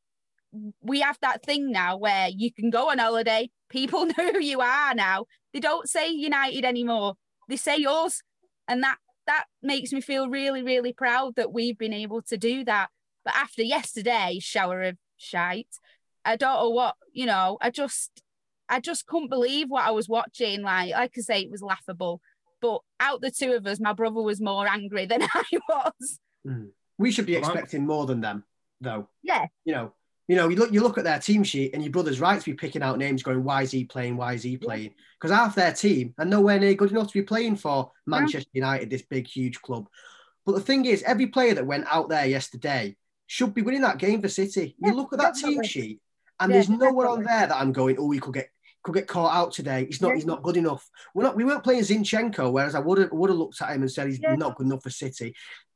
we 0.81 1.01
have 1.01 1.17
that 1.21 1.43
thing 1.43 1.71
now 1.71 1.97
where 1.97 2.29
you 2.29 2.53
can 2.53 2.69
go 2.69 2.89
on 2.89 2.99
holiday. 2.99 3.49
People 3.69 4.05
know 4.17 4.31
who 4.31 4.39
you 4.39 4.61
are 4.61 4.93
now. 4.93 5.25
They 5.53 5.59
don't 5.59 5.89
say 5.89 6.09
United 6.09 6.63
anymore. 6.63 7.15
They 7.49 7.57
say 7.57 7.77
yours. 7.77 8.21
And 8.67 8.83
that 8.83 8.97
that 9.25 9.45
makes 9.61 9.91
me 9.91 10.01
feel 10.01 10.29
really, 10.29 10.63
really 10.63 10.93
proud 10.93 11.35
that 11.35 11.51
we've 11.51 11.77
been 11.77 11.93
able 11.93 12.21
to 12.23 12.37
do 12.37 12.63
that. 12.65 12.89
But 13.25 13.35
after 13.35 13.61
yesterday's 13.61 14.43
shower 14.43 14.81
of 14.83 14.97
shite, 15.17 15.67
I 16.25 16.35
don't 16.35 16.55
know 16.55 16.69
what, 16.69 16.95
you 17.13 17.25
know, 17.25 17.57
I 17.61 17.69
just 17.69 18.21
I 18.69 18.79
just 18.79 19.07
couldn't 19.07 19.29
believe 19.29 19.67
what 19.69 19.85
I 19.85 19.91
was 19.91 20.07
watching. 20.07 20.61
Like, 20.61 20.91
like 20.91 21.13
I 21.17 21.21
say, 21.21 21.41
it 21.41 21.51
was 21.51 21.61
laughable. 21.61 22.21
But 22.61 22.81
out 22.99 23.21
the 23.21 23.31
two 23.31 23.53
of 23.53 23.65
us, 23.65 23.79
my 23.79 23.93
brother 23.93 24.21
was 24.21 24.41
more 24.41 24.67
angry 24.67 25.05
than 25.05 25.23
I 25.33 25.43
was. 25.67 26.19
Mm. 26.45 26.69
We 26.99 27.11
should 27.11 27.25
be 27.25 27.37
expecting 27.37 27.87
more 27.87 28.05
than 28.05 28.19
them, 28.19 28.43
though. 28.81 29.07
Yeah. 29.23 29.47
You 29.63 29.73
know, 29.73 29.93
you 30.27 30.35
know, 30.35 30.47
you 30.49 30.57
look 30.57 30.71
you 30.71 30.81
look 30.81 30.99
at 30.99 31.05
their 31.05 31.17
team 31.17 31.43
sheet, 31.43 31.73
and 31.73 31.81
your 31.81 31.91
brother's 31.91 32.19
right 32.19 32.39
to 32.39 32.51
be 32.51 32.55
picking 32.55 32.83
out 32.83 32.99
names, 32.99 33.23
going, 33.23 33.43
"Why 33.43 33.63
is 33.63 33.71
he 33.71 33.85
playing? 33.85 34.15
Why 34.15 34.33
is 34.33 34.43
he 34.43 34.57
playing?" 34.57 34.93
Because 35.19 35.35
half 35.35 35.55
their 35.55 35.73
team 35.73 36.13
are 36.19 36.25
nowhere 36.25 36.59
near 36.59 36.75
good 36.75 36.91
enough 36.91 37.07
to 37.07 37.19
be 37.19 37.23
playing 37.23 37.55
for 37.55 37.91
Manchester 38.05 38.49
yeah. 38.53 38.59
United, 38.59 38.89
this 38.91 39.01
big, 39.01 39.25
huge 39.25 39.59
club. 39.61 39.87
But 40.45 40.51
the 40.53 40.61
thing 40.61 40.85
is, 40.85 41.01
every 41.01 41.27
player 41.27 41.55
that 41.55 41.65
went 41.65 41.87
out 41.89 42.09
there 42.09 42.27
yesterday 42.27 42.95
should 43.25 43.55
be 43.55 43.63
winning 43.63 43.81
that 43.81 43.97
game 43.97 44.21
for 44.21 44.27
City. 44.27 44.75
Yeah, 44.77 44.89
you 44.89 44.95
look 44.95 45.13
at 45.13 45.19
that 45.19 45.33
definitely. 45.33 45.55
team 45.55 45.63
sheet, 45.63 46.01
and 46.39 46.51
yeah, 46.51 46.57
there's 46.57 46.69
no 46.69 46.91
one 46.91 47.07
on 47.07 47.23
there 47.23 47.47
that 47.47 47.55
I'm 47.55 47.71
going, 47.71 47.95
"Oh, 47.97 48.11
he 48.11 48.19
could 48.19 48.35
get 48.35 48.49
could 48.83 48.93
get 48.93 49.07
caught 49.07 49.35
out 49.35 49.51
today. 49.51 49.85
He's 49.85 50.01
not. 50.01 50.13
He's 50.13 50.27
not 50.27 50.43
good 50.43 50.57
enough. 50.57 50.87
We're 51.15 51.23
not. 51.23 51.37
We 51.37 51.43
weren't 51.43 51.63
playing 51.63 51.81
Zinchenko, 51.81 52.51
whereas 52.51 52.75
I 52.75 52.79
would 52.79 52.99
have 52.99 53.11
would 53.13 53.31
have 53.31 53.39
looked 53.39 53.61
at 53.63 53.71
him 53.71 53.81
and 53.81 53.91
said 53.91 54.07
he's 54.07 54.19
not 54.21 54.57
good 54.57 54.67
enough 54.67 54.83
for 54.83 54.91
City 54.91 55.33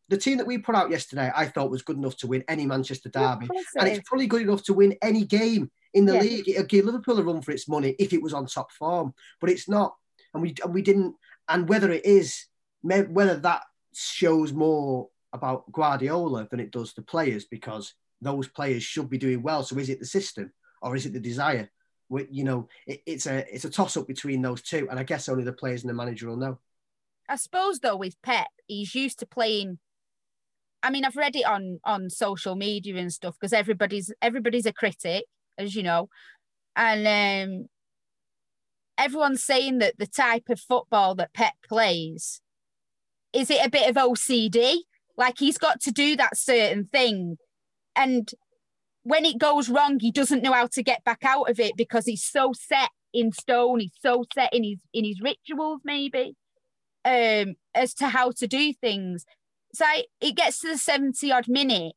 the 0.09 0.17
team 0.17 0.37
that 0.37 0.47
we 0.47 0.57
put 0.57 0.75
out 0.75 0.91
yesterday, 0.91 1.31
I 1.35 1.45
thought 1.45 1.71
was 1.71 1.81
good 1.81 1.97
enough 1.97 2.17
to 2.17 2.27
win 2.27 2.43
any 2.47 2.65
Manchester 2.65 3.09
derby, 3.09 3.47
yeah, 3.51 3.61
and 3.79 3.87
it's 3.87 4.07
probably 4.07 4.27
good 4.27 4.41
enough 4.41 4.63
to 4.63 4.73
win 4.73 4.95
any 5.01 5.23
game 5.23 5.71
in 5.93 6.05
the 6.05 6.15
yeah. 6.15 6.21
league. 6.21 6.49
It'll 6.49 6.63
give 6.63 6.85
Liverpool 6.85 7.19
a 7.19 7.23
run 7.23 7.41
for 7.41 7.51
its 7.51 7.67
money 7.67 7.95
if 7.99 8.13
it 8.13 8.21
was 8.21 8.33
on 8.33 8.45
top 8.45 8.71
form, 8.71 9.13
but 9.39 9.49
it's 9.49 9.69
not, 9.69 9.95
and 10.33 10.43
we 10.43 10.55
and 10.63 10.73
we 10.73 10.81
didn't. 10.81 11.15
And 11.47 11.67
whether 11.67 11.91
it 11.91 12.05
is, 12.05 12.45
whether 12.81 13.37
that 13.37 13.63
shows 13.93 14.53
more 14.53 15.09
about 15.33 15.71
Guardiola 15.71 16.47
than 16.49 16.59
it 16.59 16.71
does 16.71 16.93
the 16.93 17.01
players, 17.01 17.45
because 17.45 17.93
those 18.21 18.47
players 18.47 18.83
should 18.83 19.09
be 19.09 19.17
doing 19.17 19.41
well. 19.41 19.63
So 19.63 19.77
is 19.77 19.89
it 19.89 19.99
the 19.99 20.05
system 20.05 20.51
or 20.81 20.95
is 20.95 21.05
it 21.05 21.13
the 21.13 21.19
desire? 21.19 21.69
We, 22.09 22.27
you 22.29 22.43
know, 22.43 22.67
it, 22.85 23.01
it's 23.05 23.25
a 23.25 23.45
it's 23.53 23.65
a 23.65 23.69
toss 23.69 23.97
up 23.97 24.07
between 24.07 24.41
those 24.41 24.61
two, 24.61 24.87
and 24.89 24.99
I 24.99 25.03
guess 25.03 25.29
only 25.29 25.43
the 25.43 25.53
players 25.53 25.81
and 25.81 25.89
the 25.89 25.93
manager 25.93 26.27
will 26.27 26.37
know. 26.37 26.59
I 27.27 27.37
suppose 27.37 27.79
though 27.79 27.95
with 27.95 28.21
Pep, 28.21 28.47
he's 28.67 28.93
used 28.93 29.19
to 29.19 29.25
playing 29.25 29.79
I 30.83 30.89
mean, 30.91 31.05
I've 31.05 31.15
read 31.15 31.35
it 31.35 31.45
on 31.45 31.79
on 31.85 32.09
social 32.09 32.55
media 32.55 32.97
and 32.97 33.11
stuff 33.11 33.35
because 33.39 33.53
everybody's 33.53 34.13
everybody's 34.21 34.65
a 34.65 34.73
critic, 34.73 35.25
as 35.57 35.75
you 35.75 35.83
know, 35.83 36.09
and 36.75 37.07
um, 37.07 37.67
everyone's 38.97 39.43
saying 39.43 39.79
that 39.79 39.97
the 39.97 40.07
type 40.07 40.49
of 40.49 40.59
football 40.59 41.15
that 41.15 41.33
Pep 41.33 41.53
plays 41.67 42.41
is 43.31 43.49
it 43.49 43.65
a 43.65 43.69
bit 43.69 43.89
of 43.89 43.95
OCD? 43.95 44.77
Like 45.17 45.35
he's 45.39 45.57
got 45.57 45.81
to 45.81 45.91
do 45.91 46.15
that 46.17 46.37
certain 46.37 46.85
thing, 46.91 47.37
and 47.95 48.29
when 49.03 49.25
it 49.25 49.37
goes 49.37 49.69
wrong, 49.69 49.99
he 49.99 50.11
doesn't 50.11 50.43
know 50.43 50.53
how 50.53 50.67
to 50.67 50.83
get 50.83 51.03
back 51.03 51.23
out 51.23 51.49
of 51.49 51.59
it 51.59 51.73
because 51.77 52.05
he's 52.05 52.23
so 52.23 52.51
set 52.53 52.89
in 53.13 53.31
stone. 53.31 53.81
He's 53.81 53.91
so 54.01 54.25
set 54.33 54.53
in 54.53 54.63
his 54.63 54.79
in 54.93 55.05
his 55.05 55.21
rituals, 55.21 55.81
maybe, 55.83 56.35
um, 57.05 57.55
as 57.75 57.93
to 57.95 58.07
how 58.09 58.31
to 58.31 58.47
do 58.47 58.73
things. 58.73 59.25
So 59.73 59.85
it 60.21 60.35
gets 60.35 60.59
to 60.59 60.69
the 60.69 60.77
70 60.77 61.31
odd 61.31 61.47
minute, 61.47 61.93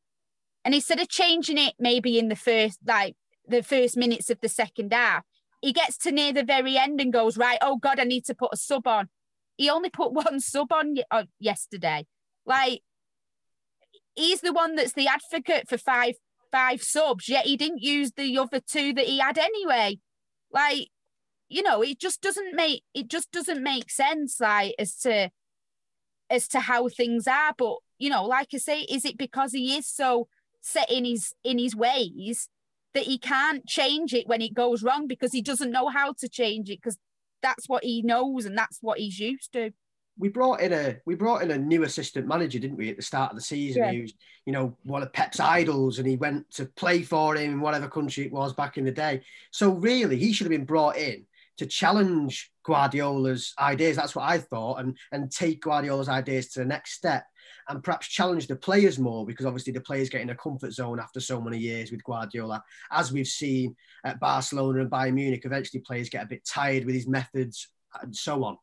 and 0.65 0.73
instead 0.73 0.99
of 0.99 1.09
changing 1.09 1.57
it 1.57 1.75
maybe 1.79 2.17
in 2.17 2.27
the 2.27 2.35
first, 2.35 2.79
like 2.85 3.15
the 3.47 3.63
first 3.63 3.95
minutes 3.95 4.29
of 4.29 4.39
the 4.41 4.49
second 4.49 4.93
half, 4.93 5.23
he 5.61 5.73
gets 5.73 5.97
to 5.99 6.11
near 6.11 6.33
the 6.33 6.43
very 6.43 6.77
end 6.77 6.99
and 6.99 7.13
goes, 7.13 7.37
Right, 7.37 7.59
oh 7.61 7.77
God, 7.77 7.99
I 7.99 8.03
need 8.03 8.25
to 8.25 8.35
put 8.35 8.53
a 8.53 8.57
sub 8.57 8.87
on. 8.87 9.09
He 9.57 9.69
only 9.69 9.89
put 9.89 10.11
one 10.13 10.39
sub 10.39 10.71
on 10.71 10.95
yesterday. 11.39 12.05
Like, 12.45 12.81
he's 14.15 14.41
the 14.41 14.53
one 14.53 14.75
that's 14.75 14.93
the 14.93 15.07
advocate 15.07 15.69
for 15.69 15.77
five 15.77 16.15
five 16.51 16.81
subs, 16.81 17.29
yet 17.29 17.45
he 17.45 17.57
didn't 17.57 17.81
use 17.81 18.11
the 18.13 18.37
other 18.37 18.59
two 18.59 18.93
that 18.93 19.05
he 19.05 19.19
had 19.19 19.37
anyway. 19.37 19.99
Like, 20.51 20.87
you 21.49 21.61
know, 21.61 21.81
it 21.81 21.99
just 21.99 22.21
doesn't 22.21 22.55
make 22.55 22.83
it 22.93 23.07
just 23.07 23.31
doesn't 23.31 23.63
make 23.63 23.91
sense, 23.91 24.39
like 24.39 24.75
as 24.79 24.95
to 24.99 25.29
as 26.29 26.47
to 26.49 26.59
how 26.59 26.87
things 26.89 27.27
are. 27.27 27.53
But 27.57 27.75
you 27.97 28.09
know, 28.09 28.25
like 28.25 28.49
I 28.53 28.57
say, 28.57 28.81
is 28.81 29.05
it 29.05 29.17
because 29.17 29.51
he 29.51 29.75
is 29.77 29.87
so 29.87 30.27
set 30.61 30.91
in 30.91 31.05
his 31.05 31.33
in 31.43 31.59
his 31.59 31.75
ways 31.75 32.49
that 32.93 33.03
he 33.03 33.17
can't 33.17 33.65
change 33.67 34.13
it 34.13 34.27
when 34.27 34.41
it 34.41 34.53
goes 34.53 34.81
wrong 34.83 35.07
because 35.07 35.31
he 35.31 35.41
doesn't 35.41 35.71
know 35.71 35.87
how 35.87 36.13
to 36.13 36.27
change 36.27 36.69
it 36.69 36.79
because 36.81 36.97
that's 37.41 37.69
what 37.69 37.83
he 37.83 38.01
knows 38.01 38.45
and 38.45 38.57
that's 38.57 38.79
what 38.81 38.97
he's 38.97 39.19
used 39.19 39.53
to. 39.53 39.71
we 40.17 40.29
brought 40.29 40.61
in 40.61 40.73
a 40.73 40.97
we 41.05 41.15
brought 41.15 41.43
in 41.43 41.51
a 41.51 41.57
new 41.57 41.83
assistant 41.83 42.27
manager, 42.27 42.59
didn't 42.59 42.77
we, 42.77 42.89
at 42.89 42.97
the 42.97 43.03
start 43.03 43.31
of 43.31 43.37
the 43.37 43.43
season? 43.43 43.83
Yeah. 43.83 43.91
He 43.91 44.01
was, 44.01 44.13
you 44.45 44.53
know, 44.53 44.75
one 44.83 45.03
of 45.03 45.13
Pep's 45.13 45.39
idols, 45.39 45.99
and 45.99 46.07
he 46.07 46.15
went 46.15 46.49
to 46.51 46.65
play 46.65 47.03
for 47.03 47.35
him 47.35 47.53
in 47.53 47.61
whatever 47.61 47.87
country 47.87 48.25
it 48.25 48.31
was 48.31 48.53
back 48.53 48.77
in 48.77 48.85
the 48.85 48.91
day. 48.91 49.21
So 49.51 49.71
really, 49.71 50.17
he 50.17 50.33
should 50.33 50.45
have 50.45 50.51
been 50.51 50.65
brought 50.65 50.97
in 50.97 51.25
to 51.57 51.65
challenge 51.65 52.51
Guardiola's 52.67 53.53
ideas. 53.57 53.95
That's 53.95 54.13
what 54.13 54.29
I 54.29 54.39
thought, 54.39 54.79
and 54.81 54.97
and 55.13 55.31
take 55.31 55.61
Guardiola's 55.61 56.09
ideas 56.09 56.49
to 56.49 56.59
the 56.59 56.65
next 56.65 56.91
step, 56.95 57.25
and 57.69 57.81
perhaps 57.81 58.09
challenge 58.09 58.47
the 58.47 58.57
players 58.57 58.99
more 58.99 59.25
because 59.25 59.45
obviously 59.45 59.71
the 59.71 59.79
players 59.79 60.09
get 60.09 60.21
in 60.21 60.31
a 60.31 60.35
comfort 60.35 60.73
zone 60.73 60.99
after 60.99 61.21
so 61.21 61.39
many 61.39 61.57
years 61.57 61.91
with 61.91 62.03
Guardiola, 62.03 62.61
as 62.91 63.13
we've 63.13 63.25
seen 63.25 63.73
at 64.03 64.19
Barcelona 64.19 64.81
and 64.81 64.91
Bayern 64.91 65.13
Munich. 65.13 65.43
Eventually, 65.45 65.81
players 65.81 66.09
get 66.09 66.23
a 66.23 66.27
bit 66.27 66.45
tired 66.45 66.83
with 66.83 66.93
his 66.93 67.07
methods 67.07 67.69
and 68.01 68.13
so 68.13 68.43
on. 68.43 68.57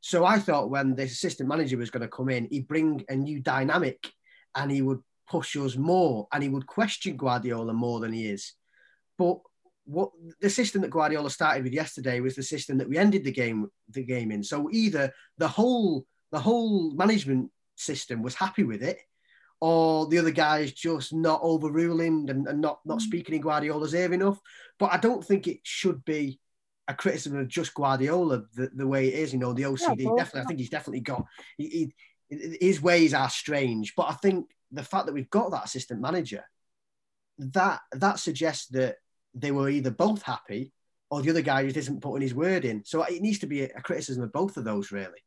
So 0.00 0.24
I 0.24 0.40
thought 0.40 0.70
when 0.70 0.96
the 0.96 1.04
assistant 1.04 1.48
manager 1.48 1.76
was 1.76 1.90
going 1.90 2.02
to 2.02 2.08
come 2.08 2.28
in, 2.28 2.48
he'd 2.50 2.68
bring 2.68 3.04
a 3.08 3.14
new 3.14 3.40
dynamic 3.40 4.10
and 4.56 4.72
he 4.72 4.82
would 4.82 5.00
push 5.28 5.56
us 5.56 5.76
more 5.76 6.26
and 6.32 6.42
he 6.42 6.48
would 6.48 6.66
question 6.66 7.16
Guardiola 7.16 7.72
more 7.72 8.00
than 8.00 8.12
he 8.12 8.26
is. 8.26 8.54
But 9.16 9.38
what 9.86 10.10
the 10.40 10.50
system 10.50 10.82
that 10.82 10.90
Guardiola 10.90 11.30
started 11.30 11.64
with 11.64 11.72
yesterday 11.72 12.20
was 12.20 12.34
the 12.34 12.42
system 12.42 12.78
that 12.78 12.88
we 12.88 12.98
ended 12.98 13.24
the 13.24 13.32
game 13.32 13.68
the 13.90 14.02
game 14.02 14.30
in. 14.30 14.42
So 14.42 14.68
either 14.70 15.12
the 15.38 15.48
whole 15.48 16.04
the 16.32 16.40
whole 16.40 16.92
management 16.92 17.50
system 17.76 18.22
was 18.22 18.34
happy 18.34 18.64
with 18.64 18.82
it, 18.82 18.98
or 19.60 20.06
the 20.08 20.18
other 20.18 20.32
guys 20.32 20.72
just 20.72 21.14
not 21.14 21.40
overruling 21.42 22.28
and, 22.28 22.46
and 22.46 22.60
not 22.60 22.80
not 22.84 22.98
mm. 22.98 23.02
speaking 23.02 23.36
in 23.36 23.40
Guardiola's 23.40 23.94
ear 23.94 24.12
enough. 24.12 24.38
But 24.78 24.92
I 24.92 24.98
don't 24.98 25.24
think 25.24 25.46
it 25.46 25.60
should 25.62 26.04
be 26.04 26.40
a 26.88 26.94
criticism 26.94 27.38
of 27.38 27.48
just 27.48 27.74
Guardiola 27.74 28.42
the, 28.54 28.70
the 28.74 28.86
way 28.86 29.08
it 29.08 29.14
is. 29.14 29.32
You 29.32 29.38
know, 29.38 29.52
the 29.52 29.62
OCD 29.62 30.00
Yeah, 30.00 30.10
definitely. 30.16 30.40
I 30.40 30.44
think 30.44 30.58
he's 30.58 30.70
definitely 30.70 31.00
got 31.00 31.24
he, 31.56 31.92
he, 32.28 32.58
his 32.60 32.82
ways 32.82 33.14
are 33.14 33.30
strange, 33.30 33.94
but 33.96 34.10
I 34.10 34.14
think 34.14 34.46
the 34.72 34.82
fact 34.82 35.06
that 35.06 35.12
we've 35.12 35.30
got 35.30 35.52
that 35.52 35.64
assistant 35.64 36.00
manager 36.00 36.44
that 37.38 37.80
that 37.92 38.18
suggests 38.18 38.66
that 38.68 38.96
they 39.36 39.52
were 39.52 39.68
either 39.68 39.90
both 39.90 40.22
happy 40.22 40.72
or 41.10 41.22
the 41.22 41.30
other 41.30 41.42
guy 41.42 41.64
just 41.64 41.76
isn't 41.76 42.02
putting 42.02 42.22
his 42.22 42.34
word 42.34 42.64
in. 42.64 42.84
So 42.84 43.02
it 43.02 43.22
needs 43.22 43.38
to 43.40 43.46
be 43.46 43.62
a 43.62 43.80
criticism 43.80 44.24
of 44.24 44.32
both 44.32 44.56
of 44.56 44.64
those, 44.64 44.90
really. 44.90 45.20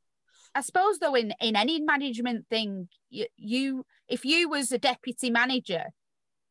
I 0.56 0.62
suppose 0.62 0.98
though 0.98 1.16
in 1.16 1.34
in 1.40 1.56
any 1.56 1.80
management 1.80 2.48
thing, 2.50 2.90
you, 3.10 3.28
you 3.38 3.86
if 4.08 4.26
you 4.26 4.50
was 4.50 4.72
a 4.72 4.80
deputy 4.80 5.30
manager, 5.30 5.86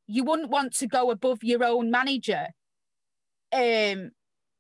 you 0.06 0.24
wouldn't 0.24 0.50
want 0.50 0.74
to 0.76 0.86
go 0.86 1.10
above 1.10 1.42
your 1.42 1.64
own 1.64 1.90
manager, 1.90 2.46
um, 3.52 4.12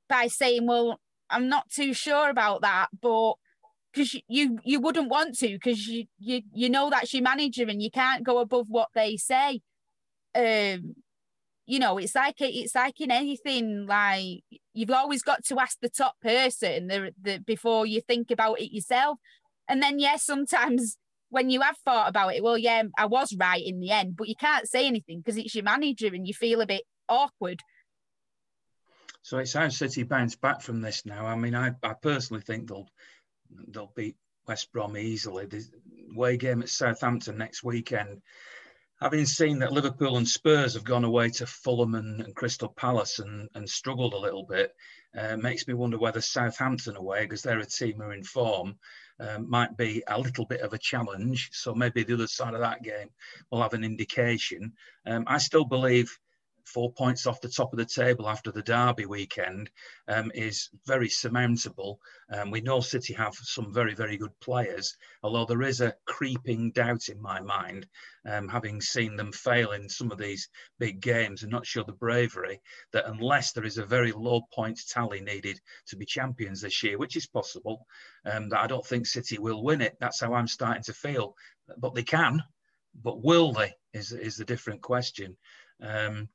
by 0.08 0.26
saying, 0.26 0.66
"Well, 0.66 1.00
I'm 1.30 1.48
not 1.48 1.70
too 1.70 1.94
sure 1.94 2.28
about 2.30 2.62
that," 2.62 2.88
but 3.00 3.34
because 3.92 4.20
you 4.26 4.58
you 4.64 4.80
wouldn't 4.80 5.08
want 5.08 5.38
to 5.38 5.48
because 5.48 5.86
you 5.86 6.06
you 6.18 6.42
you 6.52 6.68
know 6.68 6.90
that's 6.90 7.14
your 7.14 7.22
manager 7.22 7.64
and 7.68 7.80
you 7.80 7.90
can't 7.90 8.24
go 8.24 8.38
above 8.38 8.66
what 8.68 8.88
they 8.94 9.16
say. 9.16 9.60
Um, 10.34 10.96
you 11.68 11.78
know, 11.78 11.98
it's 11.98 12.14
like 12.14 12.36
it's 12.40 12.74
like 12.74 12.98
in 12.98 13.10
anything. 13.10 13.86
Like 13.86 14.42
you've 14.72 14.90
always 14.90 15.22
got 15.22 15.44
to 15.44 15.60
ask 15.60 15.76
the 15.80 15.90
top 15.90 16.14
person 16.22 16.88
the, 16.88 17.12
the 17.20 17.38
before 17.38 17.84
you 17.84 18.00
think 18.00 18.30
about 18.30 18.58
it 18.58 18.74
yourself. 18.74 19.18
And 19.68 19.82
then, 19.82 19.98
yes, 19.98 20.24
sometimes 20.24 20.96
when 21.28 21.50
you 21.50 21.60
have 21.60 21.76
thought 21.84 22.08
about 22.08 22.34
it, 22.34 22.42
well, 22.42 22.56
yeah, 22.56 22.84
I 22.96 23.04
was 23.04 23.36
right 23.38 23.62
in 23.62 23.80
the 23.80 23.90
end, 23.90 24.16
but 24.16 24.28
you 24.28 24.34
can't 24.34 24.66
say 24.66 24.86
anything 24.86 25.18
because 25.18 25.36
it's 25.36 25.54
your 25.54 25.64
manager 25.64 26.06
and 26.06 26.26
you 26.26 26.32
feel 26.32 26.62
a 26.62 26.66
bit 26.66 26.84
awkward. 27.06 27.60
So 29.20 29.36
it's 29.36 29.52
how 29.52 29.68
City 29.68 30.04
bounce 30.04 30.36
back 30.36 30.62
from 30.62 30.80
this 30.80 31.04
now. 31.04 31.26
I 31.26 31.36
mean, 31.36 31.54
I, 31.54 31.72
I 31.82 31.92
personally 31.92 32.42
think 32.42 32.68
they'll 32.68 32.88
they'll 33.68 33.92
beat 33.94 34.16
West 34.46 34.72
Brom 34.72 34.96
easily. 34.96 35.44
The 35.44 35.62
away 36.16 36.38
game 36.38 36.62
at 36.62 36.70
Southampton 36.70 37.36
next 37.36 37.62
weekend. 37.62 38.22
Having 39.00 39.26
seen 39.26 39.58
that 39.60 39.72
Liverpool 39.72 40.16
and 40.16 40.26
Spurs 40.26 40.74
have 40.74 40.82
gone 40.82 41.04
away 41.04 41.30
to 41.30 41.46
Fulham 41.46 41.94
and, 41.94 42.20
and 42.20 42.34
Crystal 42.34 42.68
Palace 42.68 43.20
and, 43.20 43.48
and 43.54 43.68
struggled 43.68 44.12
a 44.12 44.18
little 44.18 44.44
bit, 44.44 44.74
uh, 45.16 45.36
makes 45.36 45.68
me 45.68 45.74
wonder 45.74 45.98
whether 45.98 46.20
Southampton 46.20 46.96
away, 46.96 47.22
because 47.22 47.42
they're 47.42 47.60
a 47.60 47.66
team 47.66 47.98
who 47.98 48.02
are 48.02 48.12
in 48.12 48.24
form, 48.24 48.76
um, 49.20 49.48
might 49.48 49.76
be 49.76 50.02
a 50.08 50.18
little 50.18 50.46
bit 50.46 50.62
of 50.62 50.72
a 50.72 50.78
challenge. 50.78 51.50
So 51.52 51.74
maybe 51.74 52.02
the 52.02 52.14
other 52.14 52.26
side 52.26 52.54
of 52.54 52.60
that 52.60 52.82
game 52.82 53.10
will 53.50 53.62
have 53.62 53.74
an 53.74 53.84
indication. 53.84 54.72
Um, 55.06 55.24
I 55.28 55.38
still 55.38 55.64
believe 55.64 56.18
four 56.68 56.92
points 56.92 57.26
off 57.26 57.40
the 57.40 57.48
top 57.48 57.72
of 57.72 57.78
the 57.78 57.84
table 57.84 58.28
after 58.28 58.52
the 58.52 58.62
Derby 58.62 59.06
weekend 59.06 59.70
um, 60.06 60.30
is 60.34 60.68
very 60.86 61.08
surmountable. 61.08 61.98
Um, 62.30 62.50
we 62.50 62.60
know 62.60 62.80
City 62.80 63.14
have 63.14 63.34
some 63.34 63.72
very, 63.72 63.94
very 63.94 64.16
good 64.16 64.38
players, 64.40 64.96
although 65.22 65.46
there 65.46 65.62
is 65.62 65.80
a 65.80 65.94
creeping 66.06 66.72
doubt 66.72 67.08
in 67.08 67.20
my 67.20 67.40
mind, 67.40 67.86
um, 68.26 68.48
having 68.48 68.80
seen 68.80 69.16
them 69.16 69.32
fail 69.32 69.72
in 69.72 69.88
some 69.88 70.12
of 70.12 70.18
these 70.18 70.48
big 70.78 71.00
games 71.00 71.42
and 71.42 71.50
not 71.50 71.66
show 71.66 71.82
the 71.82 71.92
bravery, 71.92 72.60
that 72.92 73.06
unless 73.06 73.52
there 73.52 73.64
is 73.64 73.78
a 73.78 73.86
very 73.86 74.12
low 74.12 74.42
points 74.52 74.84
tally 74.84 75.20
needed 75.20 75.60
to 75.86 75.96
be 75.96 76.04
champions 76.04 76.60
this 76.60 76.82
year, 76.82 76.98
which 76.98 77.16
is 77.16 77.26
possible, 77.26 77.86
um, 78.26 78.48
that 78.50 78.60
I 78.60 78.66
don't 78.66 78.86
think 78.86 79.06
City 79.06 79.38
will 79.38 79.62
win 79.62 79.80
it. 79.80 79.96
That's 80.00 80.20
how 80.20 80.34
I'm 80.34 80.48
starting 80.48 80.82
to 80.84 80.92
feel. 80.92 81.34
But 81.78 81.94
they 81.94 82.04
can, 82.04 82.42
but 83.02 83.22
will 83.22 83.52
they 83.52 83.74
is, 83.92 84.12
is 84.12 84.36
the 84.36 84.44
different 84.44 84.82
question. 84.82 85.36
Um, 85.82 86.28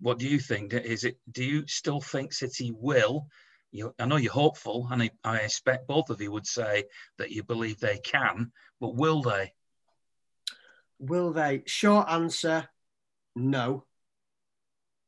what 0.00 0.18
do 0.18 0.28
you 0.28 0.38
think? 0.38 0.72
Is 0.72 1.04
it? 1.04 1.18
Do 1.30 1.44
you 1.44 1.66
still 1.66 2.00
think 2.00 2.32
City 2.32 2.72
will? 2.74 3.26
You, 3.72 3.94
I 3.98 4.06
know 4.06 4.16
you're 4.16 4.32
hopeful, 4.32 4.88
and 4.90 5.02
I, 5.02 5.10
I 5.24 5.38
expect 5.38 5.86
both 5.86 6.10
of 6.10 6.20
you 6.20 6.32
would 6.32 6.46
say 6.46 6.84
that 7.18 7.30
you 7.30 7.42
believe 7.42 7.78
they 7.78 7.98
can, 7.98 8.52
but 8.80 8.96
will 8.96 9.22
they? 9.22 9.52
Will 10.98 11.32
they? 11.32 11.62
Short 11.66 12.08
answer, 12.08 12.68
no. 13.36 13.84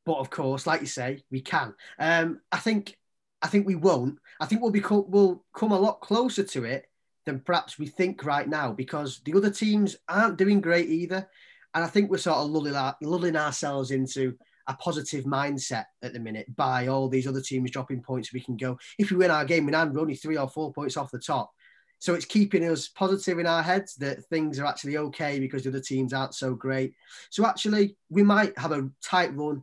But 0.05 0.19
of 0.19 0.31
course, 0.31 0.67
like 0.67 0.81
you 0.81 0.87
say, 0.87 1.25
we 1.31 1.41
can. 1.41 1.75
Um, 1.99 2.41
I 2.51 2.59
think, 2.59 2.97
I 3.41 3.49
think 3.49 3.67
we 3.67 3.77
won't. 3.77 4.19
I 4.41 4.47
think 4.47 4.63
we'll 4.63 4.71
become 4.71 5.05
we'll 5.09 5.45
come 5.55 5.73
a 5.73 5.79
lot 5.79 6.01
closer 6.01 6.45
to 6.45 6.65
it 6.65 6.87
than 7.25 7.41
perhaps 7.41 7.79
we 7.79 7.87
think 7.87 8.25
right 8.25 8.49
now 8.49 8.73
because 8.73 9.21
the 9.25 9.35
other 9.35 9.51
teams 9.51 9.97
aren't 10.09 10.39
doing 10.39 10.61
great 10.61 10.89
either, 10.89 11.29
and 11.75 11.85
I 11.85 11.87
think 11.87 12.11
we're 12.11 12.19
sort 12.19 12.39
of 12.39 12.51
lulling, 12.51 12.75
our, 12.75 12.97
lulling 13.01 13.37
ourselves 13.37 13.91
into 13.91 14.37
a 14.67 14.75
positive 14.75 15.25
mindset 15.25 15.85
at 16.03 16.13
the 16.13 16.21
minute 16.21 16.55
by 16.57 16.87
all 16.87 17.09
these 17.09 17.27
other 17.27 17.41
teams 17.41 17.71
dropping 17.71 18.03
points. 18.03 18.33
We 18.33 18.41
can 18.41 18.57
go 18.57 18.79
if 18.99 19.11
we 19.11 19.17
win 19.17 19.31
our 19.31 19.45
game 19.45 19.69
in 19.69 19.75
hand, 19.75 19.95
we're 19.95 20.01
only 20.01 20.15
three 20.15 20.37
or 20.37 20.49
four 20.49 20.73
points 20.73 20.97
off 20.97 21.11
the 21.11 21.19
top. 21.19 21.51
So 21.99 22.15
it's 22.15 22.25
keeping 22.25 22.69
us 22.69 22.89
positive 22.89 23.39
in 23.39 23.47
our 23.47 23.63
heads 23.63 23.95
that 23.97 24.25
things 24.25 24.59
are 24.59 24.67
actually 24.67 24.97
okay 24.97 25.39
because 25.39 25.63
the 25.63 25.69
other 25.69 25.81
teams 25.81 26.13
aren't 26.13 26.35
so 26.35 26.53
great. 26.53 26.95
So 27.31 27.47
actually, 27.47 27.97
we 28.11 28.25
might 28.25 28.59
have 28.59 28.73
a 28.73 28.91
tight 29.01 29.37
run, 29.37 29.63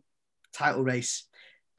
title 0.53 0.83
race, 0.85 1.25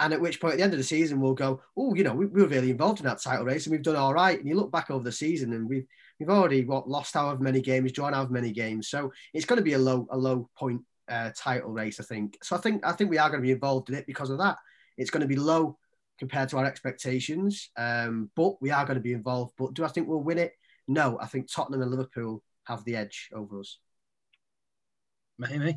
and 0.01 0.13
at 0.13 0.21
which 0.21 0.41
point 0.41 0.53
at 0.53 0.57
the 0.59 0.65
end 0.65 0.73
of 0.73 0.79
the 0.79 0.85
season 0.85 1.21
we'll 1.21 1.35
go, 1.35 1.63
oh, 1.77 1.95
you 1.95 2.05
know, 2.05 2.15
we, 2.15 2.27
we 2.27 2.43
were 2.43 2.49
really 2.49 2.71
involved 2.71 3.01
in 3.01 3.07
that 3.07 3.23
title 3.23 3.45
race 3.45 3.67
and 3.67 3.73
we've 3.73 3.83
done 3.83 3.97
all 3.97 4.15
right. 4.15 4.39
And 4.39 4.49
you 4.49 4.55
look 4.55 4.73
back 4.73 4.91
over 4.91 5.05
the 5.05 5.13
season 5.13 5.53
and 5.53 5.69
we've 5.69 5.87
we've 6.19 6.31
already 6.31 6.65
what 6.65 6.89
lost 6.89 7.15
however 7.15 7.43
many 7.43 7.61
games, 7.61 7.93
drawn 7.93 8.13
however 8.13 8.33
many 8.33 8.51
games. 8.51 8.89
So 8.89 9.13
it's 9.33 9.47
going 9.47 9.59
to 9.59 9.65
be 9.65 9.75
a 9.75 9.79
low 9.79 10.07
a 10.11 10.17
low 10.17 10.49
point 10.57 10.83
uh, 11.11 11.31
title 11.37 11.73
race, 11.73 12.01
I 12.01 12.05
think. 12.05 12.39
So 12.43 12.57
I 12.57 12.61
think 12.61 12.87
I 12.87 12.93
think 12.93 13.11
we 13.11 13.19
are 13.19 13.29
going 13.29 13.41
to 13.41 13.47
be 13.47 13.53
involved 13.53 13.89
in 13.91 13.97
it 13.97 14.07
because 14.07 14.31
of 14.31 14.39
that. 14.39 14.57
It's 14.97 15.11
going 15.11 15.23
to 15.23 15.27
be 15.27 15.37
low 15.37 15.79
compared 16.19 16.49
to 16.51 16.59
our 16.59 16.67
expectations, 16.67 17.71
um, 17.77 18.31
but 18.37 18.61
we 18.61 18.71
are 18.71 18.85
going 18.85 18.97
to 18.97 19.03
be 19.03 19.13
involved. 19.13 19.55
But 19.59 19.75
do 19.75 19.85
I 19.85 19.89
think 19.89 20.07
we'll 20.07 20.23
win 20.23 20.39
it? 20.39 20.53
No, 20.87 21.19
I 21.21 21.27
think 21.27 21.51
Tottenham 21.51 21.83
and 21.83 21.91
Liverpool 21.91 22.43
have 22.65 22.85
the 22.85 22.97
edge 22.97 23.31
over 23.33 23.61
us. 23.61 23.79
Maybe. 25.39 25.77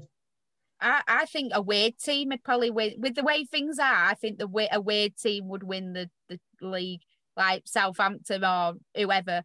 I, 0.82 1.02
I 1.08 1.26
think 1.26 1.54
a 1.56 1.62
weird 1.62 1.98
team 1.98 2.30
would 2.30 2.44
probably 2.44 2.70
win 2.70 2.96
with 2.98 3.16
the 3.16 3.24
way 3.24 3.46
things 3.46 3.80
are. 3.80 4.06
I 4.06 4.16
think 4.16 4.38
the 4.38 4.48
way 4.48 4.68
a 4.72 4.82
weird 4.82 5.16
team 5.16 5.48
would 5.48 5.64
win 5.64 5.94
the, 5.94 6.10
the 6.28 6.40
league, 6.62 7.02
like 7.38 7.64
Southampton 7.66 8.44
or 8.44 8.74
whoever. 8.96 9.44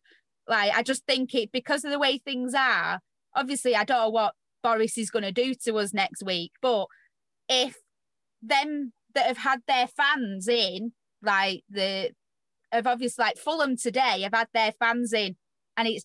Like 0.49 0.73
I 0.75 0.83
just 0.83 1.07
think 1.07 1.35
it 1.35 1.53
because 1.53 1.85
of 1.85 1.93
the 1.93 1.99
way 1.99 2.19
things 2.19 2.55
are. 2.55 3.01
Obviously, 3.37 3.77
I 3.77 3.85
don't 3.85 3.99
know 3.99 4.09
what 4.09 4.35
Boris 4.69 4.99
is 4.99 5.11
going 5.11 5.25
to 5.25 5.33
do 5.33 5.55
to 5.65 5.79
us 5.79 5.95
next 5.95 6.23
week, 6.23 6.53
but 6.61 6.87
if 7.49 7.77
them 8.43 8.93
that 9.15 9.27
have 9.27 9.39
had 9.39 9.61
their 9.67 9.87
fans 9.87 10.49
in, 10.49 10.93
like 11.23 11.63
the 11.71 12.11
have 12.71 12.87
obviously 12.87 13.25
like 13.25 13.39
Fulham 13.39 13.77
today, 13.77 14.23
have 14.23 14.35
had 14.35 14.49
their 14.53 14.73
fans 14.73 15.13
in, 15.13 15.37
and 15.77 15.89
it's 15.89 16.05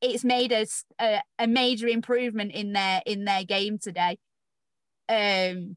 it's 0.00 0.24
made 0.24 0.52
us 0.52 0.84
a, 1.00 1.20
a 1.38 1.46
major 1.46 1.86
improvement 1.86 2.52
in 2.52 2.72
their 2.72 3.02
in 3.04 3.24
their 3.24 3.44
game 3.44 3.78
today. 3.78 4.18
Um, 5.08 5.76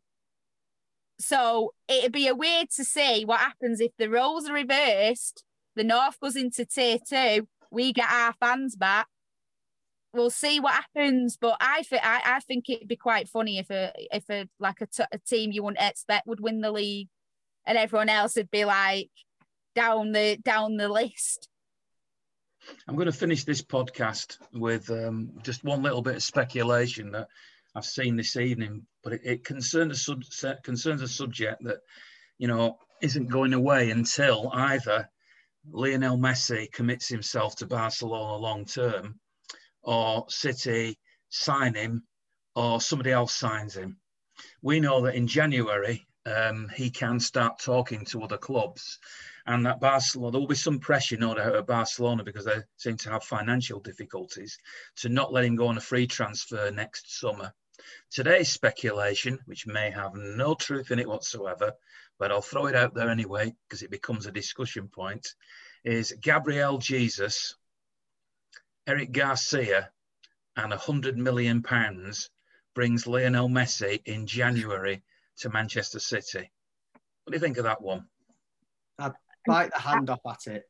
so 1.19 1.73
it'd 1.87 2.11
be 2.11 2.27
a 2.27 2.35
weird 2.35 2.69
to 2.75 2.83
see 2.83 3.25
what 3.25 3.39
happens 3.39 3.79
if 3.79 3.91
the 3.97 4.09
roles 4.09 4.47
are 4.49 4.53
reversed. 4.53 5.43
The 5.75 5.83
North 5.83 6.19
goes 6.19 6.35
into 6.35 6.65
tier 6.65 6.97
two. 7.07 7.47
We 7.71 7.93
get 7.93 8.09
our 8.09 8.33
fans 8.39 8.75
back. 8.75 9.07
We'll 10.13 10.29
see 10.29 10.59
what 10.59 10.73
happens, 10.73 11.37
but 11.39 11.55
I 11.61 11.83
think 11.83 12.01
I, 12.03 12.21
I 12.25 12.39
think 12.41 12.69
it'd 12.69 12.87
be 12.87 12.97
quite 12.97 13.29
funny 13.29 13.59
if 13.59 13.69
a 13.69 13.93
if 14.11 14.29
a 14.29 14.47
like 14.59 14.81
a, 14.81 14.87
t- 14.87 15.03
a 15.11 15.17
team 15.19 15.51
you 15.51 15.63
wouldn't 15.63 15.81
expect 15.81 16.27
would 16.27 16.41
win 16.41 16.59
the 16.59 16.71
league, 16.71 17.07
and 17.65 17.77
everyone 17.77 18.09
else 18.09 18.35
would 18.35 18.51
be 18.51 18.65
like 18.65 19.09
down 19.73 20.11
the 20.11 20.37
down 20.43 20.75
the 20.75 20.89
list. 20.89 21.47
I'm 22.87 22.95
going 22.95 23.07
to 23.07 23.11
finish 23.11 23.43
this 23.43 23.61
podcast 23.61 24.37
with 24.53 24.89
um, 24.91 25.31
just 25.43 25.63
one 25.63 25.81
little 25.81 26.01
bit 26.01 26.15
of 26.15 26.23
speculation 26.23 27.11
that 27.11 27.27
I've 27.75 27.85
seen 27.85 28.15
this 28.15 28.35
evening, 28.35 28.85
but 29.03 29.13
it, 29.13 29.21
it 29.23 29.43
concerns, 29.43 29.97
a 29.97 30.23
sub- 30.23 30.63
concerns 30.63 31.01
a 31.01 31.07
subject 31.07 31.63
that, 31.63 31.79
you 32.37 32.47
know, 32.47 32.77
isn't 33.01 33.29
going 33.29 33.53
away 33.53 33.89
until 33.91 34.51
either 34.53 35.09
Lionel 35.71 36.17
Messi 36.17 36.71
commits 36.71 37.07
himself 37.07 37.55
to 37.57 37.65
Barcelona 37.65 38.35
long 38.35 38.65
term 38.65 39.19
or 39.83 40.25
City 40.29 40.97
sign 41.29 41.73
him 41.73 42.03
or 42.55 42.81
somebody 42.81 43.11
else 43.11 43.33
signs 43.33 43.75
him. 43.75 43.97
We 44.61 44.79
know 44.79 45.01
that 45.01 45.15
in 45.15 45.27
January, 45.27 46.07
um, 46.25 46.69
he 46.75 46.89
can 46.89 47.19
start 47.19 47.59
talking 47.59 48.05
to 48.05 48.23
other 48.23 48.37
clubs 48.37 48.99
and 49.45 49.65
that 49.65 49.79
Barcelona, 49.79 50.31
there 50.31 50.39
will 50.39 50.47
be 50.47 50.55
some 50.55 50.79
pressure, 50.79 51.17
no 51.17 51.35
at 51.35 51.65
Barcelona 51.65 52.23
because 52.23 52.45
they 52.45 52.59
seem 52.77 52.97
to 52.97 53.09
have 53.09 53.23
financial 53.23 53.79
difficulties 53.79 54.57
to 54.97 55.09
not 55.09 55.33
let 55.33 55.45
him 55.45 55.55
go 55.55 55.67
on 55.67 55.77
a 55.77 55.81
free 55.81 56.07
transfer 56.07 56.71
next 56.71 57.19
summer. 57.19 57.53
Today's 58.11 58.49
speculation, 58.49 59.39
which 59.45 59.65
may 59.65 59.89
have 59.89 60.13
no 60.13 60.53
truth 60.53 60.91
in 60.91 60.99
it 60.99 61.07
whatsoever, 61.07 61.73
but 62.19 62.31
I'll 62.31 62.41
throw 62.41 62.67
it 62.67 62.75
out 62.75 62.93
there 62.93 63.09
anyway 63.09 63.55
because 63.67 63.81
it 63.81 63.89
becomes 63.89 64.27
a 64.27 64.31
discussion 64.31 64.87
point, 64.87 65.33
is 65.83 66.13
Gabriel 66.21 66.77
Jesus, 66.77 67.55
Eric 68.87 69.11
Garcia, 69.11 69.89
and 70.57 70.73
a 70.73 70.77
hundred 70.77 71.17
million 71.17 71.61
pounds 71.61 72.29
brings 72.73 73.07
Lionel 73.07 73.49
Messi 73.49 74.01
in 74.05 74.25
January 74.25 75.03
to 75.37 75.49
Manchester 75.49 75.99
City. 75.99 76.51
What 77.23 77.31
do 77.31 77.35
you 77.35 77.39
think 77.39 77.57
of 77.57 77.63
that 77.65 77.81
one? 77.81 78.05
I'd 78.99 79.13
bite 79.45 79.71
the 79.73 79.79
hand 79.79 80.09
off 80.09 80.21
at 80.27 80.47
it. 80.47 80.69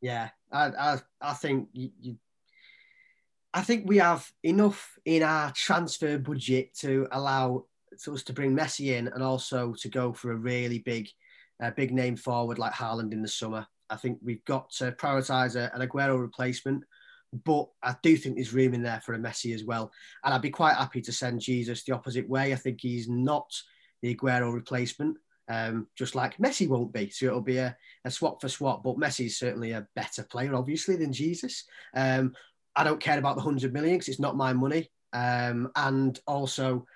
Yeah, 0.00 0.30
I, 0.52 0.66
I, 0.66 0.98
I 1.20 1.32
think 1.34 1.68
you, 1.72 1.90
you, 2.00 2.16
I 3.52 3.62
think 3.62 3.84
we 3.86 3.98
have 3.98 4.30
enough 4.42 4.92
in 5.04 5.22
our 5.22 5.52
transfer 5.52 6.18
budget 6.18 6.74
to 6.80 7.06
allow 7.12 7.66
us 7.92 8.22
to 8.24 8.32
bring 8.32 8.56
Messi 8.56 8.96
in 8.96 9.08
and 9.08 9.22
also 9.22 9.72
to 9.74 9.88
go 9.88 10.12
for 10.12 10.32
a 10.32 10.36
really 10.36 10.80
big, 10.80 11.08
uh, 11.62 11.70
big 11.70 11.92
name 11.92 12.16
forward 12.16 12.58
like 12.58 12.72
Haaland 12.72 13.12
in 13.12 13.22
the 13.22 13.28
summer. 13.28 13.66
I 13.88 13.96
think 13.96 14.18
we've 14.22 14.44
got 14.44 14.70
to 14.72 14.92
prioritise 14.92 15.54
an 15.56 15.86
Aguero 15.86 16.20
replacement, 16.20 16.84
but 17.44 17.68
I 17.82 17.96
do 18.02 18.16
think 18.16 18.36
there's 18.36 18.54
room 18.54 18.74
in 18.74 18.82
there 18.82 19.00
for 19.04 19.14
a 19.14 19.18
Messi 19.18 19.54
as 19.54 19.64
well. 19.64 19.90
And 20.22 20.32
I'd 20.32 20.42
be 20.42 20.50
quite 20.50 20.76
happy 20.76 21.00
to 21.02 21.12
send 21.12 21.40
Jesus 21.40 21.84
the 21.84 21.94
opposite 21.94 22.28
way. 22.28 22.52
I 22.52 22.56
think 22.56 22.80
he's 22.80 23.08
not 23.08 23.50
the 24.02 24.14
Aguero 24.14 24.52
replacement 24.52 25.16
um, 25.48 25.88
just 25.96 26.14
like 26.14 26.38
Messi 26.38 26.68
won't 26.68 26.92
be. 26.92 27.10
So 27.10 27.26
it'll 27.26 27.40
be 27.40 27.58
a, 27.58 27.76
a 28.04 28.10
swap 28.10 28.40
for 28.40 28.48
swap. 28.48 28.82
But 28.82 28.96
Messi's 28.96 29.38
certainly 29.38 29.72
a 29.72 29.86
better 29.94 30.22
player, 30.24 30.54
obviously, 30.54 30.96
than 30.96 31.12
Jesus. 31.12 31.64
Um, 31.94 32.34
I 32.76 32.84
don't 32.84 33.00
care 33.00 33.18
about 33.18 33.36
the 33.36 33.42
100 33.42 33.72
million 33.72 33.96
because 33.96 34.08
it's 34.08 34.20
not 34.20 34.36
my 34.36 34.52
money. 34.52 34.90
Um, 35.12 35.70
and 35.76 36.18
also, 36.26 36.86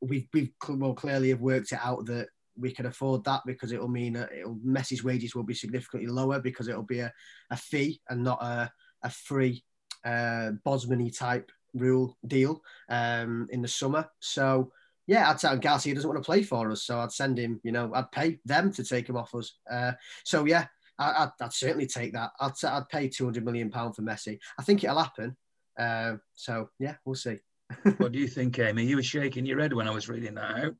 we've, 0.00 0.26
we've 0.32 0.50
well, 0.68 0.94
clearly 0.94 1.30
have 1.30 1.40
worked 1.40 1.72
it 1.72 1.78
out 1.82 2.06
that 2.06 2.28
we 2.56 2.72
can 2.72 2.86
afford 2.86 3.24
that 3.24 3.42
because 3.46 3.72
it'll 3.72 3.88
mean 3.88 4.16
it'll, 4.16 4.56
Messi's 4.56 5.02
wages 5.02 5.34
will 5.34 5.42
be 5.42 5.54
significantly 5.54 6.08
lower 6.08 6.40
because 6.40 6.68
it'll 6.68 6.82
be 6.82 7.00
a, 7.00 7.12
a 7.50 7.56
fee 7.56 8.00
and 8.08 8.22
not 8.22 8.42
a, 8.42 8.70
a 9.02 9.10
free 9.10 9.64
uh, 10.04 10.52
Bosmany 10.64 11.16
type 11.16 11.50
rule 11.74 12.16
deal 12.26 12.62
um, 12.88 13.48
in 13.50 13.62
the 13.62 13.68
summer. 13.68 14.08
So, 14.20 14.72
yeah, 15.06 15.30
I'd 15.30 15.40
say 15.40 15.56
Garcia 15.56 15.94
doesn't 15.94 16.08
want 16.08 16.22
to 16.22 16.26
play 16.26 16.42
for 16.42 16.70
us, 16.70 16.82
so 16.82 16.98
I'd 17.00 17.12
send 17.12 17.38
him. 17.38 17.60
You 17.62 17.72
know, 17.72 17.90
I'd 17.94 18.10
pay 18.10 18.40
them 18.44 18.72
to 18.72 18.84
take 18.84 19.08
him 19.08 19.16
off 19.16 19.34
us. 19.34 19.58
Uh, 19.70 19.92
so 20.24 20.46
yeah, 20.46 20.66
I, 20.98 21.28
would 21.40 21.52
certainly 21.52 21.86
take 21.86 22.12
that. 22.14 22.30
I'd 22.40 22.52
I'd 22.64 22.88
pay 22.88 23.08
two 23.08 23.24
hundred 23.24 23.44
million 23.44 23.70
pound 23.70 23.96
for 23.96 24.02
Messi. 24.02 24.38
I 24.58 24.62
think 24.62 24.82
it'll 24.82 24.98
happen. 24.98 25.36
Uh, 25.78 26.16
so 26.34 26.70
yeah, 26.78 26.94
we'll 27.04 27.16
see. 27.16 27.38
what 27.96 28.12
do 28.12 28.18
you 28.18 28.28
think, 28.28 28.58
Amy? 28.58 28.84
You 28.84 28.96
were 28.96 29.02
shaking 29.02 29.46
your 29.46 29.60
head 29.60 29.72
when 29.72 29.88
I 29.88 29.90
was 29.90 30.08
reading 30.08 30.34
that 30.34 30.64
out. 30.64 30.74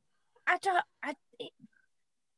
I 0.47 0.59
don't. 0.59 0.85
I, 1.03 1.14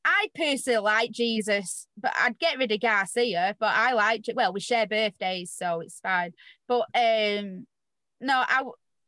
I 0.08 0.28
personally 0.36 0.78
like 0.78 1.10
Jesus, 1.10 1.88
but 2.00 2.12
I'd 2.16 2.38
get 2.38 2.58
rid 2.58 2.70
of 2.70 2.80
Garcia. 2.80 3.56
But 3.58 3.74
I 3.74 3.92
like 3.92 4.24
well, 4.34 4.52
we 4.52 4.60
share 4.60 4.86
birthdays, 4.86 5.52
so 5.52 5.80
it's 5.80 5.98
fine. 5.98 6.30
But 6.68 6.86
um, 6.94 7.66
no, 8.20 8.44
I 8.46 8.62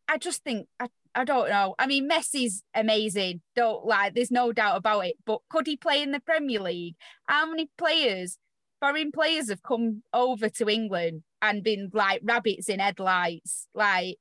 I 0.08 0.18
just 0.18 0.42
think 0.42 0.66
I 0.80 0.88
I 1.14 1.24
don't 1.24 1.48
know. 1.48 1.76
I 1.78 1.86
mean, 1.86 2.10
Messi's 2.10 2.64
amazing. 2.74 3.42
Don't 3.54 3.86
like, 3.86 4.14
there's 4.14 4.32
no 4.32 4.52
doubt 4.52 4.76
about 4.76 5.06
it. 5.06 5.14
But 5.24 5.40
could 5.48 5.68
he 5.68 5.76
play 5.76 6.02
in 6.02 6.10
the 6.10 6.20
Premier 6.20 6.60
League? 6.60 6.96
How 7.26 7.48
many 7.48 7.70
players, 7.78 8.36
foreign 8.80 9.12
players, 9.12 9.50
have 9.50 9.62
come 9.62 10.02
over 10.12 10.48
to 10.48 10.68
England 10.68 11.22
and 11.40 11.62
been 11.62 11.90
like 11.92 12.22
rabbits 12.24 12.68
in 12.68 12.80
headlights? 12.80 13.68
Like, 13.72 14.16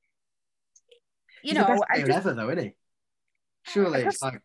you 1.42 1.50
He's 1.50 1.54
know, 1.54 1.62
the 1.62 1.68
best 1.68 1.82
player 1.92 2.06
just, 2.06 2.18
ever, 2.18 2.34
though, 2.34 2.50
isn't 2.50 2.64
he? 2.64 2.72
Surely 3.64 4.04
just, 4.04 4.14
it's 4.14 4.22
like 4.22 4.40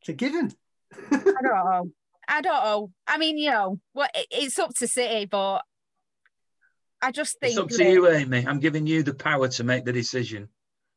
it's 0.00 0.08
a 0.08 0.12
given. 0.14 0.52
I 0.92 1.16
don't 1.16 1.44
know. 1.44 1.90
I 2.28 2.40
don't 2.40 2.64
know. 2.64 2.90
I 3.06 3.18
mean, 3.18 3.38
you 3.38 3.50
know, 3.50 3.78
well, 3.94 4.08
it, 4.14 4.26
it's 4.30 4.58
up 4.58 4.74
to 4.76 4.88
City, 4.88 5.26
but 5.26 5.62
I 7.00 7.12
just 7.12 7.38
think 7.40 7.52
it's 7.52 7.58
up 7.58 7.68
to 7.68 7.76
that, 7.76 7.90
you, 7.90 8.08
Amy. 8.08 8.44
I'm 8.46 8.58
giving 8.58 8.86
you 8.86 9.02
the 9.02 9.14
power 9.14 9.48
to 9.48 9.64
make 9.64 9.84
the 9.84 9.92
decision. 9.92 10.48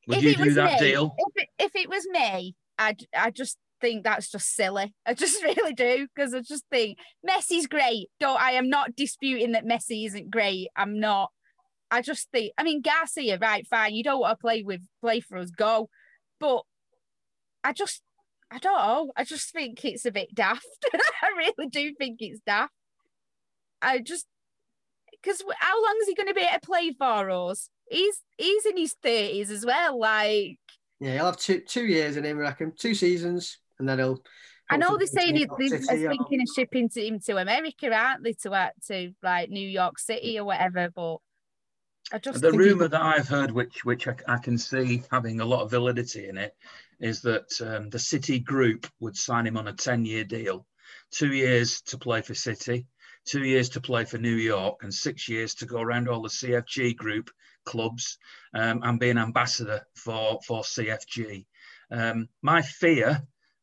Would 0.08 0.18
if 0.20 0.24
you 0.24 0.36
do 0.36 0.54
that 0.54 0.82
me, 0.82 0.92
deal? 0.92 1.16
If 1.18 1.44
it, 1.44 1.50
if 1.60 1.76
it 1.76 1.90
was 1.90 2.08
me, 2.08 2.56
I 2.78 2.96
I 3.16 3.32
just 3.32 3.58
think 3.82 4.04
that's 4.04 4.32
just 4.32 4.56
silly. 4.56 4.94
I 5.06 5.14
just 5.14 5.44
really 5.44 5.74
do 5.74 6.08
because 6.16 6.34
I 6.34 6.42
just 6.42 6.66
think 6.72 6.98
Messi's 7.28 7.68
great. 7.68 8.08
Don't 8.20 8.42
I 8.42 8.52
am 8.52 8.70
not 8.70 8.96
disputing 8.96 9.52
that 9.52 9.66
Messi 9.66 10.06
isn't 10.08 10.32
great. 10.32 10.70
I'm 10.76 11.00
not. 11.00 11.32
I 11.92 12.02
just 12.02 12.30
think 12.32 12.54
I 12.58 12.64
mean 12.64 12.82
Garcia, 12.82 13.38
right? 13.40 13.68
Fine, 13.68 13.96
you 13.96 14.04
don't 14.04 14.20
want 14.20 14.38
to 14.38 14.42
play 14.42 14.64
with 14.64 14.82
play 15.02 15.20
for 15.20 15.38
us, 15.38 15.52
go. 15.52 15.90
But 16.40 16.64
I 17.64 17.74
just 17.74 18.02
I 18.52 18.58
don't 18.58 18.78
know. 18.78 19.12
I 19.16 19.24
just 19.24 19.52
think 19.52 19.84
it's 19.86 20.06
a 20.06 20.12
bit 20.12 20.34
daft. 20.34 20.66
I 20.94 21.30
really 21.38 21.70
do 21.70 21.94
think 21.96 22.18
it's 22.20 22.40
daft. 22.46 22.74
I 23.82 24.00
just 24.00 24.26
because 25.12 25.44
how 25.58 25.84
long 25.84 25.98
is 26.02 26.08
he 26.08 26.16
going 26.16 26.28
to 26.28 26.34
be 26.34 26.42
able 26.42 26.54
to 26.54 26.60
play 26.66 26.94
for 26.98 27.30
us? 27.30 27.70
he's 27.90 28.24
he's 28.38 28.66
in 28.66 28.78
his 28.78 28.96
thirties 29.02 29.52
as 29.52 29.66
well. 29.66 30.00
Like 30.00 30.60
yeah, 31.00 31.14
he'll 31.14 31.26
have 31.26 31.38
two 31.38 31.62
two 31.62 31.86
years 31.86 32.18
in 32.18 32.24
him, 32.24 32.38
I 32.38 32.42
reckon, 32.42 32.74
two 32.78 32.94
seasons, 32.94 33.58
and 33.80 33.88
then 33.88 34.00
he'll. 34.00 34.22
I 34.72 34.78
know 34.78 34.98
they're 34.98 35.08
saying 35.08 35.36
he, 35.36 35.48
they're 35.58 35.80
thinking 35.80 36.42
of 36.42 36.48
shipping 36.56 36.90
to 36.90 37.04
him 37.04 37.20
to 37.22 37.38
America, 37.38 37.92
aren't 37.92 38.24
they? 38.24 38.34
To 38.44 38.52
uh, 38.52 38.70
to 38.88 39.12
like 39.24 39.50
New 39.50 39.68
York 39.68 40.00
City 40.00 40.40
or 40.40 40.46
whatever, 40.46 40.90
but. 40.96 41.18
I 42.12 42.18
just 42.18 42.42
the 42.42 42.52
rumor 42.52 42.88
that 42.88 43.02
I've 43.02 43.28
heard, 43.28 43.52
which 43.52 43.86
which 43.86 44.08
I, 44.08 44.16
I, 44.28 44.38
can 44.38 44.58
see 44.58 45.04
having 45.12 45.42
a 45.42 45.46
lot 45.46 45.62
of 45.62 45.70
validity 45.70 46.28
in 46.28 46.40
it, 46.40 46.56
is 47.00 47.22
that 47.22 47.62
um, 47.62 47.90
the 47.90 48.00
City 48.00 48.40
Group 48.40 48.88
would 49.00 49.16
sign 49.16 49.48
him 49.48 49.58
on 49.58 49.68
a 49.68 49.74
ten-year 49.74 50.24
deal, 50.24 50.66
two 51.12 51.34
years 51.34 51.82
to 51.84 51.98
play 51.98 52.22
for 52.22 52.34
City, 52.34 52.88
two 53.26 53.44
years 53.44 53.70
to 53.70 53.82
play 53.82 54.06
for 54.06 54.18
New 54.18 54.36
York, 54.36 54.80
and 54.82 54.94
six 54.94 55.28
years 55.30 55.56
to 55.56 55.66
go 55.66 55.82
around 55.82 56.08
all 56.08 56.22
the 56.22 56.30
CFG 56.30 56.96
Group 56.96 57.30
clubs 57.66 58.18
um, 58.54 58.82
and 58.84 59.00
be 59.00 59.10
an 59.10 59.18
ambassador 59.18 59.86
for, 59.96 60.40
for 60.46 60.62
CFG. 60.62 61.46
Um, 61.92 62.30
my 62.42 62.62
fear, 62.62 63.22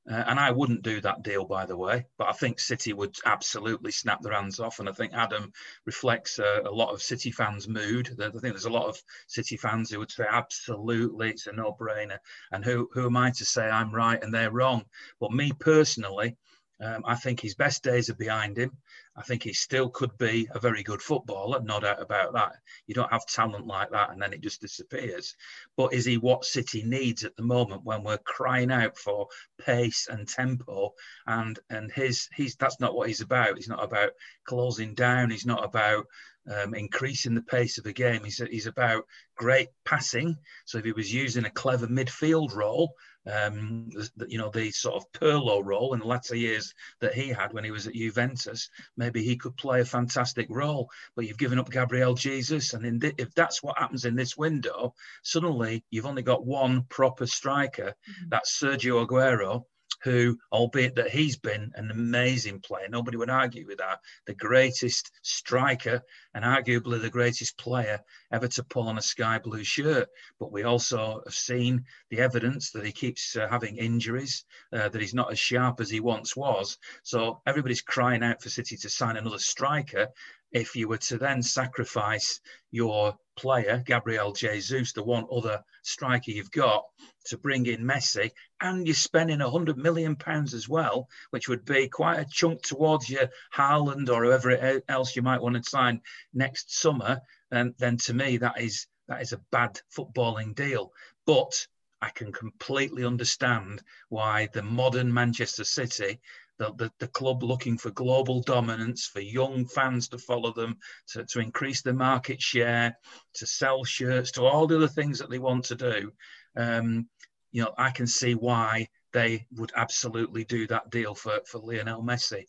uh, 0.08 0.24
and 0.28 0.38
I 0.38 0.52
wouldn't 0.52 0.82
do 0.82 1.00
that 1.00 1.22
deal, 1.22 1.44
by 1.44 1.66
the 1.66 1.76
way, 1.76 2.06
but 2.16 2.28
I 2.28 2.32
think 2.32 2.60
City 2.60 2.92
would 2.92 3.16
absolutely 3.24 3.90
snap 3.90 4.22
their 4.22 4.34
hands 4.34 4.60
off. 4.60 4.78
And 4.78 4.88
I 4.88 4.92
think 4.92 5.12
Adam 5.12 5.52
reflects 5.84 6.38
uh, 6.38 6.62
a 6.64 6.70
lot 6.70 6.92
of 6.92 7.02
City 7.02 7.32
fans' 7.32 7.66
mood. 7.66 8.10
I 8.20 8.30
think 8.30 8.42
there's 8.42 8.66
a 8.66 8.70
lot 8.70 8.88
of 8.88 9.02
City 9.26 9.56
fans 9.56 9.90
who 9.90 9.98
would 9.98 10.12
say, 10.12 10.24
absolutely, 10.30 11.30
it's 11.30 11.48
a 11.48 11.52
no 11.52 11.76
brainer. 11.78 12.18
And 12.52 12.64
who, 12.64 12.88
who 12.92 13.06
am 13.06 13.16
I 13.16 13.30
to 13.32 13.44
say 13.44 13.68
I'm 13.68 13.92
right 13.92 14.22
and 14.22 14.32
they're 14.32 14.52
wrong? 14.52 14.84
But 15.18 15.32
me 15.32 15.52
personally, 15.58 16.36
um, 16.80 17.02
I 17.04 17.16
think 17.16 17.40
his 17.40 17.54
best 17.54 17.82
days 17.82 18.10
are 18.10 18.14
behind 18.14 18.56
him. 18.56 18.76
I 19.16 19.22
think 19.22 19.42
he 19.42 19.52
still 19.52 19.88
could 19.88 20.16
be 20.18 20.48
a 20.50 20.58
very 20.58 20.82
good 20.82 21.00
footballer, 21.00 21.60
no 21.60 21.80
doubt 21.80 22.02
about 22.02 22.34
that. 22.34 22.52
You 22.86 22.94
don't 22.94 23.12
have 23.12 23.24
talent 23.26 23.66
like 23.66 23.90
that 23.90 24.10
and 24.10 24.20
then 24.20 24.32
it 24.32 24.42
just 24.42 24.60
disappears. 24.60 25.34
But 25.76 25.94
is 25.94 26.04
he 26.04 26.18
what 26.18 26.44
City 26.44 26.82
needs 26.84 27.24
at 27.24 27.34
the 27.36 27.42
moment 27.42 27.84
when 27.84 28.02
we're 28.02 28.18
crying 28.18 28.70
out 28.70 28.98
for 28.98 29.28
pace 29.58 30.08
and 30.10 30.28
tempo? 30.28 30.94
And 31.26 31.58
and 31.70 31.90
his 31.90 32.28
he's 32.34 32.56
that's 32.56 32.80
not 32.80 32.94
what 32.94 33.08
he's 33.08 33.22
about. 33.22 33.56
He's 33.56 33.68
not 33.68 33.82
about 33.82 34.10
closing 34.44 34.94
down. 34.94 35.30
He's 35.30 35.46
not 35.46 35.64
about 35.64 36.06
um, 36.54 36.74
increasing 36.74 37.34
the 37.34 37.42
pace 37.42 37.78
of 37.78 37.84
the 37.84 37.92
game. 37.92 38.24
He's, 38.24 38.38
he's 38.38 38.66
about 38.66 39.04
great 39.36 39.68
passing. 39.84 40.36
So 40.64 40.78
if 40.78 40.84
he 40.84 40.92
was 40.92 41.12
using 41.12 41.44
a 41.44 41.50
clever 41.50 41.86
midfield 41.86 42.54
role, 42.54 42.94
um, 43.26 43.88
you 44.28 44.38
know, 44.38 44.50
the 44.50 44.70
sort 44.70 44.96
of 44.96 45.12
Pirlo 45.12 45.64
role 45.64 45.94
in 45.94 46.00
the 46.00 46.06
latter 46.06 46.36
years 46.36 46.72
that 47.00 47.14
he 47.14 47.28
had 47.28 47.52
when 47.52 47.64
he 47.64 47.72
was 47.72 47.86
at 47.86 47.94
Juventus, 47.94 48.70
maybe 48.96 49.22
he 49.22 49.36
could 49.36 49.56
play 49.56 49.80
a 49.80 49.84
fantastic 49.84 50.46
role. 50.48 50.88
But 51.16 51.26
you've 51.26 51.38
given 51.38 51.58
up 51.58 51.70
Gabriel 51.70 52.14
Jesus, 52.14 52.72
and 52.72 53.00
th- 53.00 53.14
if 53.18 53.34
that's 53.34 53.62
what 53.62 53.78
happens 53.78 54.04
in 54.04 54.14
this 54.14 54.36
window, 54.36 54.94
suddenly 55.24 55.84
you've 55.90 56.06
only 56.06 56.22
got 56.22 56.46
one 56.46 56.84
proper 56.88 57.26
striker, 57.26 57.94
mm-hmm. 58.08 58.28
that's 58.28 58.60
Sergio 58.60 59.04
Aguero, 59.04 59.64
who, 60.02 60.38
albeit 60.52 60.94
that 60.96 61.10
he's 61.10 61.36
been 61.36 61.72
an 61.74 61.90
amazing 61.90 62.60
player, 62.60 62.88
nobody 62.88 63.16
would 63.16 63.30
argue 63.30 63.66
with 63.66 63.78
that, 63.78 64.00
the 64.26 64.34
greatest 64.34 65.10
striker 65.22 66.02
and 66.34 66.44
arguably 66.44 67.00
the 67.00 67.10
greatest 67.10 67.58
player 67.58 68.00
ever 68.32 68.48
to 68.48 68.62
pull 68.64 68.88
on 68.88 68.98
a 68.98 69.02
sky 69.02 69.38
blue 69.38 69.64
shirt. 69.64 70.08
But 70.38 70.52
we 70.52 70.64
also 70.64 71.22
have 71.24 71.34
seen 71.34 71.84
the 72.10 72.20
evidence 72.20 72.70
that 72.72 72.84
he 72.84 72.92
keeps 72.92 73.36
uh, 73.36 73.48
having 73.48 73.76
injuries, 73.76 74.44
uh, 74.72 74.88
that 74.88 75.00
he's 75.00 75.14
not 75.14 75.32
as 75.32 75.38
sharp 75.38 75.80
as 75.80 75.90
he 75.90 76.00
once 76.00 76.36
was. 76.36 76.78
So 77.02 77.40
everybody's 77.46 77.82
crying 77.82 78.22
out 78.22 78.42
for 78.42 78.48
City 78.48 78.76
to 78.76 78.88
sign 78.88 79.16
another 79.16 79.38
striker. 79.38 80.08
If 80.52 80.76
you 80.76 80.88
were 80.88 80.98
to 80.98 81.18
then 81.18 81.42
sacrifice 81.42 82.40
your 82.70 83.16
player, 83.36 83.82
Gabriel 83.84 84.32
Jesus, 84.32 84.92
the 84.92 85.02
one 85.02 85.26
other 85.30 85.62
striker 85.82 86.30
you've 86.30 86.50
got, 86.50 86.84
to 87.26 87.38
bring 87.38 87.66
in 87.66 87.82
Messi, 87.82 88.30
and 88.60 88.86
you're 88.86 88.94
spending 88.94 89.40
a 89.40 89.50
hundred 89.50 89.76
million 89.76 90.16
pounds 90.16 90.54
as 90.54 90.68
well, 90.68 91.08
which 91.30 91.48
would 91.48 91.64
be 91.64 91.88
quite 91.88 92.20
a 92.20 92.26
chunk 92.30 92.62
towards 92.62 93.10
your 93.10 93.28
Haaland 93.54 94.08
or 94.08 94.24
whoever 94.24 94.82
else 94.88 95.16
you 95.16 95.22
might 95.22 95.42
want 95.42 95.56
to 95.56 95.68
sign 95.68 96.00
next 96.32 96.74
summer. 96.74 97.20
And 97.50 97.74
then 97.78 97.96
to 97.98 98.14
me, 98.14 98.38
that 98.38 98.60
is 98.60 98.86
that 99.08 99.22
is 99.22 99.32
a 99.32 99.42
bad 99.50 99.80
footballing 99.96 100.54
deal. 100.54 100.92
But 101.26 101.66
I 102.00 102.10
can 102.10 102.32
completely 102.32 103.04
understand 103.04 103.82
why 104.08 104.48
the 104.52 104.62
modern 104.62 105.12
Manchester 105.12 105.64
City 105.64 106.20
the, 106.58 106.72
the, 106.76 106.92
the, 106.98 107.08
club 107.08 107.42
looking 107.42 107.76
for 107.76 107.90
global 107.90 108.40
dominance, 108.42 109.06
for 109.06 109.20
young 109.20 109.66
fans 109.66 110.08
to 110.08 110.18
follow 110.18 110.52
them, 110.52 110.76
to, 111.08 111.24
to 111.24 111.40
increase 111.40 111.82
their 111.82 111.94
market 111.94 112.40
share, 112.40 112.96
to 113.34 113.46
sell 113.46 113.84
shirts, 113.84 114.30
to 114.32 114.42
all 114.42 114.66
the 114.66 114.76
other 114.76 114.88
things 114.88 115.18
that 115.18 115.30
they 115.30 115.38
want 115.38 115.64
to 115.66 115.74
do. 115.74 116.12
Um, 116.56 117.08
you 117.52 117.62
know, 117.62 117.72
I 117.76 117.90
can 117.90 118.06
see 118.06 118.34
why 118.34 118.88
they 119.12 119.46
would 119.52 119.72
absolutely 119.76 120.44
do 120.44 120.66
that 120.68 120.90
deal 120.90 121.14
for, 121.14 121.40
for 121.46 121.58
Lionel 121.58 122.02
Messi. 122.02 122.44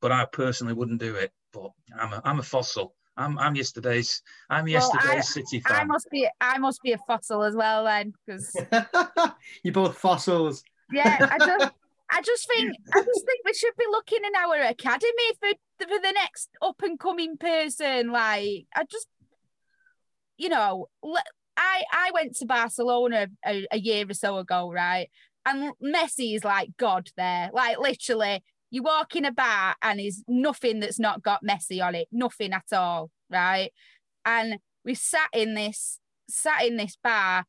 But 0.00 0.12
I 0.12 0.26
personally 0.26 0.74
wouldn't 0.74 1.00
do 1.00 1.16
it. 1.16 1.32
But 1.52 1.70
I'm 1.98 2.12
a, 2.12 2.22
I'm 2.24 2.38
a 2.38 2.42
fossil. 2.42 2.94
I'm, 3.16 3.38
I'm 3.38 3.54
yesterday's 3.54 4.22
I'm 4.48 4.66
yesterday's 4.66 5.08
well, 5.08 5.18
I, 5.18 5.20
City 5.20 5.60
fan. 5.60 5.80
I 5.80 5.84
must 5.84 6.08
be 6.10 6.28
I 6.40 6.58
must 6.58 6.80
be 6.82 6.92
a 6.92 6.98
fossil 7.06 7.42
as 7.42 7.54
well 7.54 7.84
then 7.84 8.14
because 8.24 8.56
you're 9.62 9.74
both 9.74 9.98
fossils. 9.98 10.62
Yeah, 10.90 11.16
I 11.20 11.38
just 11.38 11.72
I 12.10 12.22
just 12.22 12.46
think 12.48 12.74
I 12.92 12.98
just 13.00 13.26
think 13.26 13.40
we 13.44 13.54
should 13.54 13.76
be 13.78 13.84
looking 13.90 14.20
in 14.24 14.34
our 14.36 14.56
academy 14.62 15.32
for 15.38 15.50
for 15.78 15.86
the 16.02 16.12
next 16.12 16.50
up 16.60 16.82
and 16.82 16.98
coming 16.98 17.36
person. 17.36 18.10
Like 18.10 18.66
I 18.74 18.84
just, 18.90 19.06
you 20.36 20.48
know, 20.48 20.88
I 21.56 21.82
I 21.92 22.10
went 22.12 22.36
to 22.36 22.46
Barcelona 22.46 23.28
a, 23.46 23.66
a 23.70 23.78
year 23.78 24.06
or 24.08 24.14
so 24.14 24.38
ago, 24.38 24.72
right? 24.72 25.08
And 25.46 25.72
Messi 25.82 26.34
is 26.34 26.44
like 26.44 26.70
God 26.76 27.08
there, 27.16 27.50
like 27.52 27.78
literally. 27.78 28.42
You 28.72 28.84
walk 28.84 29.16
in 29.16 29.24
a 29.24 29.32
bar 29.32 29.74
and 29.82 29.98
there's 29.98 30.22
nothing 30.28 30.78
that's 30.78 31.00
not 31.00 31.24
got 31.24 31.42
Messi 31.42 31.84
on 31.84 31.96
it, 31.96 32.06
nothing 32.12 32.52
at 32.52 32.72
all, 32.72 33.10
right? 33.28 33.72
And 34.24 34.58
we 34.84 34.94
sat 34.94 35.28
in 35.32 35.54
this 35.54 35.98
sat 36.28 36.64
in 36.64 36.76
this 36.76 36.96
bar 37.02 37.46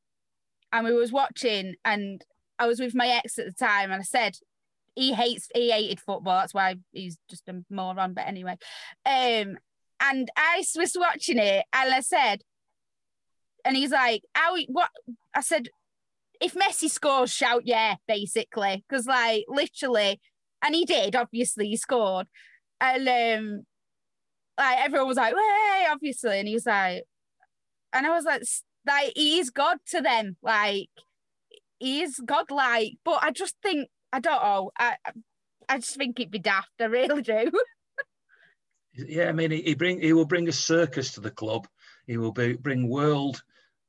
and 0.74 0.86
we 0.86 0.94
was 0.94 1.12
watching 1.12 1.76
and 1.86 2.26
I 2.58 2.68
was 2.68 2.80
with 2.80 2.96
my 2.96 3.08
ex 3.08 3.38
at 3.38 3.46
the 3.46 3.52
time 3.52 3.92
and 3.92 4.00
I 4.02 4.04
said, 4.04 4.38
he 4.96 5.14
hates 5.14 5.48
he 5.56 5.72
hated 5.72 6.00
football. 6.00 6.40
That's 6.40 6.54
why 6.54 6.76
he's 6.92 7.18
just 7.30 7.48
a 7.48 7.64
moron. 7.70 8.14
But 8.14 8.28
anyway, 8.28 8.58
um, 9.06 9.58
and 10.02 10.30
I 10.36 10.64
was 10.76 10.96
watching 11.00 11.38
it, 11.38 11.66
and 11.74 11.94
I 11.94 12.02
said, 12.02 12.42
and 13.64 13.76
he's 13.76 13.92
like, 13.92 14.24
"How? 14.34 14.58
What?" 14.68 14.90
I 15.36 15.42
said, 15.42 15.70
"If 16.42 16.54
Messi 16.56 16.90
scores, 16.90 17.32
shout 17.32 17.64
yeah!" 17.66 17.96
Basically, 18.08 18.84
because 18.88 19.06
like 19.06 19.46
literally, 19.48 20.20
and 20.62 20.76
he 20.76 20.86
did. 20.86 21.16
Obviously, 21.16 21.68
he 21.70 21.78
scored, 21.78 22.28
and 22.80 23.08
um, 23.08 23.66
like 24.58 24.80
everyone 24.80 25.08
was 25.08 25.18
like, 25.18 25.34
"Hey!" 25.34 25.86
Obviously, 25.90 26.40
and 26.40 26.48
he 26.48 26.54
was 26.56 26.66
like, 26.66 27.04
and 27.94 28.06
I 28.06 28.10
was 28.10 28.26
like, 28.26 28.44
"Like 28.86 29.14
he's 29.16 29.50
God 29.50 29.78
to 29.88 30.02
them, 30.02 30.38
like." 30.42 30.90
He's 31.84 32.20
godlike, 32.20 32.98
but 33.04 33.24
I 33.24 33.32
just 33.32 33.56
think 33.64 33.90
I 34.14 34.20
don't 34.20 34.44
know. 34.44 34.72
I 34.78 34.98
I 35.70 35.78
just 35.78 35.96
think 35.96 36.20
it'd 36.20 36.32
be 36.32 36.40
daft. 36.40 36.70
I 36.80 36.86
really 36.86 37.22
do. 37.22 37.52
yeah, 38.94 39.30
I 39.30 39.32
mean, 39.32 39.52
he, 39.52 39.74
bring 39.74 40.02
he 40.02 40.14
will 40.14 40.26
bring 40.26 40.50
a 40.50 40.54
circus 40.54 41.14
to 41.14 41.22
the 41.22 41.32
club. 41.32 41.68
He 42.08 42.18
will 42.18 42.34
be, 42.34 42.54
bring 42.54 42.90
world 42.90 43.42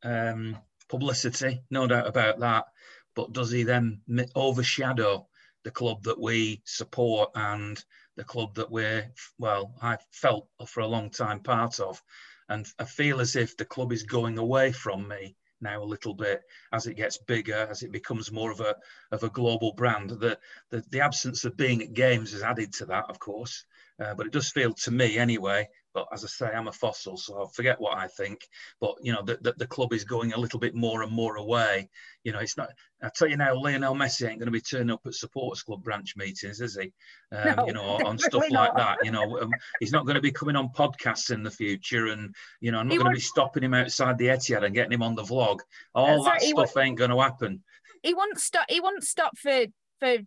um, 0.05 0.57
publicity, 0.89 1.63
no 1.71 1.87
doubt 1.87 2.07
about 2.07 2.39
that. 2.41 2.67
But 3.15 3.33
does 3.33 3.51
he 3.51 3.65
then 3.65 4.01
overshadow 4.35 5.27
the 5.65 5.71
club 5.71 6.05
that 6.05 6.21
we 6.21 6.63
support 6.65 7.31
and 7.35 7.83
the 8.17 8.25
club 8.25 8.55
that 8.55 8.71
we're 8.71 9.11
well, 9.39 9.75
I 9.83 9.99
felt 10.13 10.49
for 10.67 10.81
a 10.81 10.87
long 10.87 11.11
time 11.11 11.41
part 11.41 11.81
of, 11.81 12.03
and 12.49 12.67
I 12.79 12.85
feel 12.85 13.21
as 13.21 13.37
if 13.37 13.57
the 13.57 13.65
club 13.65 13.93
is 13.93 14.03
going 14.03 14.39
away 14.39 14.73
from 14.73 15.09
me 15.09 15.37
now 15.63 15.83
a 15.83 15.85
little 15.85 16.15
bit 16.15 16.43
as 16.73 16.87
it 16.87 16.95
gets 16.95 17.19
bigger, 17.19 17.67
as 17.71 17.83
it 17.83 17.93
becomes 17.93 18.33
more 18.33 18.51
of 18.51 18.61
a 18.61 18.75
of 19.11 19.23
a 19.23 19.31
global 19.31 19.73
brand. 19.73 20.11
The 20.11 20.39
the, 20.71 20.83
the 20.91 21.01
absence 21.01 21.45
of 21.45 21.57
being 21.57 21.83
at 21.83 21.95
games 21.95 22.33
has 22.33 22.43
added 22.43 22.73
to 22.75 22.87
that, 22.87 23.05
of 23.09 23.19
course. 23.19 23.65
Uh, 24.03 24.15
but 24.15 24.27
it 24.27 24.33
does 24.33 24.51
feel 24.51 24.73
to 24.73 24.91
me 24.91 25.19
anyway 25.19 25.69
but 25.95 26.09
as 26.13 26.25
I 26.25 26.29
say, 26.29 26.47
I'm 26.47 26.69
a 26.69 26.73
fossil, 26.73 27.17
so 27.17 27.39
I'll 27.39 27.49
forget 27.49 27.81
what 27.81 27.97
I 27.97 28.07
think. 28.07 28.49
But 28.81 28.97
you 29.03 29.13
know, 29.13 29.23
the, 29.23 29.39
the, 29.41 29.55
the, 29.59 29.67
club 29.67 29.93
is 29.93 30.05
going 30.05 30.33
a 30.33 30.39
little 30.39 30.59
bit 30.59 30.75
more 30.75 31.03
and 31.03 31.13
more 31.13 31.37
away. 31.37 31.91
You 32.25 32.33
know, 32.33 32.39
it's 32.39 32.57
not. 32.57 32.71
I 33.03 33.11
tell 33.15 33.29
you 33.29 33.37
now, 33.37 33.55
Lionel 33.55 33.95
Messi 33.95 34.29
ain't 34.29 34.39
going 34.39 34.47
to 34.47 34.53
be 34.53 34.61
turning 34.61 34.91
up 34.91 35.01
at 35.07 35.15
supporters 35.15 35.63
club 35.63 35.83
branch 35.83 36.17
meetings, 36.17 36.61
is 36.61 36.79
he? 36.81 36.93
Um, 37.37 37.57
no, 37.57 37.67
you 37.67 37.73
know, 37.73 37.83
on 38.05 38.19
stuff 38.19 38.51
like 38.51 38.75
that. 38.77 38.99
You 39.03 39.11
know, 39.11 39.39
um, 39.41 39.51
he's 39.81 39.93
not 39.93 40.07
going 40.07 40.17
to 40.17 40.23
be 40.23 40.33
coming 40.33 40.57
on 40.57 40.71
podcasts 40.71 41.33
in 41.33 41.43
the 41.43 41.51
future, 41.51 42.07
and 42.07 42.35
you 42.61 42.73
know, 42.73 42.79
I'm 42.79 42.89
not 42.89 42.99
going 42.99 43.11
to 43.13 43.17
be 43.17 43.21
stopping 43.21 43.65
him 43.65 43.75
outside 43.75 44.19
the 44.19 44.29
Etihad 44.29 44.65
and 44.65 44.75
getting 44.75 44.93
him 44.93 45.03
on 45.03 45.15
the 45.15 45.23
vlog. 45.23 45.61
All 45.95 46.25
that 46.25 46.43
stuff 46.43 46.77
ain't 46.77 46.99
going 46.99 47.11
to 47.11 47.21
happen. 47.21 47.63
He 48.03 48.15
won't 48.15 48.39
stop. 48.39 48.67
He 48.69 48.81
won't 48.81 49.05
stop 49.05 49.37
for 49.37 49.67
for 50.01 50.19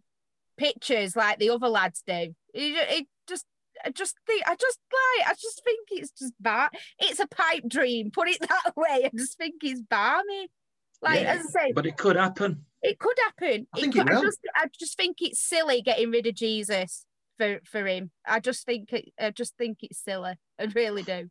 pictures 0.58 1.16
like 1.16 1.40
the 1.40 1.50
other 1.50 1.68
lads 1.68 2.04
do. 2.06 2.34
He, 2.54 2.76
he 2.88 3.08
I 3.84 3.90
just 3.92 4.16
think 4.26 4.44
I 4.48 4.56
just 4.56 4.80
like 4.92 5.28
I 5.30 5.34
just 5.34 5.64
think 5.64 5.88
it's 5.92 6.12
just 6.12 6.34
bar. 6.40 6.70
It's 7.00 7.20
a 7.20 7.28
pipe 7.28 7.64
dream. 7.68 8.12
Put 8.12 8.30
it 8.30 8.40
that 8.42 8.74
way. 8.76 9.06
I 9.06 9.12
just 9.16 9.38
think 9.38 9.56
it's 9.64 9.82
barmy. 9.82 10.50
Like 11.02 11.22
yeah, 11.22 11.34
as 11.34 11.46
I 11.56 11.66
say, 11.66 11.72
but 11.74 11.86
it 11.86 11.98
could 11.98 12.16
happen. 12.16 12.66
It 12.82 13.00
could 13.00 13.18
happen. 13.24 13.68
I 13.74 13.78
it 13.78 13.82
think 13.82 13.96
could, 13.96 14.10
it 14.10 14.14
will. 14.14 14.20
I 14.20 14.24
just 14.24 14.40
I 14.56 14.68
just 14.80 14.98
think 14.98 15.18
it's 15.22 15.40
silly 15.40 15.82
getting 15.82 16.12
rid 16.12 16.28
of 16.28 16.36
Jesus 16.36 17.06
for 17.38 17.60
for 17.66 17.86
him. 17.86 18.12
I 18.26 18.40
just 18.40 18.66
think 18.66 18.92
it. 18.94 19.12
I 19.20 19.32
just 19.32 19.58
think 19.58 19.80
it's 19.82 20.04
silly. 20.04 20.36
I 20.60 20.64
really 20.66 21.04
do. 21.04 21.30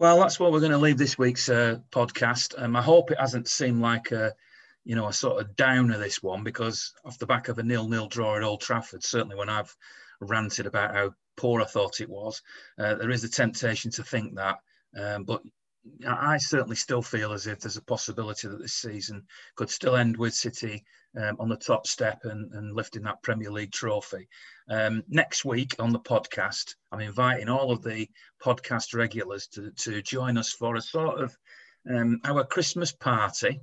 Well, 0.00 0.18
that's 0.18 0.40
what 0.40 0.50
we're 0.50 0.60
going 0.60 0.72
to 0.72 0.78
leave 0.78 0.98
this 0.98 1.16
week's 1.16 1.48
uh, 1.48 1.78
podcast. 1.92 2.60
Um, 2.60 2.74
I 2.74 2.82
hope 2.82 3.12
it 3.12 3.20
hasn't 3.20 3.46
seemed 3.46 3.80
like 3.80 4.10
a, 4.10 4.32
you 4.84 4.96
know, 4.96 5.06
a 5.06 5.12
sort 5.12 5.40
of 5.40 5.54
downer 5.54 5.96
this 5.98 6.20
one 6.20 6.42
because 6.42 6.92
off 7.04 7.18
the 7.18 7.26
back 7.26 7.46
of 7.46 7.58
a 7.58 7.62
nil-nil 7.62 8.08
draw 8.08 8.36
at 8.36 8.42
Old 8.42 8.60
Trafford, 8.60 9.04
certainly 9.04 9.36
when 9.36 9.48
I've 9.48 9.74
ranted 10.20 10.66
about 10.66 10.94
how 10.94 11.14
poor 11.36 11.60
I 11.60 11.64
thought 11.64 12.00
it 12.00 12.08
was. 12.08 12.42
Uh, 12.78 12.94
there 12.94 13.10
is 13.10 13.24
a 13.24 13.28
temptation 13.28 13.90
to 13.92 14.04
think 14.04 14.36
that, 14.36 14.58
um, 14.98 15.24
but 15.24 15.42
I 16.06 16.38
certainly 16.38 16.76
still 16.76 17.02
feel 17.02 17.32
as 17.32 17.46
if 17.46 17.60
there's 17.60 17.76
a 17.76 17.82
possibility 17.82 18.48
that 18.48 18.58
this 18.58 18.72
season 18.72 19.26
could 19.54 19.68
still 19.68 19.96
end 19.96 20.16
with 20.16 20.34
City 20.34 20.82
um, 21.16 21.36
on 21.38 21.48
the 21.48 21.56
top 21.56 21.86
step 21.86 22.20
and, 22.24 22.52
and, 22.54 22.74
lifting 22.74 23.02
that 23.02 23.22
Premier 23.22 23.50
League 23.50 23.72
trophy. 23.72 24.28
Um, 24.68 25.02
next 25.08 25.44
week 25.44 25.74
on 25.78 25.92
the 25.92 26.00
podcast, 26.00 26.74
I'm 26.90 27.00
inviting 27.00 27.50
all 27.50 27.70
of 27.70 27.82
the 27.82 28.08
podcast 28.42 28.94
regulars 28.94 29.46
to, 29.48 29.70
to 29.72 30.02
join 30.02 30.38
us 30.38 30.52
for 30.52 30.74
a 30.74 30.80
sort 30.80 31.20
of 31.20 31.36
um, 31.88 32.20
our 32.24 32.44
Christmas 32.44 32.92
party. 32.92 33.60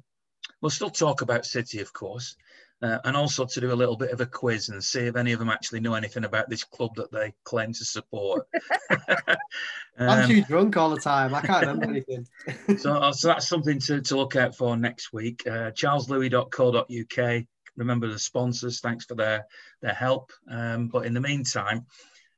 We'll 0.61 0.69
still 0.69 0.91
talk 0.91 1.21
about 1.21 1.45
City, 1.45 1.81
of 1.81 1.91
course, 1.91 2.35
uh, 2.81 2.97
and 3.03 3.15
also 3.15 3.45
to 3.45 3.61
do 3.61 3.71
a 3.71 3.75
little 3.75 3.95
bit 3.95 4.11
of 4.11 4.21
a 4.21 4.25
quiz 4.25 4.69
and 4.69 4.83
see 4.83 5.01
if 5.01 5.15
any 5.15 5.33
of 5.33 5.39
them 5.39 5.49
actually 5.49 5.79
know 5.79 5.93
anything 5.93 6.23
about 6.23 6.49
this 6.49 6.63
club 6.63 6.95
that 6.95 7.11
they 7.11 7.33
claim 7.43 7.73
to 7.73 7.85
support. 7.85 8.47
um, 8.89 8.97
I'm 9.99 10.27
too 10.27 10.43
drunk 10.43 10.77
all 10.77 10.89
the 10.89 10.99
time. 10.99 11.35
I 11.35 11.41
can't 11.41 11.61
remember 11.61 11.85
anything. 11.85 12.27
so, 12.77 12.93
uh, 12.93 13.11
so 13.11 13.27
that's 13.27 13.47
something 13.47 13.79
to, 13.79 14.01
to 14.01 14.17
look 14.17 14.35
out 14.35 14.55
for 14.55 14.75
next 14.75 15.13
week. 15.13 15.43
Uh, 15.45 15.71
CharlesLouis.co.uk. 15.71 17.43
Remember 17.77 18.07
the 18.07 18.19
sponsors. 18.19 18.79
Thanks 18.79 19.05
for 19.05 19.15
their 19.15 19.45
their 19.81 19.93
help. 19.93 20.31
Um, 20.49 20.87
but 20.89 21.05
in 21.05 21.13
the 21.13 21.21
meantime, 21.21 21.85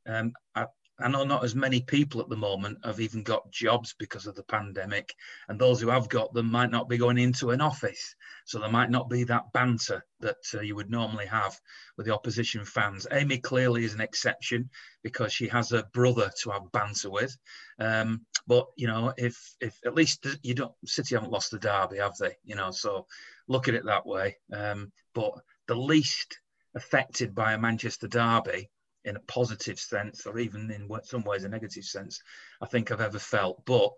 um, 0.06 0.34
I, 0.54 0.68
I 1.04 1.10
know 1.10 1.26
not 1.26 1.44
as 1.44 1.54
many 1.54 1.82
people 1.82 2.22
at 2.22 2.30
the 2.30 2.38
moment 2.38 2.78
have 2.86 3.02
even 3.02 3.24
got 3.24 3.52
jobs 3.52 3.94
because 4.00 4.26
of 4.26 4.36
the 4.36 4.44
pandemic, 4.44 5.14
and 5.50 5.60
those 5.60 5.82
who 5.82 5.90
have 5.90 6.08
got 6.08 6.34
them 6.34 6.50
might 6.50 6.72
not 6.72 6.88
be 6.88 6.98
going 6.98 7.18
into 7.18 7.50
an 7.50 7.60
office, 7.60 8.16
so 8.46 8.58
there 8.58 8.70
might 8.70 8.90
not 8.90 9.10
be 9.10 9.26
that 9.26 9.52
banter 9.54 10.06
that 10.22 10.38
uh, 10.54 10.62
you 10.62 10.76
would 10.76 10.90
normally 10.90 11.26
have 11.26 11.60
with 11.98 12.06
the 12.06 12.14
opposition 12.14 12.64
fans. 12.64 13.06
Amy 13.12 13.38
clearly 13.38 13.84
is 13.84 13.94
an 13.94 14.00
exception 14.00 14.70
because 15.04 15.34
she 15.34 15.50
has 15.50 15.74
a 15.74 15.84
brother 15.94 16.32
to 16.42 16.52
have 16.52 16.72
banter 16.72 17.10
with, 17.10 17.38
um, 17.80 18.26
but 18.48 18.68
you 18.78 18.88
know, 18.88 19.14
if 19.18 19.56
if 19.60 19.78
at 19.86 19.96
least 19.96 20.26
you 20.42 20.54
don't, 20.54 20.74
City 20.86 21.16
haven't 21.16 21.32
lost 21.32 21.52
the 21.52 21.60
derby, 21.60 21.98
have 21.98 22.18
they? 22.18 22.38
You 22.46 22.56
know, 22.56 22.72
so 22.72 23.08
look 23.50 23.68
at 23.68 23.76
it 23.76 23.86
that 23.86 24.06
way. 24.06 24.38
Um, 24.54 24.94
but 25.14 25.34
the 25.68 25.76
least 25.76 26.40
affected 26.76 27.36
by 27.36 27.54
a 27.54 27.60
Manchester 27.60 28.08
derby 28.08 28.70
in 29.06 29.16
a 29.16 29.22
positive 29.22 29.80
sense, 29.80 30.26
or 30.26 30.40
even 30.40 30.72
in 30.72 30.90
some 31.04 31.24
ways 31.24 31.44
a 31.44 31.50
negative 31.50 31.86
sense, 31.86 32.22
I 32.62 32.66
think 32.66 32.92
I've 32.92 33.02
ever 33.02 33.20
felt. 33.20 33.66
But 33.66 33.92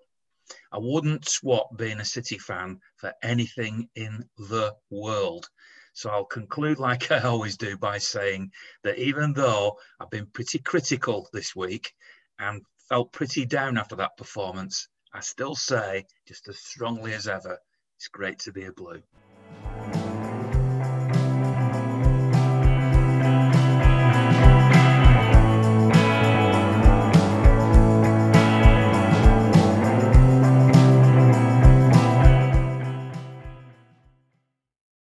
I 0.71 0.77
wouldn't 0.77 1.27
swap 1.27 1.75
being 1.75 1.99
a 1.99 2.05
City 2.05 2.37
fan 2.37 2.79
for 2.97 3.13
anything 3.23 3.89
in 3.95 4.29
the 4.37 4.75
world. 4.89 5.49
So 5.93 6.09
I'll 6.09 6.25
conclude 6.25 6.77
like 6.77 7.11
I 7.11 7.21
always 7.21 7.57
do 7.57 7.77
by 7.77 7.97
saying 7.97 8.51
that 8.83 8.99
even 8.99 9.33
though 9.33 9.79
I've 9.99 10.09
been 10.09 10.27
pretty 10.27 10.59
critical 10.59 11.29
this 11.33 11.55
week 11.55 11.93
and 12.37 12.61
felt 12.89 13.11
pretty 13.11 13.45
down 13.45 13.77
after 13.77 13.95
that 13.95 14.17
performance, 14.17 14.87
I 15.13 15.21
still 15.21 15.55
say, 15.55 16.05
just 16.27 16.47
as 16.49 16.59
strongly 16.59 17.13
as 17.13 17.27
ever, 17.27 17.57
it's 17.97 18.09
great 18.09 18.39
to 18.39 18.51
be 18.51 18.65
a 18.65 18.73
blue. 18.73 19.01